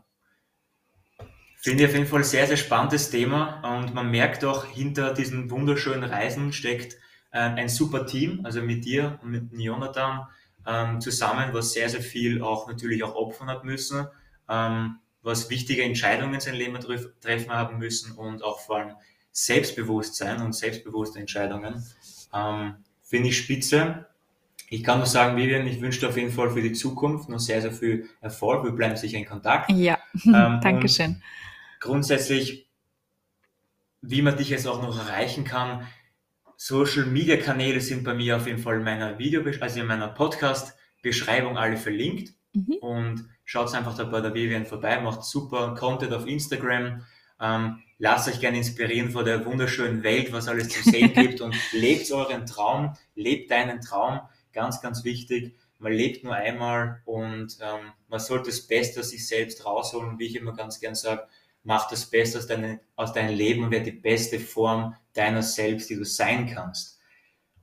finde 1.57 1.83
ich 1.83 1.89
auf 1.89 1.95
jeden 1.95 2.07
Fall 2.07 2.21
ein 2.21 2.25
sehr, 2.25 2.47
sehr 2.47 2.55
spannendes 2.55 3.09
Thema. 3.09 3.77
Und 3.77 3.93
man 3.93 4.09
merkt 4.09 4.45
auch, 4.45 4.65
hinter 4.65 5.13
diesen 5.13 5.51
wunderschönen 5.51 6.05
Reisen 6.05 6.53
steckt 6.53 6.93
äh, 7.31 7.39
ein 7.39 7.67
super 7.67 8.05
Team, 8.05 8.45
also 8.45 8.61
mit 8.61 8.85
dir 8.85 9.19
und 9.21 9.31
mit 9.31 9.51
Jonathan 9.51 10.27
ähm, 10.65 11.01
zusammen, 11.01 11.53
was 11.53 11.73
sehr, 11.73 11.89
sehr 11.89 12.01
viel 12.01 12.41
auch 12.41 12.69
natürlich 12.69 13.03
auch 13.03 13.15
opfern 13.15 13.49
hat 13.49 13.65
müssen 13.65 14.07
ähm, 14.49 14.99
was 15.21 15.49
wichtige 15.49 15.83
Entscheidungen 15.83 16.35
in 16.35 16.39
seinem 16.39 16.57
Leben 16.57 16.79
treffen 17.21 17.51
haben 17.51 17.77
müssen 17.77 18.13
und 18.13 18.43
auch 18.43 18.59
vor 18.59 18.77
allem 18.77 18.95
Selbstbewusstsein 19.31 20.41
und 20.41 20.53
selbstbewusste 20.53 21.19
Entscheidungen. 21.19 21.83
Ähm, 22.33 22.75
Finde 23.01 23.29
ich 23.29 23.37
spitze. 23.37 24.07
Ich 24.69 24.83
kann 24.83 24.99
nur 24.99 25.07
sagen, 25.07 25.35
Vivian, 25.35 25.65
ich 25.65 25.81
wünsche 25.81 25.99
dir 25.99 26.09
auf 26.09 26.17
jeden 26.17 26.31
Fall 26.31 26.51
für 26.51 26.61
die 26.61 26.73
Zukunft 26.73 27.27
noch 27.29 27.39
sehr, 27.39 27.61
sehr 27.61 27.71
viel 27.71 28.07
Erfolg. 28.21 28.63
Wir 28.63 28.71
bleiben 28.71 28.95
sicher 28.95 29.17
in 29.17 29.25
Kontakt. 29.25 29.71
Ja, 29.71 29.97
ähm, 30.25 30.59
Dankeschön. 30.61 31.21
Grundsätzlich, 31.79 32.67
wie 34.01 34.21
man 34.21 34.37
dich 34.37 34.49
jetzt 34.49 34.67
auch 34.67 34.81
noch 34.81 34.97
erreichen 34.97 35.43
kann, 35.43 35.87
Social 36.55 37.05
Media 37.05 37.37
Kanäle 37.37 37.79
sind 37.79 38.03
bei 38.03 38.13
mir 38.13 38.35
auf 38.35 38.45
jeden 38.45 38.59
Fall 38.59 38.77
in 38.77 38.83
meiner 38.83 39.17
Video, 39.17 39.41
also 39.61 39.79
in 39.79 39.87
meiner 39.87 40.09
Podcast 40.09 40.75
Beschreibung 41.01 41.57
alle 41.57 41.77
verlinkt. 41.77 42.33
Mhm. 42.53 42.73
Und 42.81 43.29
schaut 43.49 43.73
einfach 43.73 43.97
da 43.97 44.03
bei 44.03 44.21
der 44.21 44.35
Vivian 44.35 44.67
vorbei, 44.67 45.01
macht 45.01 45.23
super 45.23 45.73
Content 45.73 46.13
auf 46.13 46.27
Instagram. 46.27 47.03
Ähm, 47.41 47.81
lasst 47.97 48.27
euch 48.27 48.39
gerne 48.39 48.57
inspirieren 48.57 49.09
von 49.09 49.25
der 49.25 49.43
wunderschönen 49.43 50.03
Welt, 50.03 50.31
was 50.31 50.47
alles 50.47 50.69
zu 50.69 50.87
sehen 50.87 51.13
gibt 51.15 51.41
und 51.41 51.55
lebt 51.73 52.11
euren 52.11 52.45
Traum, 52.45 52.95
lebt 53.15 53.49
deinen 53.49 53.81
Traum. 53.81 54.19
Ganz, 54.53 54.81
ganz 54.81 55.03
wichtig. 55.03 55.55
Man 55.79 55.93
lebt 55.93 56.23
nur 56.23 56.35
einmal 56.35 57.01
und 57.05 57.57
ähm, 57.59 57.91
man 58.07 58.19
sollte 58.19 58.51
das 58.51 58.67
Beste 58.67 58.99
aus 58.99 59.09
sich 59.09 59.27
selbst 59.27 59.65
rausholen. 59.65 60.19
Wie 60.19 60.27
ich 60.27 60.35
immer 60.35 60.53
ganz 60.53 60.79
gern 60.79 60.93
sage, 60.93 61.23
mach 61.63 61.89
das 61.89 62.05
Beste 62.05 62.37
aus, 62.37 62.45
deine, 62.45 62.81
aus 62.95 63.13
deinem 63.13 63.35
Leben 63.35 63.63
und 63.63 63.71
werde 63.71 63.85
die 63.85 63.99
beste 63.99 64.39
Form 64.39 64.95
deiner 65.13 65.41
selbst, 65.41 65.89
die 65.89 65.95
du 65.95 66.05
sein 66.05 66.45
kannst. 66.53 66.99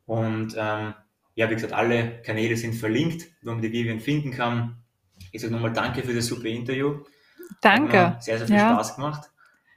Und 0.04 0.56
ähm, 0.58 0.94
ja, 1.36 1.48
wie 1.48 1.54
gesagt, 1.54 1.74
alle 1.74 2.22
Kanäle 2.22 2.56
sind 2.56 2.74
verlinkt, 2.74 3.28
wo 3.42 3.52
man 3.52 3.62
die 3.62 3.70
Vivian 3.70 4.00
finden 4.00 4.32
kann. 4.32 4.82
Ich 5.32 5.40
sage 5.40 5.52
nochmal 5.52 5.72
danke 5.72 6.02
für 6.02 6.14
das 6.14 6.26
super 6.26 6.46
Interview. 6.46 7.04
Danke. 7.60 8.16
sehr, 8.20 8.38
sehr 8.38 8.46
viel 8.46 8.56
ja. 8.56 8.74
Spaß 8.74 8.96
gemacht. 8.96 9.30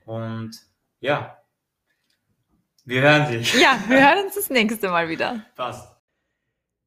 Und 0.05 0.51
ja, 0.99 1.37
wir 2.85 3.01
hören 3.01 3.27
sich. 3.27 3.53
Ja, 3.61 3.79
wir 3.87 4.07
hören 4.07 4.25
uns 4.25 4.35
das 4.35 4.49
nächste 4.49 4.89
Mal 4.89 5.09
wieder. 5.09 5.45
Passt. 5.55 5.95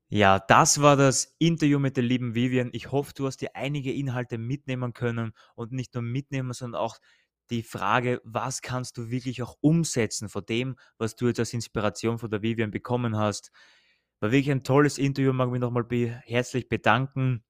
Ja, 0.08 0.38
das 0.40 0.82
war 0.82 0.96
das 0.96 1.36
Interview 1.38 1.78
mit 1.78 1.96
der 1.96 2.04
lieben 2.04 2.34
Vivian. 2.34 2.68
Ich 2.72 2.92
hoffe, 2.92 3.12
du 3.14 3.26
hast 3.26 3.38
dir 3.38 3.54
einige 3.54 3.92
Inhalte 3.92 4.36
mitnehmen 4.36 4.92
können 4.92 5.32
und 5.54 5.72
nicht 5.72 5.94
nur 5.94 6.02
mitnehmen, 6.02 6.52
sondern 6.52 6.80
auch 6.80 6.98
die 7.50 7.62
Frage, 7.62 8.20
was 8.24 8.62
kannst 8.62 8.98
du 8.98 9.10
wirklich 9.10 9.42
auch 9.42 9.56
umsetzen 9.60 10.28
von 10.28 10.44
dem, 10.44 10.76
was 10.98 11.16
du 11.16 11.28
jetzt 11.28 11.38
als 11.38 11.54
Inspiration 11.54 12.18
von 12.18 12.30
der 12.30 12.42
Vivian 12.42 12.70
bekommen 12.70 13.16
hast. 13.16 13.52
War 14.20 14.32
wirklich 14.32 14.50
ein 14.50 14.64
tolles 14.64 14.98
Interview, 14.98 15.32
mag 15.32 15.50
mich 15.50 15.60
nochmal 15.60 15.84
be 15.84 16.20
herzlich 16.24 16.68
bedanken. 16.68 17.42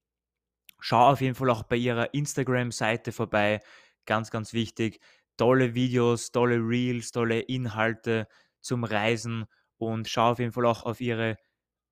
Schau 0.85 1.13
auf 1.13 1.21
jeden 1.21 1.37
Fall 1.37 1.49
auch 1.49 1.63
bei 1.63 1.77
ihrer 1.77 2.13
Instagram-Seite 2.13 3.13
vorbei, 3.13 3.61
ganz, 4.05 4.33
ganz 4.33 4.53
wichtig. 4.53 5.01
Tolle 5.37 5.75
Videos, 5.75 6.33
tolle 6.33 6.57
Reels, 6.57 7.13
tolle 7.13 7.39
Inhalte 7.39 8.27
zum 8.61 8.83
Reisen 8.83 9.45
und 9.79 10.09
schau 10.09 10.33
auf 10.33 10.41
jeden 10.41 10.51
Fall 10.51 10.67
auch 10.67 10.83
auf 10.85 11.01
ihre 11.01 11.37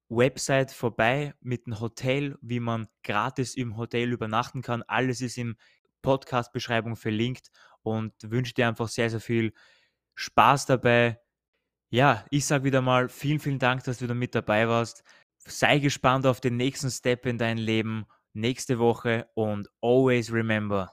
Website 0.09 0.73
vorbei 0.73 1.35
mit 1.41 1.67
dem 1.67 1.79
Hotel, 1.79 2.37
wie 2.41 2.59
man 2.59 2.89
gratis 3.05 3.55
im 3.55 3.77
Hotel 3.77 4.11
übernachten 4.11 4.61
kann. 4.61 4.83
Alles 4.83 5.21
ist 5.21 5.39
in 5.39 5.55
Podcast-Beschreibung 6.03 6.97
verlinkt 6.97 7.53
und 7.83 8.13
wünsche 8.25 8.55
dir 8.55 8.67
einfach 8.67 8.89
sehr, 8.89 9.09
sehr 9.09 9.21
viel 9.21 9.53
Spaß 10.17 10.67
dabei, 10.67 11.21
ja, 11.91 12.25
ich 12.31 12.45
sage 12.45 12.65
wieder 12.65 12.83
mal 12.83 13.09
vielen, 13.09 13.39
vielen 13.39 13.61
Dank, 13.61 13.85
dass 13.85 13.99
du 13.99 14.09
da 14.09 14.15
mit 14.15 14.35
dabei 14.35 14.69
warst. 14.69 15.05
Sei 15.39 15.79
gespannt 15.79 16.27
auf 16.27 16.41
den 16.41 16.57
nächsten 16.57 16.91
Step 16.91 17.27
in 17.27 17.39
dein 17.39 17.57
Leben 17.57 18.07
nächste 18.33 18.79
Woche 18.79 19.29
und 19.35 19.69
always 19.81 20.33
remember, 20.33 20.93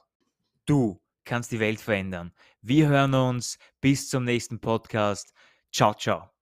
du 0.66 1.00
kannst 1.24 1.52
die 1.52 1.60
Welt 1.60 1.80
verändern. 1.80 2.32
Wir 2.62 2.88
hören 2.88 3.14
uns 3.14 3.58
bis 3.80 4.08
zum 4.08 4.24
nächsten 4.24 4.60
Podcast. 4.60 5.32
Ciao, 5.72 5.94
ciao. 5.94 6.37